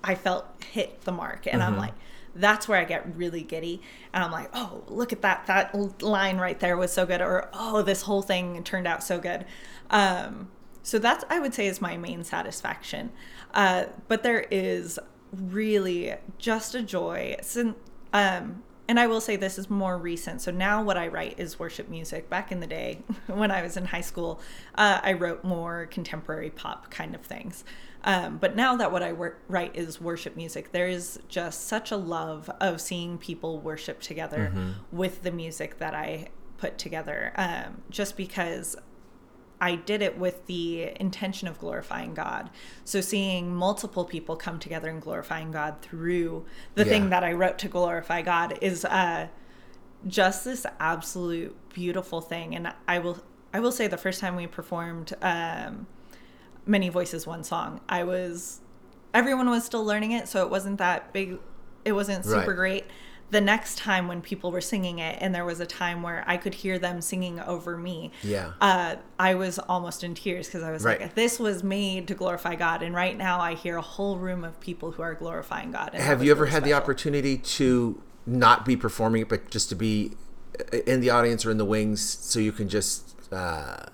I 0.03 0.15
felt 0.15 0.47
hit 0.73 1.03
the 1.03 1.13
mark, 1.13 1.47
and 1.47 1.63
I'm 1.63 1.77
like, 1.77 1.95
that's 2.35 2.67
where 2.67 2.79
I 2.79 2.85
get 2.85 3.17
really 3.17 3.43
giddy, 3.43 3.83
and 4.13 4.25
I'm 4.25 4.33
like, 4.33 4.51
oh, 4.55 4.83
look 4.89 5.13
at 5.13 5.23
that. 5.23 5.47
That 5.47 6.03
line 6.03 6.39
right 6.39 6.59
there 6.59 6.77
was 6.77 6.93
so 6.93 7.05
good, 7.07 7.21
or 7.21 7.51
oh, 7.53 7.83
this 7.83 8.03
whole 8.03 8.23
thing 8.23 8.63
turned 8.65 8.87
out 8.87 9.03
so 9.03 9.19
good. 9.19 9.45
Um, 9.91 10.51
so 10.83 10.99
that's 10.99 11.25
I 11.29 11.39
would 11.39 11.55
say 11.55 11.67
is 11.67 11.81
my 11.81 11.97
main 11.97 12.25
satisfaction, 12.25 13.11
uh, 13.53 13.87
but 14.09 14.23
there 14.23 14.47
is 14.51 14.99
really 15.33 16.15
just 16.39 16.75
a 16.75 16.83
joy. 16.83 17.37
Since, 17.43 17.77
um, 18.13 18.63
and 18.91 18.99
I 18.99 19.07
will 19.07 19.21
say 19.21 19.37
this 19.37 19.57
is 19.57 19.71
more 19.71 19.97
recent. 19.97 20.43
So 20.43 20.51
now 20.51 20.83
what 20.83 20.97
I 20.97 21.07
write 21.07 21.39
is 21.39 21.61
worship 21.61 21.89
music. 21.89 22.29
Back 22.29 22.51
in 22.51 22.59
the 22.59 22.67
day, 22.67 22.99
when 23.29 23.53
I 23.53 23.63
was 23.63 23.77
in 23.77 23.85
high 23.85 24.01
school, 24.01 24.41
uh, 24.75 24.99
I 25.01 25.13
wrote 25.13 25.45
more 25.45 25.87
contemporary 25.93 26.51
pop 26.51 26.91
kind 26.91 27.15
of 27.15 27.21
things. 27.21 27.63
Um, 28.03 28.39
but 28.39 28.57
now 28.57 28.75
that 28.75 28.91
what 28.91 29.05
I 29.05 29.13
wor- 29.13 29.37
write 29.47 29.77
is 29.77 30.01
worship 30.01 30.37
music, 30.37 30.73
there 30.73 30.89
is 30.89 31.21
just 31.29 31.69
such 31.69 31.93
a 31.93 31.97
love 31.97 32.51
of 32.61 32.81
seeing 32.81 33.17
people 33.17 33.61
worship 33.61 34.01
together 34.01 34.53
with 34.91 35.23
the 35.23 35.31
music 35.31 35.79
that 35.79 35.95
I 35.95 36.31
put 36.59 36.77
together. 36.77 37.33
Um, 37.37 37.83
just 37.91 38.17
because 38.17 38.75
I 39.61 39.75
did 39.75 40.01
it 40.03 40.17
with 40.19 40.47
the 40.47 40.91
intention 40.99 41.47
of 41.49 41.59
glorifying 41.59 42.15
God. 42.15 42.49
So 42.85 43.01
seeing 43.01 43.55
multiple 43.55 44.05
people 44.05 44.37
come 44.37 44.59
together 44.59 44.89
and 44.89 45.03
glorifying 45.03 45.51
God 45.51 45.83
through 45.83 46.47
the 46.75 46.85
Yeah. 46.85 46.91
thing 46.91 47.11
that 47.11 47.23
I 47.25 47.33
wrote 47.35 47.59
to 47.59 47.69
glorify 47.69 48.23
God 48.23 48.59
is 48.63 48.85
uh, 48.87 49.29
just 50.07 50.45
this 50.45 50.65
absolute 50.79 51.55
beautiful 51.75 52.21
thing. 52.21 52.55
And 52.57 52.73
I 52.89 52.99
will 52.99 53.19
I 53.53 53.59
will 53.61 53.73
say 53.73 53.87
the 53.89 53.97
first 53.99 54.21
time 54.21 54.37
we 54.37 54.47
performed 54.47 55.13
um, 55.23 55.87
Many 56.67 56.89
Voices 56.89 57.27
One 57.27 57.43
Song, 57.45 57.81
I 57.89 58.05
was 58.05 58.61
everyone 59.13 59.51
was 59.51 59.65
still 59.65 59.85
learning 59.85 60.13
it, 60.13 60.29
so 60.29 60.43
it 60.45 60.51
wasn't 60.51 60.79
that 60.79 61.13
big. 61.13 61.39
It 61.85 61.93
wasn't 61.93 62.25
super 62.25 62.39
Right. 62.51 62.57
great. 62.57 62.85
The 63.31 63.41
next 63.41 63.79
time 63.79 64.09
when 64.09 64.21
people 64.23 64.51
were 64.51 64.61
singing 64.61 64.99
it, 64.99 65.19
and 65.21 65.33
there 65.35 65.45
was 65.45 65.61
a 65.61 65.67
time 65.67 66.03
where 66.03 66.25
I 66.27 66.37
could 66.37 66.55
hear 66.55 66.79
them 66.81 67.01
singing 67.01 67.39
over 67.39 67.77
me, 67.77 68.11
Yeah. 68.23 68.53
uh, 68.61 68.97
I 69.21 69.35
was 69.35 69.59
almost 69.61 70.03
in 70.03 70.15
tears 70.15 70.47
because 70.49 70.63
I 70.65 70.73
was 70.73 70.83
Right. 70.83 71.01
like, 71.01 71.15
"This 71.15 71.39
was 71.39 71.63
made 71.63 72.09
to 72.09 72.15
glorify 72.15 72.57
God," 72.57 72.83
and 72.83 72.93
right 72.95 73.17
now 73.17 73.41
I 73.41 73.55
hear 73.55 73.77
a 73.77 73.83
whole 73.83 74.19
room 74.19 74.43
of 74.43 74.59
people 74.61 74.93
who 74.93 75.03
are 75.03 75.15
glorifying 75.15 75.71
God. 75.71 75.95
Have 75.95 76.25
you 76.25 76.33
ever 76.33 76.41
really 76.43 76.53
had 76.53 76.65
the 76.65 76.73
opportunity 76.75 77.37
to 77.39 78.03
not 78.27 78.65
be 78.65 78.77
performing 78.77 79.23
it, 79.23 79.29
but 79.29 79.49
just 79.51 79.69
to 79.69 79.75
be 79.77 80.17
uh, 80.73 80.79
in 80.87 81.01
the 81.01 81.11
audience 81.11 81.47
or 81.47 81.53
in 81.53 81.59
the 81.59 81.65
wings, 81.65 82.01
so 82.03 82.41
you 82.41 82.51
can 82.53 82.69
just 82.69 83.15
uh, 83.33 83.85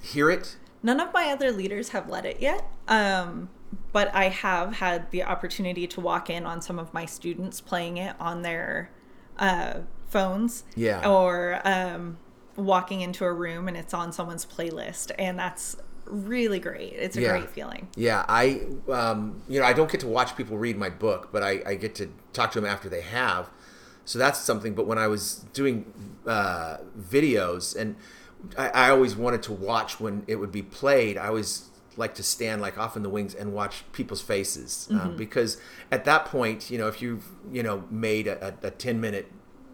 hear 0.00 0.30
it? 0.30 0.56
None 0.82 1.00
of 1.00 1.12
my 1.12 1.26
other 1.30 1.50
leaders 1.52 1.90
have 1.90 2.08
led 2.08 2.24
it 2.24 2.40
yet, 2.40 2.64
um, 2.86 3.48
but 3.92 4.14
I 4.14 4.28
have 4.28 4.74
had 4.74 5.10
the 5.10 5.22
opportunity 5.24 5.86
to 5.88 6.00
walk 6.00 6.30
in 6.30 6.46
on 6.46 6.60
some 6.62 6.78
of 6.78 6.92
my 6.94 7.04
students 7.06 7.60
playing 7.60 7.96
it 7.98 8.14
on 8.20 8.42
their 8.42 8.90
uh, 9.38 9.80
phones, 10.08 10.64
Yeah. 10.74 11.08
or 11.08 11.60
um, 11.64 12.18
walking 12.56 13.00
into 13.02 13.24
a 13.24 13.32
room 13.32 13.68
and 13.68 13.76
it's 13.76 13.94
on 13.94 14.12
someone's 14.12 14.44
playlist, 14.46 15.12
and 15.18 15.38
that's 15.38 15.76
really 16.06 16.58
great. 16.58 16.94
It's 16.94 17.16
a 17.16 17.20
Yeah. 17.20 17.30
great 17.38 17.50
feeling. 17.50 17.88
Yeah, 17.94 18.24
I, 18.28 18.62
um, 18.90 19.42
you 19.48 19.60
know, 19.60 19.66
I 19.66 19.74
don't 19.74 19.90
get 19.90 20.00
to 20.00 20.08
watch 20.08 20.34
people 20.36 20.56
read 20.56 20.76
my 20.78 20.88
book, 20.90 21.28
but 21.30 21.42
I, 21.42 21.62
I 21.66 21.74
get 21.74 21.94
to 21.96 22.10
talk 22.32 22.50
to 22.52 22.60
them 22.60 22.68
after 22.68 22.88
they 22.88 23.02
have. 23.02 23.50
So 24.06 24.18
that's 24.18 24.38
something. 24.40 24.74
But 24.74 24.86
when 24.86 24.96
I 24.96 25.06
was 25.06 25.44
doing 25.52 25.92
uh, 26.26 26.78
videos, 26.98 27.76
and 27.76 27.96
I, 28.56 28.68
I 28.70 28.90
always 28.90 29.14
wanted 29.14 29.42
to 29.44 29.52
watch 29.52 30.00
when 30.00 30.24
it 30.26 30.36
would 30.36 30.50
be 30.50 30.62
played, 30.62 31.18
I 31.18 31.26
always 31.28 31.68
like 31.98 32.14
to 32.14 32.22
stand 32.22 32.62
like 32.62 32.78
off 32.78 32.96
in 32.96 33.02
the 33.02 33.08
wings 33.10 33.34
and 33.34 33.52
watch 33.52 33.82
people's 33.92 34.22
faces 34.22 34.88
uh, 34.94 35.08
because 35.08 35.60
at 35.90 36.04
that 36.04 36.24
point, 36.24 36.70
you 36.70 36.78
know, 36.78 36.86
if 36.86 37.02
you've 37.02 37.26
you 37.52 37.62
know 37.62 37.84
made 37.90 38.26
a, 38.28 38.54
a, 38.62 38.68
a 38.68 38.70
ten 38.70 39.00
minute, 39.00 39.30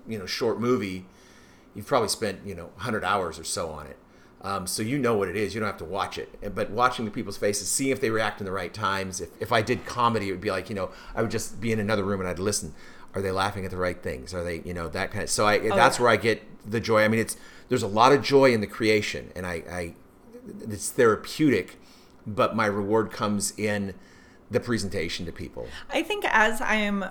you 0.08 0.18
know, 0.18 0.26
short 0.26 0.58
movie, 0.58 1.04
you've 1.74 1.86
probably 1.86 2.08
spent 2.08 2.40
you 2.44 2.54
know 2.54 2.66
100 2.76 3.04
hours 3.04 3.38
or 3.38 3.44
so 3.44 3.70
on 3.70 3.86
it. 3.86 3.98
Um, 4.40 4.66
so 4.66 4.82
you 4.82 4.98
know 4.98 5.16
what 5.16 5.28
it 5.28 5.36
is. 5.36 5.54
You 5.54 5.60
don't 5.60 5.68
have 5.68 5.78
to 5.78 5.86
watch 5.86 6.18
it. 6.18 6.54
But 6.54 6.70
watching 6.70 7.06
the 7.06 7.10
people's 7.10 7.38
faces 7.38 7.70
seeing 7.70 7.90
if 7.90 8.00
they 8.00 8.10
react 8.10 8.40
in 8.40 8.44
the 8.44 8.52
right 8.52 8.72
times. 8.72 9.20
If, 9.20 9.30
if 9.40 9.52
i 9.52 9.62
did 9.62 9.86
comedy 9.86 10.28
it 10.28 10.32
would 10.32 10.40
be 10.40 10.50
like 10.50 10.68
you 10.68 10.74
know 10.74 10.90
i 11.14 11.22
would 11.22 11.30
just 11.30 11.60
be 11.60 11.72
in 11.72 11.78
another 11.78 12.02
room 12.04 12.20
and 12.20 12.28
i'd 12.28 12.38
listen. 12.38 12.74
Are 13.14 13.22
they 13.22 13.30
laughing 13.30 13.64
at 13.64 13.70
the 13.70 13.76
right 13.76 14.02
things? 14.02 14.34
Are 14.34 14.42
they 14.42 14.62
you 14.64 14.74
know 14.74 14.88
that 14.88 15.10
kind 15.12 15.24
of 15.24 15.30
so 15.30 15.46
i 15.46 15.58
that's 15.58 15.98
yeah. 15.98 16.02
where 16.02 16.10
i 16.10 16.16
get 16.16 16.42
the 16.68 16.80
joy. 16.80 17.04
I 17.04 17.08
mean 17.08 17.20
it's 17.20 17.36
there's 17.68 17.82
a 17.82 17.88
lot 17.88 18.12
of 18.12 18.22
joy 18.22 18.52
in 18.52 18.60
the 18.62 18.66
creation. 18.66 19.30
And 19.36 19.46
i, 19.46 19.62
I 19.70 19.94
it's 20.68 20.90
therapeutic 20.90 21.78
but 22.26 22.56
my 22.56 22.66
reward 22.66 23.10
comes 23.10 23.52
in 23.58 23.94
the 24.50 24.60
presentation 24.60 25.26
to 25.26 25.32
people. 25.32 25.68
I 25.90 26.02
think 26.02 26.24
as 26.26 26.60
I 26.60 26.74
am 26.76 27.04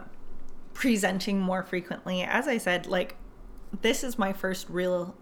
presenting 0.74 1.40
more 1.40 1.64
frequently, 1.64 2.22
as 2.22 2.48
I 2.48 2.58
said, 2.58 2.88
like 2.88 3.16
this 3.82 4.04
is 4.04 4.18
my 4.18 4.34
first 4.34 4.70
real 4.70 5.16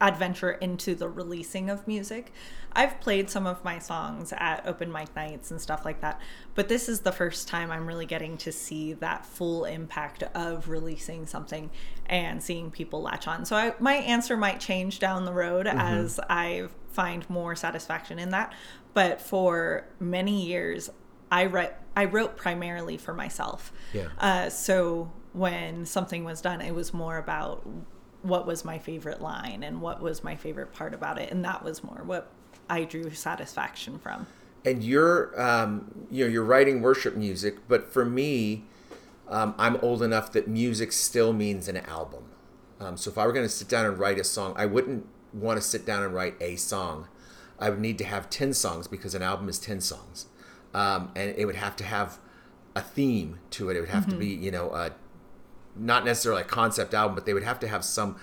adventure 0.00 0.52
into 0.52 0.94
the 0.94 1.08
releasing 1.08 1.70
of 1.70 1.86
music. 1.86 2.32
I've 2.72 3.00
played 3.00 3.30
some 3.30 3.46
of 3.46 3.62
my 3.64 3.78
songs 3.78 4.32
at 4.36 4.66
open 4.66 4.90
mic 4.90 5.14
nights 5.14 5.50
and 5.50 5.60
stuff 5.60 5.84
like 5.84 6.00
that, 6.00 6.20
but 6.54 6.68
this 6.68 6.88
is 6.88 7.00
the 7.00 7.12
first 7.12 7.46
time 7.46 7.70
I'm 7.70 7.86
really 7.86 8.06
getting 8.06 8.36
to 8.38 8.50
see 8.50 8.94
that 8.94 9.24
full 9.24 9.64
impact 9.64 10.22
of 10.34 10.68
releasing 10.68 11.26
something 11.26 11.70
and 12.06 12.42
seeing 12.42 12.70
people 12.70 13.02
latch 13.02 13.28
on. 13.28 13.44
So 13.44 13.54
I, 13.54 13.74
my 13.78 13.94
answer 13.94 14.36
might 14.36 14.58
change 14.58 14.98
down 14.98 15.24
the 15.24 15.32
road 15.32 15.66
as 15.66 16.18
I 16.28 16.68
find 16.92 17.28
more 17.30 17.54
satisfaction 17.54 18.18
in 18.18 18.30
that. 18.30 18.52
But 18.94 19.20
for 19.20 19.86
many 20.00 20.44
years, 20.46 20.90
I 21.30 21.46
write 21.46 21.74
I 21.96 22.06
wrote 22.06 22.36
primarily 22.36 22.96
for 22.96 23.14
myself. 23.14 23.72
Yeah. 23.92 24.08
Uh, 24.18 24.50
so 24.50 25.12
when 25.32 25.86
something 25.86 26.24
was 26.24 26.40
done, 26.40 26.60
it 26.60 26.74
was 26.74 26.92
more 26.92 27.16
about 27.16 27.66
what 28.22 28.46
was 28.46 28.64
my 28.64 28.78
favorite 28.78 29.20
line 29.20 29.62
and 29.62 29.80
what 29.80 30.00
was 30.00 30.22
my 30.24 30.36
favorite 30.36 30.72
part 30.72 30.94
about 30.94 31.18
it, 31.18 31.30
and 31.30 31.44
that 31.44 31.62
was 31.64 31.82
more 31.82 32.02
what 32.04 32.30
I 32.68 32.84
drew 32.84 33.10
satisfaction 33.10 33.98
from. 33.98 34.26
and 34.64 34.82
you're 34.84 35.40
um, 35.40 36.06
you 36.10 36.24
know 36.24 36.30
you're 36.30 36.44
writing 36.44 36.80
worship 36.82 37.16
music 37.16 37.56
but 37.68 37.92
for 37.92 38.04
me 38.04 38.64
um, 39.28 39.54
i'm 39.58 39.76
old 39.82 40.02
enough 40.02 40.30
that 40.32 40.46
music 40.46 40.92
still 40.92 41.32
means 41.32 41.66
an 41.68 41.78
album. 41.78 42.24
Um, 42.80 42.96
so 42.96 43.10
if 43.10 43.18
i 43.18 43.26
were 43.26 43.32
going 43.32 43.44
to 43.46 43.52
sit 43.52 43.68
down 43.68 43.86
and 43.86 43.98
write 43.98 44.18
a 44.18 44.24
song 44.24 44.54
i 44.56 44.66
wouldn't 44.66 45.06
want 45.32 45.60
to 45.60 45.66
sit 45.66 45.84
down 45.86 46.02
and 46.02 46.14
write 46.14 46.34
a 46.40 46.56
song. 46.56 47.08
I 47.58 47.70
would 47.70 47.80
need 47.80 47.96
to 47.98 48.04
have 48.04 48.28
10 48.28 48.52
songs 48.54 48.86
because 48.88 49.14
an 49.14 49.22
album 49.22 49.48
is 49.48 49.58
10 49.58 49.80
songs. 49.80 50.26
Um, 50.74 51.10
and 51.14 51.34
it 51.36 51.46
would 51.46 51.56
have 51.56 51.76
to 51.76 51.84
have 51.84 52.18
a 52.74 52.82
theme 52.82 53.38
to 53.50 53.70
it. 53.70 53.76
It 53.76 53.80
would 53.80 53.88
have 53.90 54.08
to 54.08 54.16
be 54.16 54.26
you 54.28 54.50
know 54.50 54.70
a, 54.70 54.90
not 55.76 56.04
necessarily 56.04 56.42
a 56.42 56.46
concept 56.46 56.94
album, 56.94 57.14
but 57.14 57.26
they 57.26 57.34
would 57.34 57.42
have 57.42 57.60
to 57.60 57.68
have 57.68 57.84
some 57.84 58.16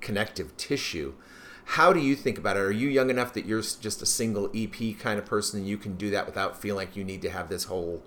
connective 0.00 0.56
tissue. 0.56 1.14
How 1.70 1.92
do 1.92 2.00
you 2.00 2.14
think 2.14 2.38
about 2.38 2.56
it? 2.56 2.60
Are 2.60 2.70
you 2.70 2.88
young 2.88 3.10
enough 3.10 3.32
that 3.34 3.44
you're 3.44 3.60
just 3.60 4.00
a 4.00 4.06
single 4.06 4.50
EP 4.54 4.98
kind 4.98 5.18
of 5.18 5.26
person 5.26 5.60
and 5.60 5.68
you 5.68 5.76
can 5.76 5.96
do 5.96 6.10
that 6.10 6.26
without 6.26 6.60
feeling 6.60 6.86
like 6.86 6.96
you 6.96 7.04
need 7.04 7.22
to 7.22 7.30
have 7.30 7.48
this 7.48 7.64
whole 7.64 8.02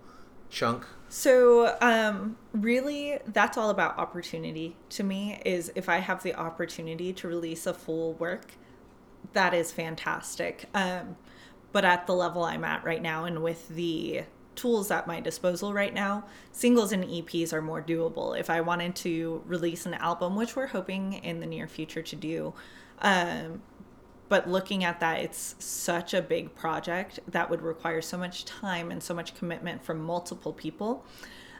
chunk? 0.49 0.85
So, 1.09 1.75
um, 1.81 2.37
really, 2.53 3.19
that's 3.25 3.57
all 3.57 3.69
about 3.69 3.97
opportunity 3.97 4.77
to 4.89 5.03
me. 5.03 5.41
Is 5.43 5.71
if 5.75 5.89
I 5.89 5.97
have 5.97 6.23
the 6.23 6.35
opportunity 6.35 7.11
to 7.13 7.27
release 7.27 7.65
a 7.65 7.73
full 7.73 8.13
work, 8.13 8.53
that 9.33 9.53
is 9.53 9.71
fantastic. 9.71 10.65
Um, 10.73 11.17
but 11.71 11.83
at 11.83 12.07
the 12.07 12.13
level 12.13 12.43
I'm 12.43 12.63
at 12.63 12.83
right 12.83 13.01
now, 13.01 13.25
and 13.25 13.43
with 13.43 13.69
the 13.69 14.23
tools 14.59 14.91
at 14.91 15.07
my 15.07 15.19
disposal 15.19 15.73
right 15.73 15.93
now, 15.93 16.25
singles 16.51 16.91
and 16.91 17.03
EPs 17.05 17.53
are 17.53 17.61
more 17.61 17.81
doable. 17.81 18.37
If 18.37 18.49
I 18.49 18.61
wanted 18.61 18.95
to 18.97 19.41
release 19.45 19.85
an 19.85 19.93
album, 19.95 20.35
which 20.35 20.55
we're 20.55 20.67
hoping 20.67 21.13
in 21.13 21.39
the 21.39 21.45
near 21.45 21.67
future 21.67 22.01
to 22.01 22.15
do, 22.15 22.53
um, 22.99 23.61
but 24.27 24.49
looking 24.49 24.83
at 24.83 24.99
that, 24.99 25.19
it's 25.19 25.55
such 25.59 26.13
a 26.13 26.21
big 26.21 26.53
project 26.55 27.19
that 27.27 27.49
would 27.49 27.61
require 27.61 28.01
so 28.01 28.17
much 28.17 28.45
time 28.45 28.91
and 28.91 29.01
so 29.01 29.13
much 29.13 29.33
commitment 29.33 29.83
from 29.83 30.03
multiple 30.03 30.53
people 30.53 31.03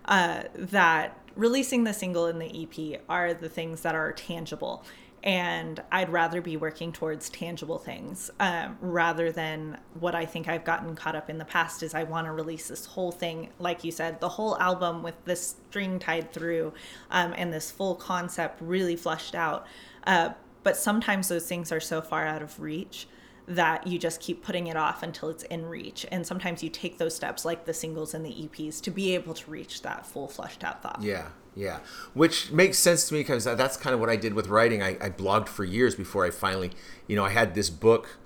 uh, 0.05 0.43
that 0.55 1.17
releasing 1.35 1.83
the 1.85 1.93
single 1.93 2.25
and 2.25 2.41
the 2.41 2.63
EP 2.63 3.01
are 3.07 3.33
the 3.33 3.49
things 3.49 3.81
that 3.81 3.95
are 3.95 4.11
tangible. 4.11 4.83
And 5.23 5.81
I'd 5.91 6.09
rather 6.09 6.41
be 6.41 6.57
working 6.57 6.91
towards 6.91 7.29
tangible 7.29 7.77
things 7.77 8.31
um, 8.39 8.77
rather 8.79 9.31
than 9.31 9.77
what 9.99 10.15
I 10.15 10.25
think 10.25 10.47
I've 10.47 10.63
gotten 10.63 10.95
caught 10.95 11.15
up 11.15 11.29
in 11.29 11.37
the 11.37 11.45
past 11.45 11.83
is 11.83 11.93
I 11.93 12.03
want 12.03 12.27
to 12.27 12.31
release 12.31 12.69
this 12.69 12.85
whole 12.85 13.11
thing, 13.11 13.49
like 13.59 13.83
you 13.83 13.91
said, 13.91 14.19
the 14.21 14.29
whole 14.29 14.57
album 14.59 15.03
with 15.03 15.15
this 15.25 15.55
string 15.69 15.99
tied 15.99 16.31
through 16.31 16.73
um, 17.11 17.33
and 17.37 17.51
this 17.51 17.69
full 17.69 17.95
concept 17.95 18.61
really 18.61 18.95
flushed 18.95 19.35
out. 19.35 19.67
Uh, 20.05 20.29
but 20.63 20.77
sometimes 20.77 21.27
those 21.27 21.47
things 21.47 21.71
are 21.71 21.79
so 21.79 22.01
far 22.01 22.25
out 22.25 22.41
of 22.41 22.59
reach 22.59 23.07
that 23.49 23.87
you 23.87 23.97
just 23.97 24.21
keep 24.21 24.43
putting 24.43 24.67
it 24.67 24.77
off 24.77 25.01
until 25.01 25.27
it's 25.29 25.43
in 25.43 25.65
reach. 25.65 26.05
And 26.11 26.25
sometimes 26.25 26.61
you 26.61 26.69
take 26.69 26.99
those 26.99 27.15
steps, 27.15 27.43
like 27.43 27.65
the 27.65 27.73
singles 27.73 28.13
and 28.13 28.23
the 28.23 28.29
EPs, 28.29 28.79
to 28.81 28.91
be 28.91 29.15
able 29.15 29.33
to 29.33 29.49
reach 29.49 29.81
that 29.81 30.05
full 30.05 30.27
fleshed 30.27 30.63
out 30.63 30.83
thought. 30.83 30.99
Yeah, 31.01 31.29
yeah. 31.55 31.79
Which 32.13 32.51
makes 32.51 32.77
sense 32.77 33.07
to 33.07 33.15
me 33.15 33.21
because 33.21 33.45
that's 33.45 33.75
kind 33.75 33.95
of 33.95 33.99
what 33.99 34.09
I 34.09 34.17
did 34.17 34.35
with 34.35 34.47
writing. 34.47 34.83
I, 34.83 34.89
I 35.01 35.09
blogged 35.09 35.47
for 35.47 35.63
years 35.63 35.95
before 35.95 36.25
I 36.25 36.29
finally, 36.29 36.71
you 37.07 37.15
know, 37.15 37.25
I 37.25 37.31
had 37.31 37.55
this 37.55 37.71
book. 37.71 38.19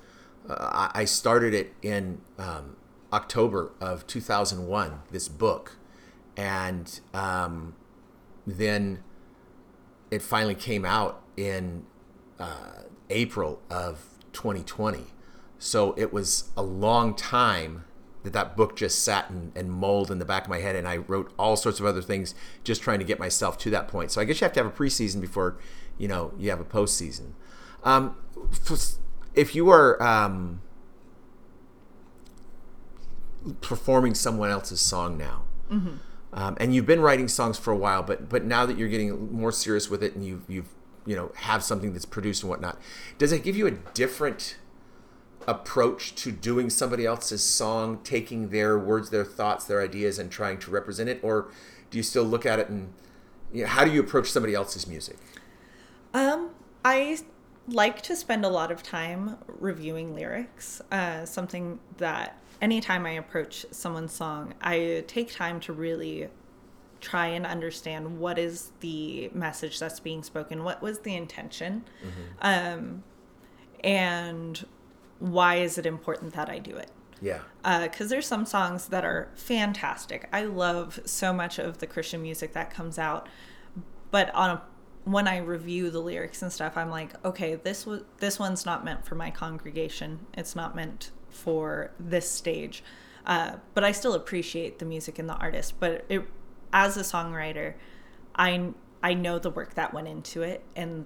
Uh, 0.47 0.89
I 0.93 1.05
started 1.05 1.53
it 1.53 1.73
in 1.81 2.19
um, 2.37 2.75
October 3.13 3.71
of 3.79 4.05
2001, 4.07 5.03
this 5.09 5.29
book. 5.29 5.77
And 6.35 6.99
um, 7.13 7.75
then 8.45 9.01
it 10.11 10.21
finally 10.21 10.55
came 10.55 10.83
out 10.83 11.23
in 11.37 11.85
uh, 12.39 12.81
April 13.09 13.61
of 13.69 14.05
2020. 14.33 15.05
So 15.59 15.93
it 15.97 16.11
was 16.11 16.49
a 16.57 16.63
long 16.63 17.15
time 17.15 17.85
that 18.23 18.33
that 18.33 18.55
book 18.55 18.75
just 18.75 19.03
sat 19.03 19.29
and, 19.29 19.51
and 19.55 19.71
molded 19.71 20.11
in 20.11 20.19
the 20.19 20.25
back 20.25 20.43
of 20.43 20.49
my 20.49 20.59
head, 20.59 20.75
and 20.75 20.87
I 20.87 20.97
wrote 20.97 21.31
all 21.37 21.55
sorts 21.55 21.79
of 21.79 21.85
other 21.85 22.01
things 22.01 22.33
just 22.63 22.81
trying 22.81 22.99
to 22.99 23.05
get 23.05 23.19
myself 23.19 23.57
to 23.59 23.69
that 23.69 23.87
point. 23.87 24.11
So 24.11 24.21
I 24.21 24.25
guess 24.25 24.41
you 24.41 24.45
have 24.45 24.53
to 24.53 24.63
have 24.63 24.67
a 24.67 24.75
preseason 24.75 25.21
before 25.21 25.57
you 25.97 26.07
know 26.07 26.33
you 26.37 26.49
have 26.49 26.59
a 26.59 26.65
postseason. 26.65 27.31
Um, 27.83 28.15
if 29.35 29.55
you 29.55 29.69
are 29.69 30.01
um, 30.01 30.61
performing 33.61 34.15
someone 34.15 34.49
else's 34.49 34.79
song 34.79 35.17
now, 35.17 35.43
mm-hmm. 35.69 35.95
um, 36.31 36.57
and 36.59 36.73
you've 36.73 36.85
been 36.85 37.01
writing 37.01 37.27
songs 37.27 37.57
for 37.57 37.71
a 37.71 37.77
while, 37.77 38.03
but 38.03 38.29
but 38.29 38.45
now 38.45 38.65
that 38.65 38.77
you're 38.77 38.89
getting 38.89 39.33
more 39.33 39.51
serious 39.51 39.89
with 39.89 40.01
it, 40.01 40.15
and 40.15 40.25
you've 40.25 40.43
you've 40.47 40.69
you 41.05 41.15
know 41.15 41.31
have 41.35 41.63
something 41.63 41.93
that's 41.93 42.05
produced 42.05 42.43
and 42.43 42.49
whatnot, 42.49 42.77
does 43.17 43.31
it 43.31 43.43
give 43.43 43.55
you 43.55 43.67
a 43.67 43.71
different 43.71 44.57
approach 45.47 46.15
to 46.15 46.31
doing 46.31 46.69
somebody 46.69 47.05
else's 47.05 47.43
song, 47.43 47.99
taking 48.03 48.49
their 48.49 48.79
words, 48.79 49.09
their 49.09 49.25
thoughts, 49.25 49.65
their 49.65 49.81
ideas, 49.81 50.17
and 50.17 50.31
trying 50.31 50.57
to 50.57 50.71
represent 50.71 51.09
it, 51.09 51.19
or 51.21 51.49
do 51.89 51.97
you 51.97 52.03
still 52.03 52.23
look 52.23 52.45
at 52.45 52.59
it 52.59 52.69
and 52.69 52.93
you 53.51 53.61
know, 53.61 53.67
how 53.67 53.85
do 53.85 53.91
you 53.91 53.99
approach 53.99 54.31
somebody 54.31 54.53
else's 54.53 54.87
music? 54.87 55.17
Um, 56.13 56.49
I 56.83 57.19
like 57.67 58.01
to 58.03 58.15
spend 58.15 58.45
a 58.45 58.49
lot 58.49 58.71
of 58.71 58.83
time 58.83 59.37
reviewing 59.47 60.15
lyrics. 60.15 60.81
Uh, 60.91 61.25
something 61.25 61.79
that 61.97 62.37
anytime 62.61 63.05
I 63.05 63.11
approach 63.11 63.65
someone's 63.71 64.11
song, 64.11 64.53
I 64.61 65.03
take 65.07 65.31
time 65.31 65.59
to 65.61 65.73
really 65.73 66.29
try 67.03 67.27
and 67.27 67.45
understand 67.45 68.17
what 68.19 68.39
is 68.39 68.71
the 68.79 69.29
message 69.33 69.79
that's 69.79 69.99
being 69.99 70.23
spoken, 70.23 70.63
what 70.63 70.81
was 70.81 70.99
the 70.99 71.15
intention, 71.15 71.83
mm-hmm. 72.03 72.21
um, 72.41 73.03
and 73.83 74.65
why 75.19 75.55
is 75.55 75.77
it 75.77 75.85
important 75.85 76.33
that 76.33 76.49
I 76.49 76.59
do 76.59 76.75
it? 76.75 76.89
Yeah. 77.21 77.39
Because 77.61 78.07
uh, 78.07 78.09
there's 78.09 78.27
some 78.27 78.45
songs 78.45 78.87
that 78.87 79.05
are 79.05 79.29
fantastic. 79.35 80.27
I 80.33 80.43
love 80.43 80.99
so 81.05 81.31
much 81.31 81.59
of 81.59 81.77
the 81.77 81.87
Christian 81.87 82.21
music 82.21 82.53
that 82.53 82.69
comes 82.69 82.97
out, 82.97 83.29
but 84.11 84.33
on 84.33 84.49
a, 84.49 84.61
when 85.05 85.27
I 85.27 85.37
review 85.37 85.89
the 85.89 85.99
lyrics 85.99 86.41
and 86.41 86.51
stuff, 86.51 86.77
I'm 86.77 86.89
like, 86.89 87.13
okay, 87.25 87.55
this 87.55 87.85
was 87.85 88.03
this 88.19 88.39
one's 88.39 88.65
not 88.65 88.85
meant 88.85 89.05
for 89.05 89.15
my 89.15 89.31
congregation. 89.31 90.25
It's 90.33 90.55
not 90.55 90.75
meant 90.75 91.11
for 91.29 91.91
this 91.99 92.29
stage. 92.29 92.83
Uh, 93.25 93.53
but 93.73 93.83
I 93.83 93.91
still 93.91 94.13
appreciate 94.13 94.79
the 94.79 94.85
music 94.85 95.17
and 95.17 95.29
the 95.29 95.35
artist. 95.35 95.75
But 95.79 96.05
it, 96.09 96.23
as 96.73 96.97
a 96.97 97.01
songwriter, 97.01 97.75
I 98.35 98.71
I 99.01 99.13
know 99.13 99.39
the 99.39 99.49
work 99.49 99.75
that 99.75 99.93
went 99.93 100.07
into 100.07 100.41
it 100.41 100.63
and 100.75 101.05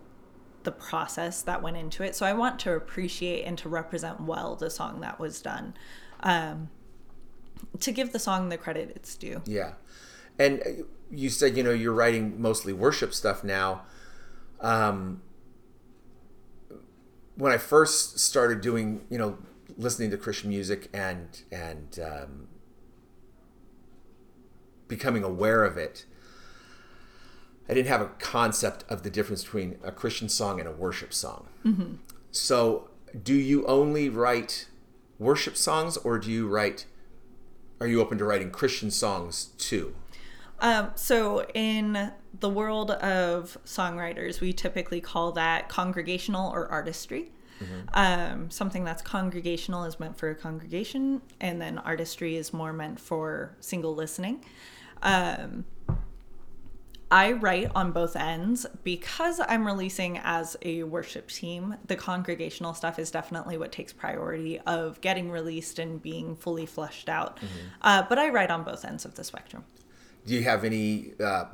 the 0.63 0.71
process 0.71 1.41
that 1.43 1.61
went 1.61 1.77
into 1.77 2.03
it. 2.03 2.15
So 2.15 2.25
I 2.25 2.33
want 2.33 2.59
to 2.61 2.73
appreciate 2.73 3.43
and 3.43 3.57
to 3.59 3.69
represent 3.69 4.21
well 4.21 4.55
the 4.55 4.69
song 4.69 5.01
that 5.01 5.19
was 5.19 5.41
done. 5.41 5.75
Um, 6.21 6.69
to 7.79 7.91
give 7.91 8.13
the 8.13 8.19
song 8.19 8.49
the 8.49 8.57
credit 8.57 8.91
it's 8.95 9.15
due. 9.15 9.41
Yeah. 9.45 9.73
And 10.39 10.85
you 11.09 11.29
said, 11.29 11.57
you 11.57 11.63
know, 11.63 11.71
you're 11.71 11.93
writing 11.93 12.41
mostly 12.41 12.73
worship 12.73 13.13
stuff 13.13 13.43
now. 13.43 13.83
Um, 14.61 15.21
when 17.35 17.51
I 17.51 17.57
first 17.57 18.19
started 18.19 18.61
doing, 18.61 19.05
you 19.09 19.17
know, 19.17 19.37
listening 19.77 20.11
to 20.11 20.17
Christian 20.17 20.49
music 20.49 20.89
and 20.93 21.41
and 21.51 21.99
um, 21.99 22.47
becoming 24.87 25.23
aware 25.23 25.63
of 25.63 25.77
it, 25.77 26.05
I 27.69 27.73
didn't 27.73 27.89
have 27.89 28.01
a 28.01 28.07
concept 28.19 28.85
of 28.89 29.03
the 29.03 29.09
difference 29.09 29.43
between 29.43 29.77
a 29.83 29.91
Christian 29.91 30.29
song 30.29 30.59
and 30.59 30.67
a 30.67 30.71
worship 30.71 31.13
song. 31.13 31.47
Mm-hmm. 31.65 31.95
So, 32.31 32.89
do 33.23 33.33
you 33.33 33.65
only 33.65 34.09
write 34.09 34.67
worship 35.19 35.57
songs, 35.57 35.97
or 35.97 36.19
do 36.19 36.31
you 36.31 36.47
write? 36.47 36.85
Are 37.79 37.87
you 37.87 38.01
open 38.01 38.17
to 38.17 38.25
writing 38.25 38.51
Christian 38.51 38.89
songs 38.89 39.49
too? 39.57 39.95
Um, 40.59 40.91
so, 40.95 41.45
in 41.53 42.11
the 42.39 42.49
world 42.49 42.91
of 42.91 43.57
songwriters, 43.65 44.39
we 44.39 44.53
typically 44.53 45.01
call 45.01 45.31
that 45.33 45.69
congregational 45.69 46.51
or 46.51 46.67
artistry. 46.69 47.31
Mm-hmm. 47.61 47.89
Um, 47.93 48.51
something 48.51 48.83
that's 48.83 49.01
congregational 49.01 49.83
is 49.83 49.99
meant 49.99 50.17
for 50.17 50.29
a 50.29 50.35
congregation, 50.35 51.21
and 51.41 51.61
then 51.61 51.79
artistry 51.79 52.35
is 52.35 52.53
more 52.53 52.71
meant 52.71 52.99
for 52.99 53.55
single 53.59 53.95
listening. 53.95 54.45
Um, 55.01 55.65
I 57.09 57.31
write 57.31 57.71
on 57.73 57.91
both 57.91 58.17
ends 58.17 58.65
because 58.83 59.39
I'm 59.47 59.65
releasing 59.65 60.17
as 60.17 60.57
a 60.61 60.83
worship 60.83 61.29
team. 61.29 61.75
The 61.87 61.95
congregational 61.95 62.73
stuff 62.73 62.99
is 62.99 63.11
definitely 63.11 63.57
what 63.57 63.71
takes 63.71 63.93
priority 63.93 64.59
of 64.61 64.99
getting 64.99 65.31
released 65.31 65.79
and 65.79 66.01
being 66.01 66.35
fully 66.35 66.65
fleshed 66.65 67.07
out. 67.07 67.37
Mm-hmm. 67.37 67.67
Uh, 67.81 68.03
but 68.09 68.19
I 68.19 68.29
write 68.29 68.51
on 68.51 68.63
both 68.63 68.83
ends 68.83 69.05
of 69.05 69.15
the 69.15 69.23
spectrum. 69.23 69.63
Do 70.25 70.33
you 70.33 70.43
have 70.43 70.65
any, 70.65 71.13
uh, 71.23 71.45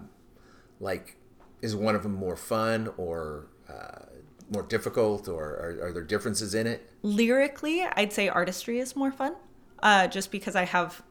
like, 0.79 1.17
is 1.61 1.75
one 1.75 1.95
of 1.95 2.01
them 2.01 2.15
more 2.15 2.35
fun 2.35 2.89
or 2.97 3.45
uh, 3.69 4.05
more 4.49 4.63
difficult, 4.63 5.27
or 5.27 5.43
are, 5.43 5.87
are, 5.87 5.91
there 5.93 6.03
differences 6.03 6.55
in 6.55 6.65
it? 6.65 6.91
Lyrically, 7.03 7.83
I'd 7.83 8.11
say 8.11 8.27
artistry 8.27 8.79
is 8.79 8.95
more 8.95 9.11
fun, 9.11 9.35
uh, 9.83 10.07
just 10.07 10.31
because 10.31 10.55
I 10.55 10.65
have 10.65 11.03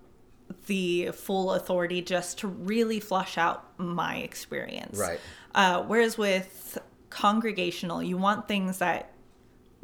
the 0.67 1.11
full 1.13 1.53
authority 1.53 2.03
just 2.03 2.39
to 2.39 2.49
really 2.49 3.01
flush 3.01 3.37
out 3.37 3.79
my 3.79 4.17
experience. 4.17 4.99
Right. 4.99 5.21
Uh, 5.55 5.83
whereas 5.83 6.17
with 6.17 6.79
congregational, 7.11 8.03
you 8.03 8.17
want 8.17 8.49
things 8.49 8.79
that 8.79 9.13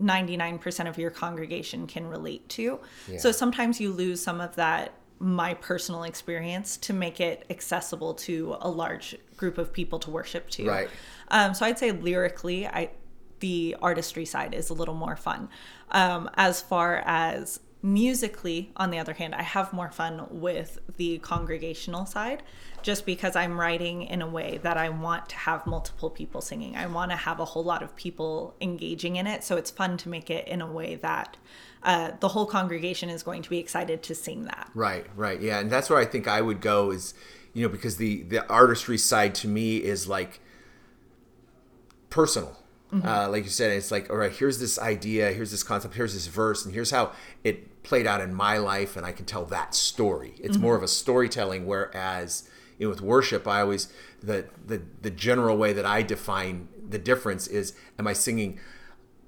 99% 0.00 0.88
of 0.88 0.98
your 0.98 1.10
congregation 1.10 1.86
can 1.86 2.06
relate 2.06 2.48
to. 2.50 2.78
Yeah. 3.08 3.18
So 3.18 3.32
sometimes 3.32 3.80
you 3.80 3.92
lose 3.92 4.22
some 4.22 4.40
of 4.40 4.54
that 4.56 4.92
my 5.20 5.54
personal 5.54 6.04
experience 6.04 6.76
to 6.76 6.92
make 6.92 7.20
it 7.20 7.44
accessible 7.50 8.14
to 8.14 8.56
a 8.60 8.70
large 8.70 9.16
group 9.36 9.58
of 9.58 9.72
people 9.72 9.98
to 9.98 10.10
worship 10.10 10.48
to. 10.50 10.66
Right. 10.66 10.88
Um, 11.28 11.54
so 11.54 11.66
I'd 11.66 11.78
say 11.78 11.90
lyrically, 11.92 12.66
I 12.66 12.90
the 13.40 13.76
artistry 13.80 14.24
side 14.24 14.54
is 14.54 14.70
a 14.70 14.74
little 14.74 14.94
more 14.94 15.16
fun. 15.16 15.48
Um, 15.90 16.28
as 16.34 16.60
far 16.60 17.02
as 17.04 17.60
musically 17.80 18.72
on 18.76 18.90
the 18.90 18.98
other 18.98 19.12
hand 19.12 19.34
i 19.34 19.42
have 19.42 19.72
more 19.72 19.90
fun 19.90 20.26
with 20.30 20.80
the 20.96 21.18
congregational 21.18 22.04
side 22.04 22.42
just 22.82 23.06
because 23.06 23.36
i'm 23.36 23.58
writing 23.58 24.02
in 24.02 24.20
a 24.20 24.26
way 24.26 24.58
that 24.62 24.76
i 24.76 24.88
want 24.88 25.28
to 25.28 25.36
have 25.36 25.66
multiple 25.66 26.10
people 26.10 26.40
singing. 26.40 26.76
I 26.76 26.86
want 26.86 27.10
to 27.10 27.16
have 27.16 27.40
a 27.40 27.44
whole 27.44 27.64
lot 27.64 27.82
of 27.82 27.94
people 27.94 28.54
engaging 28.60 29.16
in 29.16 29.26
it 29.26 29.44
so 29.44 29.56
it's 29.56 29.70
fun 29.70 29.96
to 29.98 30.08
make 30.08 30.30
it 30.30 30.46
in 30.48 30.60
a 30.60 30.66
way 30.70 30.96
that 30.96 31.36
uh, 31.82 32.10
the 32.18 32.28
whole 32.28 32.46
congregation 32.46 33.08
is 33.08 33.22
going 33.22 33.42
to 33.42 33.50
be 33.50 33.58
excited 33.58 34.02
to 34.02 34.14
sing 34.14 34.44
that. 34.44 34.70
Right 34.74 35.06
right 35.16 35.40
yeah 35.40 35.60
and 35.60 35.70
that's 35.70 35.88
where 35.88 35.98
i 35.98 36.04
think 36.04 36.26
i 36.26 36.40
would 36.40 36.60
go 36.60 36.90
is 36.90 37.14
you 37.52 37.62
know 37.62 37.68
because 37.68 37.96
the 37.96 38.22
the 38.24 38.46
artistry 38.48 38.98
side 38.98 39.34
to 39.36 39.48
me 39.48 39.78
is 39.78 40.08
like 40.08 40.40
personal 42.10 42.57
Uh, 42.90 43.28
like 43.28 43.44
you 43.44 43.50
said, 43.50 43.70
it's 43.72 43.90
like, 43.90 44.08
all 44.10 44.16
right, 44.16 44.32
here's 44.32 44.58
this 44.58 44.78
idea, 44.78 45.30
here's 45.32 45.50
this 45.50 45.62
concept, 45.62 45.94
here's 45.94 46.14
this 46.14 46.26
verse, 46.26 46.64
and 46.64 46.72
here's 46.72 46.90
how 46.90 47.12
it 47.44 47.82
played 47.82 48.06
out 48.06 48.20
in 48.22 48.34
my 48.34 48.56
life, 48.58 48.96
and 48.96 49.04
I 49.04 49.12
can 49.12 49.26
tell 49.26 49.44
that 49.46 49.74
story. 49.74 50.34
It's 50.38 50.56
more 50.56 50.74
of 50.74 50.82
a 50.82 50.88
storytelling, 50.88 51.66
whereas 51.66 52.48
you 52.78 52.86
know, 52.86 52.90
with 52.90 53.00
worship, 53.02 53.46
I 53.46 53.60
always 53.60 53.92
the 54.22 54.46
the 54.66 54.82
the 55.02 55.10
general 55.10 55.56
way 55.56 55.72
that 55.72 55.84
I 55.84 56.02
define 56.02 56.68
the 56.88 56.98
difference 56.98 57.46
is, 57.46 57.74
am 57.98 58.06
I 58.06 58.12
singing 58.14 58.58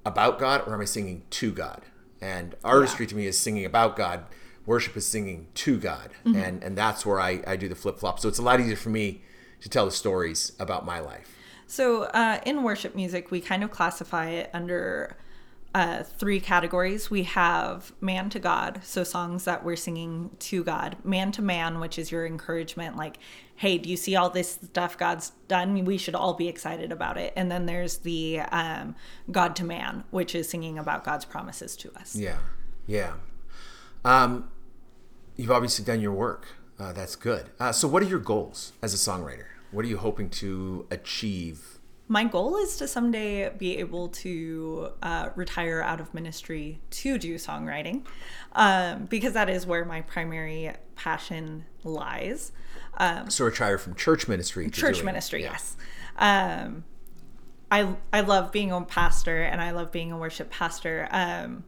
about 0.05 0.39
God 0.39 0.63
or 0.65 0.73
am 0.73 0.81
I 0.81 0.85
singing 0.85 1.23
to 1.29 1.51
God? 1.51 1.83
And 2.19 2.55
artistry 2.63 3.05
to 3.07 3.15
me 3.15 3.27
is 3.27 3.37
singing 3.39 3.65
about 3.65 3.95
God. 3.95 4.25
Worship 4.65 4.95
is 4.95 5.07
singing 5.07 5.47
to 5.55 5.77
God, 5.79 6.11
and 6.25 6.63
and 6.63 6.77
that's 6.77 7.05
where 7.05 7.19
I 7.19 7.41
I 7.45 7.55
do 7.57 7.67
the 7.67 7.75
flip 7.75 7.99
flop. 7.99 8.19
So 8.19 8.27
it's 8.29 8.39
a 8.39 8.43
lot 8.43 8.59
easier 8.59 8.75
for 8.75 8.89
me 8.89 9.21
to 9.61 9.69
tell 9.69 9.85
the 9.85 9.91
stories 9.91 10.53
about 10.59 10.85
my 10.85 10.99
life. 10.99 11.35
So, 11.71 12.03
uh, 12.03 12.41
in 12.45 12.63
worship 12.63 12.95
music, 12.95 13.31
we 13.31 13.39
kind 13.39 13.63
of 13.63 13.71
classify 13.71 14.27
it 14.27 14.49
under 14.53 15.15
uh, 15.73 16.03
three 16.03 16.41
categories. 16.41 17.09
We 17.09 17.23
have 17.23 17.93
man 18.01 18.29
to 18.31 18.39
God, 18.39 18.81
so 18.83 19.05
songs 19.05 19.45
that 19.45 19.63
we're 19.63 19.77
singing 19.77 20.31
to 20.39 20.65
God, 20.65 20.97
man 21.05 21.31
to 21.31 21.41
man, 21.41 21.79
which 21.79 21.97
is 21.97 22.11
your 22.11 22.25
encouragement, 22.25 22.97
like, 22.97 23.19
hey, 23.55 23.77
do 23.77 23.89
you 23.89 23.95
see 23.95 24.17
all 24.17 24.29
this 24.29 24.59
stuff 24.61 24.97
God's 24.97 25.31
done? 25.47 25.85
We 25.85 25.97
should 25.97 26.13
all 26.13 26.33
be 26.33 26.49
excited 26.49 26.91
about 26.91 27.17
it. 27.17 27.31
And 27.37 27.49
then 27.49 27.67
there's 27.67 27.99
the 27.99 28.41
um, 28.51 28.93
God 29.31 29.55
to 29.55 29.63
man, 29.63 30.03
which 30.11 30.35
is 30.35 30.49
singing 30.49 30.77
about 30.77 31.05
God's 31.05 31.23
promises 31.23 31.77
to 31.77 31.93
us. 31.93 32.17
Yeah, 32.17 32.39
yeah. 32.85 33.13
Um, 34.03 34.51
you've 35.37 35.51
obviously 35.51 35.85
done 35.85 36.01
your 36.01 36.11
work. 36.11 36.49
Uh, 36.77 36.91
that's 36.91 37.15
good. 37.15 37.49
Uh, 37.61 37.71
so, 37.71 37.87
what 37.87 38.03
are 38.03 38.07
your 38.07 38.19
goals 38.19 38.73
as 38.81 38.93
a 38.93 38.97
songwriter? 38.97 39.45
What 39.71 39.85
are 39.85 39.87
you 39.87 39.97
hoping 39.97 40.29
to 40.31 40.85
achieve? 40.91 41.79
My 42.07 42.25
goal 42.25 42.57
is 42.57 42.75
to 42.77 42.87
someday 42.87 43.49
be 43.57 43.77
able 43.77 44.09
to 44.09 44.89
uh, 45.01 45.29
retire 45.35 45.81
out 45.81 46.01
of 46.01 46.13
ministry 46.13 46.81
to 46.91 47.17
do 47.17 47.35
songwriting 47.35 48.03
um, 48.51 49.05
because 49.05 49.31
that 49.33 49.49
is 49.49 49.65
where 49.65 49.85
my 49.85 50.01
primary 50.01 50.73
passion 50.95 51.65
lies. 51.85 52.51
Um, 52.97 53.29
So, 53.29 53.45
retire 53.45 53.77
from 53.77 53.95
church 53.95 54.27
ministry. 54.27 54.69
Church 54.69 54.95
doing- 54.95 55.05
ministry, 55.05 55.43
yeah. 55.43 55.51
yes. 55.51 55.77
Um, 56.17 56.83
I 57.71 57.95
I 58.11 58.19
love 58.19 58.51
being 58.51 58.73
a 58.73 58.81
pastor 58.81 59.41
and 59.43 59.61
I 59.61 59.71
love 59.71 59.93
being 59.93 60.11
a 60.11 60.17
worship 60.17 60.49
pastor. 60.49 61.07
Um, 61.11 61.63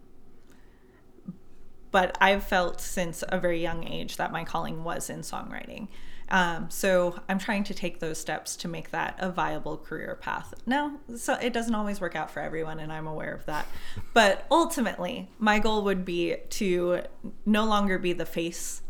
but 1.91 2.18
I've 2.20 2.43
felt 2.43 2.82
since 2.82 3.24
a 3.30 3.39
very 3.39 3.62
young 3.62 3.88
age 3.88 4.18
that 4.18 4.32
my 4.34 4.43
calling 4.43 4.84
was 4.84 5.10
in 5.10 5.22
songwriting. 5.22 5.88
Um, 6.34 6.71
so 6.71 7.19
I'm 7.29 7.38
trying 7.38 7.63
to 7.65 7.75
take 7.75 7.99
those 7.99 8.17
steps 8.17 8.55
to 8.57 8.67
make 8.67 8.89
that 8.89 9.15
a 9.19 9.31
viable 9.31 9.77
career 9.77 10.17
path. 10.19 10.55
Now, 10.65 10.99
so 11.15 11.36
it 11.36 11.53
doesn't 11.53 11.75
always 11.75 12.01
work 12.01 12.15
out 12.15 12.31
for 12.31 12.39
everyone, 12.39 12.79
and 12.79 12.91
I'm 12.91 13.05
aware 13.05 13.36
of 13.36 13.45
that. 13.45 13.67
But 14.15 14.47
ultimately, 14.49 15.29
my 15.38 15.59
goal 15.59 15.84
would 15.84 16.03
be 16.03 16.38
to 16.49 17.03
no 17.45 17.65
longer 17.65 17.99
be 17.99 18.13
the 18.13 18.25
face 18.25 18.81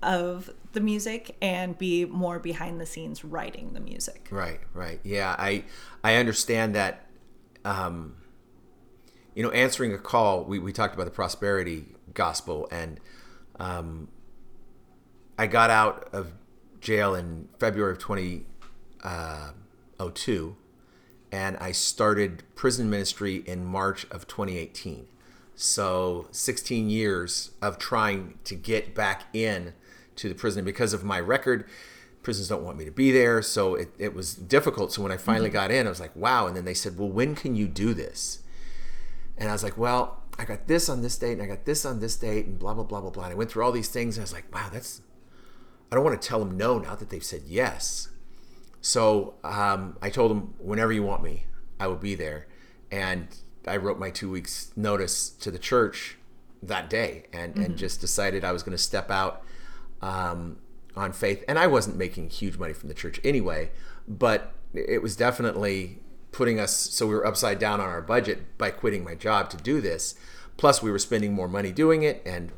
of 0.00 0.48
the 0.74 0.80
music 0.80 1.36
and 1.42 1.76
be 1.76 2.04
more 2.04 2.38
behind 2.38 2.80
the 2.80 2.86
scenes 2.86 3.24
writing 3.24 3.72
the 3.72 3.80
music. 3.80 4.28
Right, 4.30 4.60
right. 4.72 5.00
Yeah, 5.02 5.34
I 5.36 5.64
I 6.04 6.14
understand 6.14 6.76
that. 6.76 7.06
Um, 7.64 8.14
you 9.34 9.42
know, 9.42 9.50
answering 9.50 9.92
a 9.92 9.98
call. 9.98 10.44
We 10.44 10.60
we 10.60 10.72
talked 10.72 10.94
about 10.94 11.06
the 11.06 11.10
prosperity 11.10 11.86
gospel, 12.14 12.68
and 12.70 13.00
um, 13.58 14.06
I 15.36 15.48
got 15.48 15.70
out 15.70 16.08
of 16.12 16.32
jail 16.82 17.14
in 17.14 17.48
February 17.58 17.92
of 17.92 17.98
twenty 17.98 18.44
uh, 19.02 19.52
oh 19.98 20.10
two, 20.10 20.56
and 21.30 21.56
I 21.56 21.72
started 21.72 22.42
prison 22.54 22.90
ministry 22.90 23.42
in 23.46 23.64
March 23.64 24.06
of 24.10 24.26
twenty 24.26 24.58
eighteen. 24.58 25.06
So 25.54 26.26
16 26.32 26.90
years 26.90 27.52
of 27.60 27.78
trying 27.78 28.38
to 28.44 28.54
get 28.54 28.94
back 28.94 29.24
in 29.32 29.74
to 30.16 30.28
the 30.28 30.34
prison 30.34 30.64
because 30.64 30.92
of 30.92 31.04
my 31.04 31.20
record. 31.20 31.68
Prisons 32.22 32.48
don't 32.48 32.64
want 32.64 32.78
me 32.78 32.84
to 32.84 32.90
be 32.90 33.12
there, 33.12 33.42
so 33.42 33.74
it, 33.74 33.94
it 33.98 34.14
was 34.14 34.34
difficult. 34.34 34.92
So 34.92 35.02
when 35.02 35.12
I 35.12 35.16
finally 35.16 35.48
mm-hmm. 35.48 35.54
got 35.54 35.70
in, 35.70 35.86
I 35.86 35.88
was 35.88 36.00
like, 36.00 36.14
wow. 36.16 36.46
And 36.46 36.56
then 36.56 36.64
they 36.64 36.74
said, 36.74 36.98
well, 36.98 37.08
when 37.08 37.34
can 37.34 37.54
you 37.54 37.66
do 37.66 37.94
this? 37.94 38.40
And 39.36 39.48
I 39.48 39.52
was 39.52 39.62
like, 39.62 39.76
well, 39.76 40.22
I 40.38 40.44
got 40.44 40.66
this 40.68 40.88
on 40.88 41.02
this 41.02 41.18
date, 41.18 41.32
and 41.32 41.42
I 41.42 41.46
got 41.46 41.64
this 41.64 41.84
on 41.84 42.00
this 42.00 42.16
date, 42.16 42.46
and 42.46 42.58
blah, 42.58 42.74
blah, 42.74 42.84
blah, 42.84 43.00
blah, 43.00 43.10
blah. 43.10 43.24
And 43.24 43.32
I 43.32 43.36
went 43.36 43.50
through 43.50 43.64
all 43.64 43.72
these 43.72 43.88
things, 43.88 44.16
and 44.16 44.22
I 44.22 44.24
was 44.24 44.32
like, 44.32 44.52
wow, 44.54 44.68
that's, 44.72 45.00
I 45.92 45.94
don't 45.94 46.04
want 46.04 46.20
to 46.20 46.26
tell 46.26 46.38
them 46.38 46.56
no 46.56 46.78
now 46.78 46.94
that 46.94 47.10
they've 47.10 47.22
said 47.22 47.42
yes. 47.46 48.08
So 48.80 49.34
um, 49.44 49.98
I 50.00 50.08
told 50.08 50.30
them, 50.30 50.54
whenever 50.58 50.90
you 50.90 51.02
want 51.02 51.22
me, 51.22 51.44
I 51.78 51.86
will 51.86 51.96
be 51.96 52.14
there. 52.14 52.46
And 52.90 53.28
I 53.66 53.76
wrote 53.76 53.98
my 53.98 54.08
two 54.08 54.30
weeks 54.30 54.72
notice 54.74 55.28
to 55.28 55.50
the 55.50 55.58
church 55.58 56.16
that 56.62 56.88
day 56.88 57.24
and, 57.30 57.58
and 57.58 57.76
just 57.76 58.00
decided 58.00 58.42
I 58.42 58.52
was 58.52 58.62
going 58.62 58.76
to 58.76 58.82
step 58.82 59.10
out 59.10 59.44
um, 60.00 60.56
on 60.96 61.12
faith. 61.12 61.44
And 61.46 61.58
I 61.58 61.66
wasn't 61.66 61.98
making 61.98 62.30
huge 62.30 62.56
money 62.56 62.72
from 62.72 62.88
the 62.88 62.94
church 62.94 63.20
anyway, 63.22 63.70
but 64.08 64.54
it 64.72 65.02
was 65.02 65.14
definitely 65.14 65.98
putting 66.30 66.58
us 66.58 66.74
so 66.74 67.06
we 67.06 67.14
were 67.14 67.26
upside 67.26 67.58
down 67.58 67.82
on 67.82 67.88
our 67.90 68.00
budget 68.00 68.56
by 68.56 68.70
quitting 68.70 69.04
my 69.04 69.14
job 69.14 69.50
to 69.50 69.58
do 69.58 69.82
this. 69.82 70.14
Plus, 70.56 70.82
we 70.82 70.90
were 70.90 70.98
spending 70.98 71.34
more 71.34 71.48
money 71.48 71.70
doing 71.70 72.02
it. 72.02 72.22
And, 72.24 72.50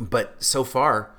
but 0.00 0.42
so 0.42 0.64
far, 0.64 1.10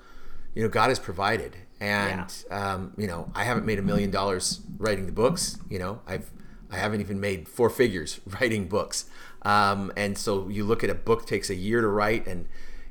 you 0.55 0.63
know, 0.63 0.69
God 0.69 0.89
has 0.89 0.99
provided. 0.99 1.57
And, 1.79 2.33
um, 2.49 2.93
you 2.97 3.07
know, 3.07 3.31
I 3.35 3.43
haven't 3.43 3.65
made 3.65 3.77
a 3.79 3.81
million 3.81 4.09
dollars 4.09 4.61
writing 4.77 5.05
the 5.05 5.11
books. 5.11 5.57
You 5.69 5.79
know, 5.79 6.01
I've, 6.07 6.31
I 6.71 6.77
haven't 6.77 7.01
even 7.01 7.19
made 7.19 7.47
four 7.47 7.69
figures 7.69 8.21
writing 8.39 8.67
books. 8.67 9.05
Um, 9.41 9.91
and 9.97 10.17
so 10.17 10.47
you 10.47 10.63
look 10.63 10.83
at 10.83 10.89
a 10.89 10.95
book 10.95 11.25
takes 11.25 11.49
a 11.49 11.55
year 11.55 11.81
to 11.81 11.87
write 11.87 12.25
and, 12.27 12.47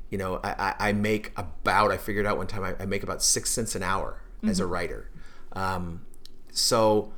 you 0.09 0.17
know, 0.19 0.39
I, 0.43 0.75
I 0.77 0.93
make 0.93 1.31
about, 1.35 1.91
I 1.91 1.97
figured 1.97 2.27
out 2.27 2.37
one 2.37 2.45
time 2.45 2.63
I, 2.63 2.75
I 2.79 2.85
make 2.85 3.01
about 3.01 3.23
six 3.23 3.49
cents 3.49 3.73
an 3.73 3.81
hour 3.81 4.21
as 4.43 4.59
a 4.59 4.67
writer. 4.67 5.09
Um, 5.53 6.05
so 6.51 7.13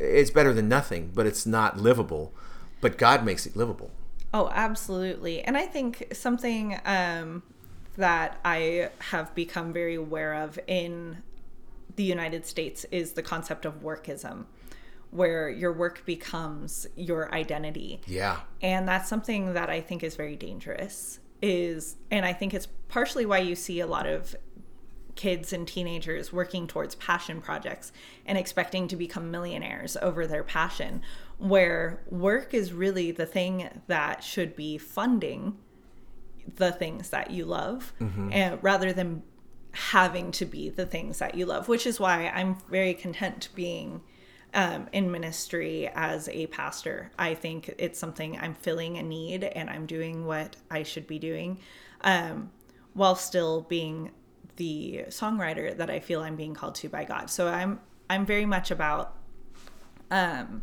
it's 0.00 0.30
better 0.30 0.52
than 0.52 0.68
nothing, 0.68 1.12
but 1.14 1.26
it's 1.26 1.46
not 1.46 1.78
livable. 1.78 2.34
But 2.80 2.98
God 2.98 3.24
makes 3.24 3.46
it 3.46 3.54
livable. 3.54 3.92
Oh, 4.32 4.48
absolutely. 4.52 5.42
And 5.42 5.56
I 5.56 5.66
think 5.66 6.08
something 6.12 6.80
um, 6.84 7.42
that 7.96 8.40
I 8.44 8.90
have 9.10 9.34
become 9.34 9.72
very 9.72 9.94
aware 9.94 10.34
of 10.34 10.58
in 10.66 11.22
the 11.96 12.04
United 12.04 12.46
States 12.46 12.86
is 12.90 13.12
the 13.12 13.22
concept 13.22 13.64
of 13.64 13.82
workism, 13.82 14.46
where 15.10 15.50
your 15.50 15.72
work 15.72 16.04
becomes 16.06 16.86
your 16.96 17.34
identity. 17.34 18.00
Yeah. 18.06 18.40
And 18.62 18.88
that's 18.88 19.08
something 19.08 19.54
that 19.54 19.68
I 19.68 19.80
think 19.80 20.02
is 20.02 20.16
very 20.16 20.36
dangerous. 20.36 21.20
Is 21.42 21.96
and 22.10 22.26
I 22.26 22.34
think 22.34 22.52
it's 22.52 22.68
partially 22.88 23.24
why 23.24 23.38
you 23.38 23.56
see 23.56 23.80
a 23.80 23.86
lot 23.86 24.06
of 24.06 24.36
kids 25.14 25.52
and 25.52 25.66
teenagers 25.66 26.32
working 26.32 26.66
towards 26.66 26.94
passion 26.94 27.40
projects 27.40 27.92
and 28.24 28.38
expecting 28.38 28.88
to 28.88 28.96
become 28.96 29.30
millionaires 29.30 29.96
over 30.00 30.26
their 30.26 30.44
passion, 30.44 31.02
where 31.38 32.02
work 32.10 32.54
is 32.54 32.72
really 32.72 33.10
the 33.10 33.26
thing 33.26 33.68
that 33.86 34.22
should 34.22 34.54
be 34.54 34.78
funding 34.78 35.56
the 36.56 36.72
things 36.72 37.10
that 37.10 37.30
you 37.30 37.44
love 37.44 37.92
and 38.32 38.58
rather 38.62 38.92
than 38.92 39.22
having 39.72 40.32
to 40.32 40.44
be 40.44 40.68
the 40.70 40.86
things 40.86 41.18
that 41.18 41.34
you 41.34 41.46
love 41.46 41.68
which 41.68 41.86
is 41.86 42.00
why 42.00 42.28
i'm 42.34 42.56
very 42.68 42.94
content 42.94 43.48
being 43.54 44.00
um, 44.52 44.88
in 44.92 45.12
ministry 45.12 45.88
as 45.94 46.28
a 46.28 46.48
pastor. 46.48 47.12
I 47.16 47.34
think 47.34 47.72
it's 47.78 47.98
something 47.98 48.36
i'm 48.40 48.54
filling 48.54 48.98
a 48.98 49.02
need 49.02 49.44
and 49.44 49.70
i'm 49.70 49.86
doing 49.86 50.26
what 50.26 50.56
i 50.70 50.82
should 50.82 51.06
be 51.06 51.18
doing 51.20 51.58
um, 52.00 52.50
while 52.94 53.14
still 53.14 53.62
being 53.62 54.10
the 54.56 55.04
songwriter 55.08 55.76
that 55.76 55.88
i 55.88 56.00
feel 56.00 56.20
i'm 56.20 56.36
being 56.36 56.54
called 56.54 56.74
to 56.76 56.88
by 56.88 57.04
god. 57.04 57.30
So 57.30 57.46
i'm 57.48 57.80
i'm 58.08 58.26
very 58.26 58.46
much 58.46 58.70
about 58.72 59.16
um, 60.10 60.62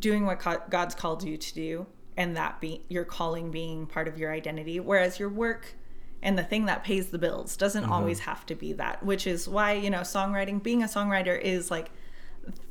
doing 0.00 0.26
what 0.26 0.38
God's 0.68 0.94
called 0.94 1.24
you 1.24 1.38
to 1.38 1.54
do, 1.54 1.86
and 2.16 2.36
that 2.36 2.60
be 2.60 2.82
your 2.88 3.04
calling 3.04 3.50
being 3.50 3.86
part 3.86 4.08
of 4.08 4.18
your 4.18 4.32
identity. 4.32 4.80
Whereas 4.80 5.18
your 5.18 5.28
work 5.28 5.74
and 6.22 6.38
the 6.38 6.44
thing 6.44 6.66
that 6.66 6.84
pays 6.84 7.08
the 7.08 7.18
bills 7.18 7.56
doesn't 7.56 7.84
always 7.84 8.20
have 8.20 8.46
to 8.46 8.54
be 8.54 8.72
that, 8.74 9.04
which 9.04 9.26
is 9.26 9.46
why, 9.46 9.72
you 9.72 9.90
know, 9.90 10.00
songwriting, 10.00 10.62
being 10.62 10.82
a 10.82 10.86
songwriter 10.86 11.38
is 11.38 11.70
like 11.70 11.90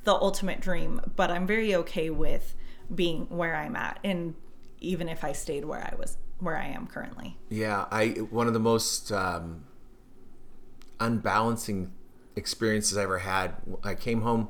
the 0.06 0.14
ultimate 0.14 0.60
dream. 0.60 1.02
But 1.16 1.30
I'm 1.30 1.46
very 1.46 1.76
okay 1.76 2.10
with 2.10 2.56
being 2.94 3.26
where 3.30 3.56
I'm 3.56 3.76
at, 3.76 4.00
and 4.04 4.36
even 4.80 5.08
if 5.08 5.24
I 5.24 5.32
stayed 5.32 5.66
where 5.66 5.82
I 5.82 5.96
was, 5.96 6.18
where 6.40 6.58
I 6.58 6.66
am 6.68 6.88
currently. 6.88 7.38
Yeah, 7.50 7.86
I 7.92 8.08
one 8.08 8.48
of 8.48 8.54
the 8.54 8.60
most 8.60 9.12
um, 9.12 9.66
unbalancing 11.00 11.92
experiences 12.36 12.98
I 12.98 13.04
ever 13.04 13.20
had. 13.20 13.56
I 13.84 13.96
came 13.96 14.22
home 14.22 14.50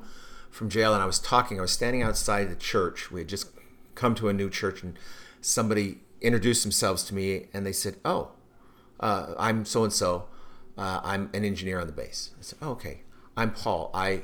from 0.49 0.69
jail 0.69 0.93
and 0.93 1.01
I 1.01 1.05
was 1.05 1.19
talking. 1.19 1.59
I 1.59 1.61
was 1.61 1.71
standing 1.71 2.01
outside 2.01 2.49
the 2.49 2.55
church. 2.55 3.11
We 3.11 3.21
had 3.21 3.27
just 3.27 3.52
come 3.95 4.15
to 4.15 4.29
a 4.29 4.33
new 4.33 4.49
church, 4.49 4.83
and 4.83 4.97
somebody 5.41 5.99
introduced 6.21 6.63
themselves 6.63 7.03
to 7.05 7.15
me, 7.15 7.47
and 7.53 7.65
they 7.65 7.73
said, 7.73 7.97
"Oh, 8.03 8.31
uh, 8.99 9.33
I'm 9.37 9.65
so 9.65 9.83
and 9.83 9.93
so. 9.93 10.25
I'm 10.77 11.29
an 11.33 11.45
engineer 11.45 11.79
on 11.79 11.87
the 11.87 11.93
base." 11.93 12.31
I 12.39 12.41
said, 12.41 12.59
oh, 12.61 12.71
"Okay, 12.71 13.01
I'm 13.37 13.51
Paul. 13.51 13.91
I." 13.93 14.23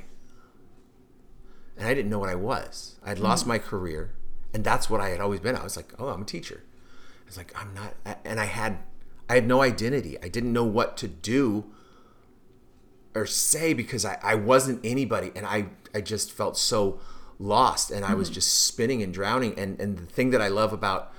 and 1.80 1.88
I 1.88 1.94
didn't 1.94 2.12
know 2.12 2.20
what 2.20 2.30
I 2.30 2.36
was. 2.36 2.98
I'd 3.04 3.20
lost 3.20 3.48
my 3.48 3.58
career, 3.58 4.14
and 4.54 4.64
that's 4.64 4.90
what 4.90 5.00
I 5.00 5.10
had 5.10 5.22
always 5.22 5.40
been. 5.40 5.56
I 5.56 5.64
was 5.64 5.78
like, 5.78 5.94
oh, 5.98 6.10
I'm 6.10 6.24
a 6.24 6.26
teacher. 6.26 6.62
I 7.24 7.26
was 7.26 7.38
like, 7.38 7.54
I'm 7.56 7.74
not, 7.74 7.96
and 8.26 8.40
I 8.40 8.46
had, 8.46 8.80
I 9.30 9.36
had 9.36 9.48
no 9.48 9.62
identity. 9.62 10.18
I 10.22 10.28
didn't 10.28 10.52
know 10.52 10.66
what 10.66 10.98
to 10.98 11.08
do 11.08 11.72
or 13.16 13.26
say 13.26 13.74
because 13.74 14.04
I, 14.04 14.18
I 14.22 14.36
wasn't 14.36 14.82
anybody, 14.86 15.32
and 15.36 15.46
I, 15.46 15.68
I 15.96 16.02
just 16.02 16.34
felt 16.34 16.58
so 16.58 17.00
lost, 17.40 17.90
and 17.90 18.06
I 18.06 18.14
was 18.14 18.30
just 18.30 18.66
spinning 18.66 19.02
and 19.02 19.14
drowning. 19.14 19.58
And 19.58 19.80
and 19.80 19.98
the 19.98 20.06
thing 20.06 20.30
that 20.32 20.42
I 20.42 20.50
love 20.50 20.74
about 20.74 21.12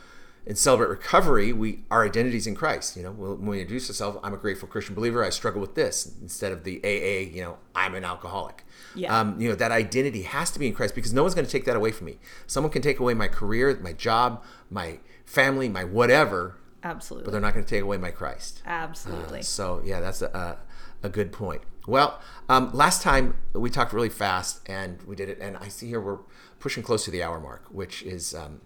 in 0.47 0.55
Celebrate 0.57 0.89
Recovery, 0.89 1.53
we 1.53 1.81
our 1.91 2.05
identities 2.05 2.47
in 2.47 2.55
Christ. 2.55 2.97
You 2.97 3.03
know, 3.03 3.12
when 3.12 3.47
we 3.47 3.61
introduce 3.61 3.89
ourselves, 3.89 4.18
I'm 4.23 4.35
a 4.35 4.37
grateful 4.37 4.68
Christian 4.68 4.95
believer. 4.95 5.25
I 5.25 5.31
struggle 5.31 5.61
with 5.61 5.75
this 5.75 6.14
instead 6.21 6.53
of 6.53 6.64
the 6.64 6.81
AA. 6.85 7.35
You 7.35 7.43
know, 7.43 7.59
I'm 7.75 7.95
an 7.95 8.05
alcoholic. 8.05 8.64
Yeah. 8.95 9.18
Um, 9.18 9.41
you 9.41 9.49
know, 9.49 9.55
that 9.55 9.73
identity 9.73 10.23
has 10.23 10.51
to 10.53 10.59
be 10.59 10.66
in 10.66 10.75
Christ 10.75 10.95
because 10.95 11.12
no 11.12 11.23
one's 11.23 11.35
going 11.35 11.47
to 11.47 11.51
take 11.51 11.64
that 11.64 11.77
away 11.77 11.93
from 11.93 12.07
me. 12.07 12.18
Someone 12.47 12.73
can 12.73 12.83
take 12.83 13.01
away 13.01 13.14
my 13.14 13.29
career, 13.29 13.79
my 13.81 13.93
job, 13.93 14.43
my 14.68 14.99
family, 15.25 15.68
my 15.68 15.85
whatever, 15.85 16.57
Absolutely. 16.83 17.25
but 17.25 17.33
they're 17.33 17.41
not 17.41 17.55
going 17.55 17.64
to 17.64 17.71
take 17.71 17.83
away 17.83 17.99
my 17.99 18.11
Christ. 18.11 18.62
Absolutely. 18.66 19.43
So 19.43 19.81
yeah, 19.85 20.01
that's 20.01 20.23
a, 20.23 20.59
a, 21.03 21.07
a 21.07 21.09
good 21.09 21.33
point. 21.33 21.62
Well, 21.91 22.20
um, 22.49 22.70
last 22.72 23.03
time 23.03 23.34
we 23.53 23.68
talked 23.68 23.93
really 23.93 24.11
fast 24.11 24.61
and 24.68 25.03
we 25.03 25.16
did 25.16 25.28
it, 25.28 25.38
and 25.41 25.57
I 25.57 25.66
see 25.66 25.88
here 25.88 26.01
we're 26.01 26.20
pushing 26.61 26.84
close 26.84 27.05
to 27.07 27.11
the 27.11 27.20
hour 27.20 27.41
mark, 27.41 27.64
which 27.72 28.05
is, 28.05 28.32
um, 28.32 28.61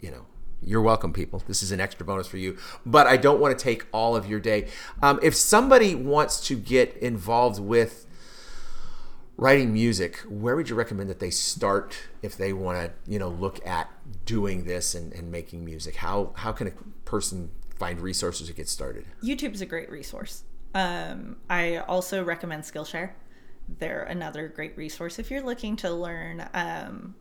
you 0.00 0.10
know, 0.10 0.26
you're 0.60 0.82
welcome, 0.82 1.14
people. 1.14 1.42
This 1.48 1.62
is 1.62 1.72
an 1.72 1.80
extra 1.80 2.04
bonus 2.04 2.26
for 2.26 2.36
you, 2.36 2.58
but 2.84 3.06
I 3.06 3.16
don't 3.16 3.40
want 3.40 3.58
to 3.58 3.64
take 3.64 3.86
all 3.90 4.14
of 4.16 4.28
your 4.28 4.38
day. 4.38 4.68
Um, 5.02 5.18
if 5.22 5.34
somebody 5.34 5.94
wants 5.94 6.46
to 6.48 6.56
get 6.56 6.94
involved 6.98 7.58
with 7.58 8.06
writing 9.38 9.72
music, 9.72 10.18
where 10.28 10.56
would 10.56 10.68
you 10.68 10.74
recommend 10.74 11.08
that 11.08 11.20
they 11.20 11.30
start 11.30 11.96
if 12.20 12.36
they 12.36 12.52
want 12.52 12.76
to, 12.76 13.10
you 13.10 13.18
know, 13.18 13.30
look 13.30 13.66
at 13.66 13.88
doing 14.26 14.64
this 14.64 14.94
and, 14.94 15.14
and 15.14 15.32
making 15.32 15.64
music? 15.64 15.96
How 15.96 16.34
how 16.36 16.52
can 16.52 16.66
a 16.66 16.72
person 17.06 17.50
find 17.78 17.98
resources 17.98 18.48
to 18.48 18.52
get 18.52 18.68
started? 18.68 19.06
YouTube 19.24 19.54
is 19.54 19.62
a 19.62 19.66
great 19.66 19.90
resource. 19.90 20.42
Um, 20.74 21.36
I 21.48 21.78
also 21.78 22.22
recommend 22.24 22.62
Skillshare. 22.62 23.10
They're 23.78 24.02
another 24.02 24.48
great 24.48 24.76
resource 24.76 25.18
if 25.18 25.30
you're 25.30 25.42
looking 25.42 25.76
to 25.76 25.90
learn 25.90 26.48
um, 26.54 27.14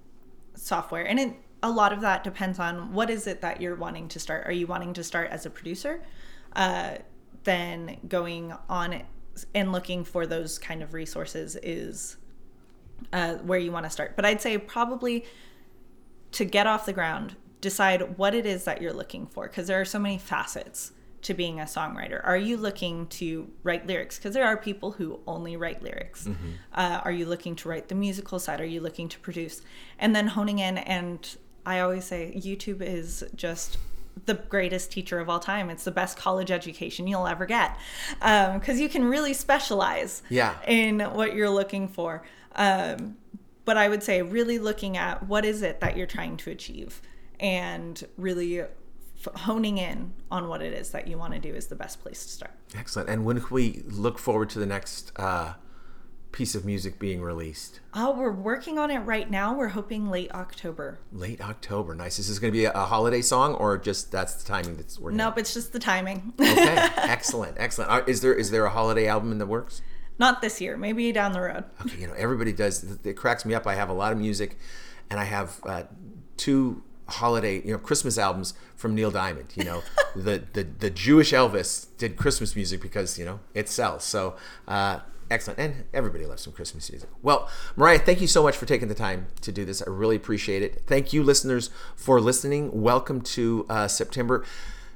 software. 0.55 1.07
And 1.07 1.19
it, 1.19 1.33
a 1.61 1.69
lot 1.69 1.93
of 1.93 2.01
that 2.01 2.23
depends 2.23 2.59
on 2.59 2.93
what 2.93 3.09
is 3.09 3.27
it 3.27 3.41
that 3.41 3.61
you're 3.61 3.75
wanting 3.75 4.07
to 4.09 4.19
start. 4.19 4.47
Are 4.47 4.51
you 4.51 4.67
wanting 4.67 4.93
to 4.93 5.03
start 5.03 5.29
as 5.31 5.45
a 5.45 5.49
producer? 5.49 6.01
Uh, 6.55 6.95
then 7.43 7.97
going 8.07 8.53
on 8.69 9.03
and 9.55 9.71
looking 9.71 10.03
for 10.03 10.27
those 10.27 10.59
kind 10.59 10.83
of 10.83 10.93
resources 10.93 11.55
is 11.61 12.17
uh, 13.13 13.35
where 13.35 13.59
you 13.59 13.71
want 13.71 13.85
to 13.85 13.89
start. 13.89 14.15
But 14.15 14.25
I'd 14.25 14.41
say 14.41 14.57
probably 14.57 15.25
to 16.33 16.45
get 16.45 16.67
off 16.67 16.85
the 16.85 16.93
ground, 16.93 17.35
decide 17.61 18.17
what 18.17 18.35
it 18.35 18.45
is 18.45 18.65
that 18.65 18.81
you're 18.81 18.93
looking 18.93 19.27
for 19.27 19.47
because 19.47 19.67
there 19.67 19.79
are 19.79 19.85
so 19.85 19.99
many 19.99 20.17
facets 20.17 20.91
to 21.24 21.34
being 21.34 21.59
a 21.59 21.63
songwriter. 21.63 22.22
Are 22.24 22.38
you 22.38 22.57
looking 22.57 23.07
to 23.07 23.49
write 23.63 23.86
lyrics? 23.88 24.17
Because 24.17 24.34
there 24.34 24.45
are 24.45 24.57
people 24.57 24.91
who 24.91 25.20
only 25.28 25.57
write 25.57 25.82
lyrics. 25.84 26.28
Uh, 26.74 27.01
are 27.03 27.11
you 27.11 27.26
looking 27.26 27.55
to 27.57 27.70
write 27.70 27.88
the 27.89 27.95
musical 27.95 28.39
side? 28.39 28.61
Are 28.61 28.65
you 28.65 28.82
looking 28.82 29.09
to 29.09 29.20
produce? 29.20 29.61
And 29.97 30.15
then 30.15 30.28
honing 30.28 30.59
in. 30.59 30.78
And 30.78 31.36
I 31.65 31.80
always 31.82 32.05
say 32.05 32.34
YouTube 32.36 32.82
is 32.82 33.24
just 33.36 33.78
the 34.26 34.34
greatest 34.34 34.91
teacher 34.91 35.20
of 35.20 35.30
all 35.30 35.39
time. 35.39 35.70
It's 35.70 35.84
the 35.84 35.91
best 35.91 36.17
college 36.17 36.51
education 36.51 37.07
you'll 37.07 37.28
ever 37.28 37.45
get 37.45 37.78
because 38.20 38.80
you 38.80 38.89
can 38.89 39.05
really 39.05 39.34
specialize 39.34 40.22
Yeah. 40.30 40.55
in 40.67 40.99
what 40.99 41.36
you're 41.36 41.49
looking 41.49 41.88
for. 41.88 42.24
Um, 42.55 43.17
but 43.65 43.78
I 43.78 43.88
would 43.88 44.03
say 44.03 44.22
really 44.22 44.57
looking 44.59 44.97
at 44.97 45.28
what 45.28 45.45
is 45.45 45.61
it 45.61 45.80
that 45.82 45.95
you're 45.95 46.07
trying 46.07 46.38
to 46.38 46.49
achieve 46.51 47.01
and 47.39 48.03
really 48.17 48.63
honing 49.36 49.78
in 49.78 50.13
on 50.32 50.47
what 50.47 50.61
it 50.61 50.74
is 50.74 50.91
that 50.91 51.07
you 51.07 51.17
want 51.17 51.34
to 51.34 51.39
do 51.39 51.53
is 51.53 51.67
the 51.67 51.76
best 51.76 52.01
place 52.01 52.24
to 52.24 52.32
start. 52.32 52.51
Excellent. 52.78 53.09
And 53.09 53.26
when 53.26 53.39
can 53.39 53.53
we 53.53 53.84
look 53.88 54.17
forward 54.17 54.49
to 54.51 54.59
the 54.59 54.65
next 54.65 55.11
uh, 55.17 55.53
piece 56.32 56.55
of 56.55 56.63
music 56.63 56.99
being 56.99 57.22
released? 57.22 57.80
Oh, 57.93 58.15
we're 58.15 58.32
working 58.32 58.78
on 58.78 58.91
it 58.91 58.99
right 58.99 59.30
now. 59.30 59.53
We're 59.53 59.70
hoping 59.70 60.09
late 60.09 60.32
October. 60.32 60.99
Late 61.11 61.41
October. 61.41 61.95
Nice. 61.95 62.20
Is 62.20 62.30
this 62.30 62.39
going 62.39 62.53
to 62.53 62.57
be 62.57 62.65
a, 62.65 62.72
holiday 62.72 63.22
song, 63.22 63.55
or 63.55 63.78
just 63.78 64.11
that's 64.11 64.36
the 64.36 64.47
timing 64.47 64.78
that's 64.78 64.99
working? 64.99 65.17
Nope, 65.17 65.38
it's 65.38 65.53
just 65.53 65.74
the 65.74 65.80
timing. 65.80 66.34
Okay. 66.39 66.76
excellent. 66.97 67.57
Excellent. 67.59 68.07
Is 68.07 68.22
there 68.22 68.34
is 68.34 68.51
there 68.51 68.65
a 68.65 68.70
holiday 68.70 69.07
album 69.07 69.32
in 69.32 69.38
the 69.38 69.45
works? 69.45 69.82
Not 70.17 70.41
this 70.41 70.59
year, 70.59 70.76
maybe 70.76 71.11
down 71.11 71.32
the 71.32 71.41
road. 71.41 71.63
Okay. 71.82 72.01
You 72.01 72.07
know, 72.07 72.13
everybody 72.17 72.51
does. 72.51 72.97
It 73.03 73.15
cracks 73.15 73.45
me 73.45 73.53
up. 73.53 73.65
I 73.65 73.76
have 73.76 73.89
a 73.89 73.93
lot 73.93 74.11
of 74.11 74.17
music, 74.17 74.57
and 75.09 75.20
I 75.20 75.24
have 75.24 75.59
uh, 75.65 75.84
two 76.38 76.84
holiday, 77.10 77.62
you 77.62 77.72
know, 77.72 77.78
Christmas 77.78 78.18
albums 78.18 78.53
from 78.76 78.95
Neil 78.95 79.12
Diamond. 79.12 79.53
You 79.55 79.64
know, 79.64 79.84
the 80.16 80.43
the 80.53 80.64
the 80.64 80.89
Jewish 80.89 81.32
Elvis 81.32 81.88
did 81.97 82.16
Christmas 82.18 82.55
music 82.55 82.82
because 82.82 83.20
you 83.20 83.26
know 83.26 83.39
it 83.53 83.70
sells. 83.70 84.03
So. 84.03 84.36
Uh, 84.68 84.99
Excellent. 85.32 85.60
And 85.60 85.84
everybody 85.93 86.26
loves 86.26 86.41
some 86.41 86.53
Christmas 86.53 86.89
music. 86.91 87.07
Well, 87.22 87.49
Mariah, 87.76 87.99
thank 87.99 88.20
you 88.20 88.26
so 88.26 88.41
much 88.41 88.57
for 88.57 88.66
taking 88.66 88.88
the 88.88 88.95
time 88.95 89.28
to 89.41 89.51
do 89.51 89.64
this. 89.64 89.82
I 89.82 89.89
really 89.89 90.16
appreciate 90.16 90.64
it. 90.64 90.84
Thank 90.88 91.14
you, 91.14 91.24
listeners, 91.24 91.70
for 91.95 92.20
listening. 92.20 92.82
Welcome 92.82 93.22
to 93.22 93.66
uh, 93.70 93.88
September. 93.88 94.43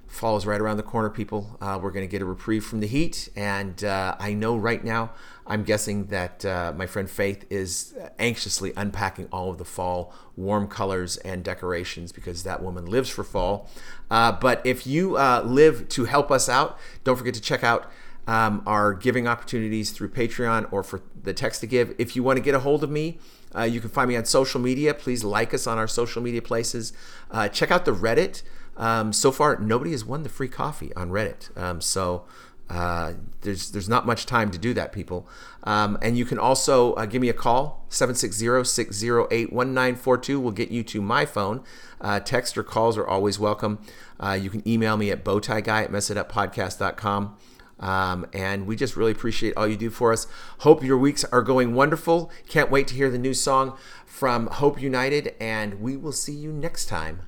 Fall 0.07 0.37
is 0.37 0.45
right 0.45 0.59
around 0.59 0.77
the 0.77 0.83
corner, 0.83 1.09
people. 1.09 1.57
Uh, 1.61 1.79
we're 1.81 1.91
going 1.91 2.05
to 2.05 2.11
get 2.11 2.21
a 2.21 2.25
reprieve 2.25 2.65
from 2.65 2.79
the 2.79 2.87
heat. 2.87 3.29
And 3.35 3.83
uh, 3.83 4.15
I 4.19 4.33
know 4.33 4.55
right 4.57 4.83
now, 4.83 5.11
I'm 5.45 5.63
guessing 5.63 6.05
that 6.07 6.45
uh, 6.45 6.73
my 6.75 6.85
friend 6.85 7.09
Faith 7.09 7.45
is 7.49 7.93
anxiously 8.17 8.71
unpacking 8.77 9.27
all 9.31 9.49
of 9.49 9.57
the 9.57 9.65
fall 9.65 10.13
warm 10.35 10.67
colors 10.67 11.17
and 11.17 11.43
decorations 11.43 12.11
because 12.11 12.43
that 12.43 12.61
woman 12.63 12.85
lives 12.85 13.09
for 13.09 13.23
fall. 13.23 13.69
Uh, 14.09 14.31
but 14.31 14.61
if 14.65 14.87
you 14.87 15.17
uh, 15.17 15.41
live 15.45 15.89
to 15.89 16.05
help 16.05 16.31
us 16.31 16.47
out, 16.47 16.77
don't 17.03 17.17
forget 17.17 17.33
to 17.33 17.41
check 17.41 17.63
out 17.63 17.91
um, 18.25 18.63
our 18.65 18.93
giving 18.93 19.27
opportunities 19.27 19.91
through 19.91 20.09
Patreon 20.09 20.71
or 20.71 20.83
for 20.83 21.01
the 21.23 21.33
text 21.33 21.61
to 21.61 21.67
give. 21.67 21.93
If 21.97 22.15
you 22.15 22.23
want 22.23 22.37
to 22.37 22.41
get 22.41 22.55
a 22.55 22.59
hold 22.59 22.83
of 22.83 22.89
me, 22.89 23.19
uh, 23.55 23.63
you 23.63 23.79
can 23.79 23.89
find 23.89 24.07
me 24.07 24.15
on 24.15 24.25
social 24.25 24.59
media. 24.59 24.93
Please 24.93 25.23
like 25.23 25.53
us 25.53 25.67
on 25.67 25.77
our 25.77 25.87
social 25.87 26.21
media 26.21 26.41
places. 26.41 26.93
Uh, 27.29 27.47
check 27.47 27.69
out 27.69 27.85
the 27.85 27.93
Reddit. 27.93 28.43
Um, 28.75 29.13
so 29.13 29.31
far, 29.31 29.57
nobody 29.57 29.91
has 29.91 30.03
won 30.03 30.23
the 30.23 30.29
free 30.29 30.47
coffee 30.47 30.93
on 30.95 31.11
Reddit. 31.11 31.55
Um, 31.57 31.79
so 31.81 32.25
uh, 32.69 33.13
there's 33.41 33.71
there's 33.71 33.89
not 33.89 34.05
much 34.05 34.25
time 34.25 34.51
to 34.51 34.57
do 34.57 34.73
that, 34.73 34.91
people. 34.91 35.27
Um, 35.63 35.97
and 36.01 36.17
you 36.17 36.25
can 36.25 36.39
also 36.39 36.93
uh, 36.93 37.05
give 37.05 37.21
me 37.21 37.29
a 37.29 37.33
call 37.33 37.85
760-608-1942 37.89 40.41
will 40.41 40.51
get 40.51 40.71
you 40.71 40.83
to 40.83 41.01
my 41.01 41.25
phone. 41.25 41.63
Uh, 42.01 42.19
text 42.19 42.57
or 42.57 42.63
calls 42.63 42.97
are 42.97 43.07
always 43.07 43.39
welcome. 43.39 43.79
Uh, 44.19 44.37
you 44.39 44.49
can 44.49 44.67
email 44.67 44.97
me 44.97 45.11
at 45.11 45.23
bowtieguy 45.23 45.67
at 45.67 45.91
messituppodcast.com. 45.91 47.37
Um, 47.79 48.27
and 48.33 48.67
we 48.67 48.75
just 48.75 48.95
really 48.95 49.11
appreciate 49.11 49.55
all 49.57 49.67
you 49.67 49.75
do 49.75 49.89
for 49.89 50.13
us. 50.13 50.27
Hope 50.59 50.83
your 50.83 50.97
weeks 50.97 51.23
are 51.25 51.41
going 51.41 51.73
wonderful. 51.73 52.31
Can't 52.47 52.71
wait 52.71 52.87
to 52.87 52.95
hear 52.95 53.09
the 53.09 53.17
new 53.17 53.33
song 53.33 53.77
from 54.05 54.47
Hope 54.47 54.81
United, 54.81 55.35
and 55.39 55.81
we 55.81 55.97
will 55.97 56.13
see 56.13 56.33
you 56.33 56.51
next 56.51 56.85
time. 56.85 57.21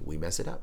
We 0.00 0.16
mess 0.16 0.40
it 0.40 0.48
up. 0.48 0.62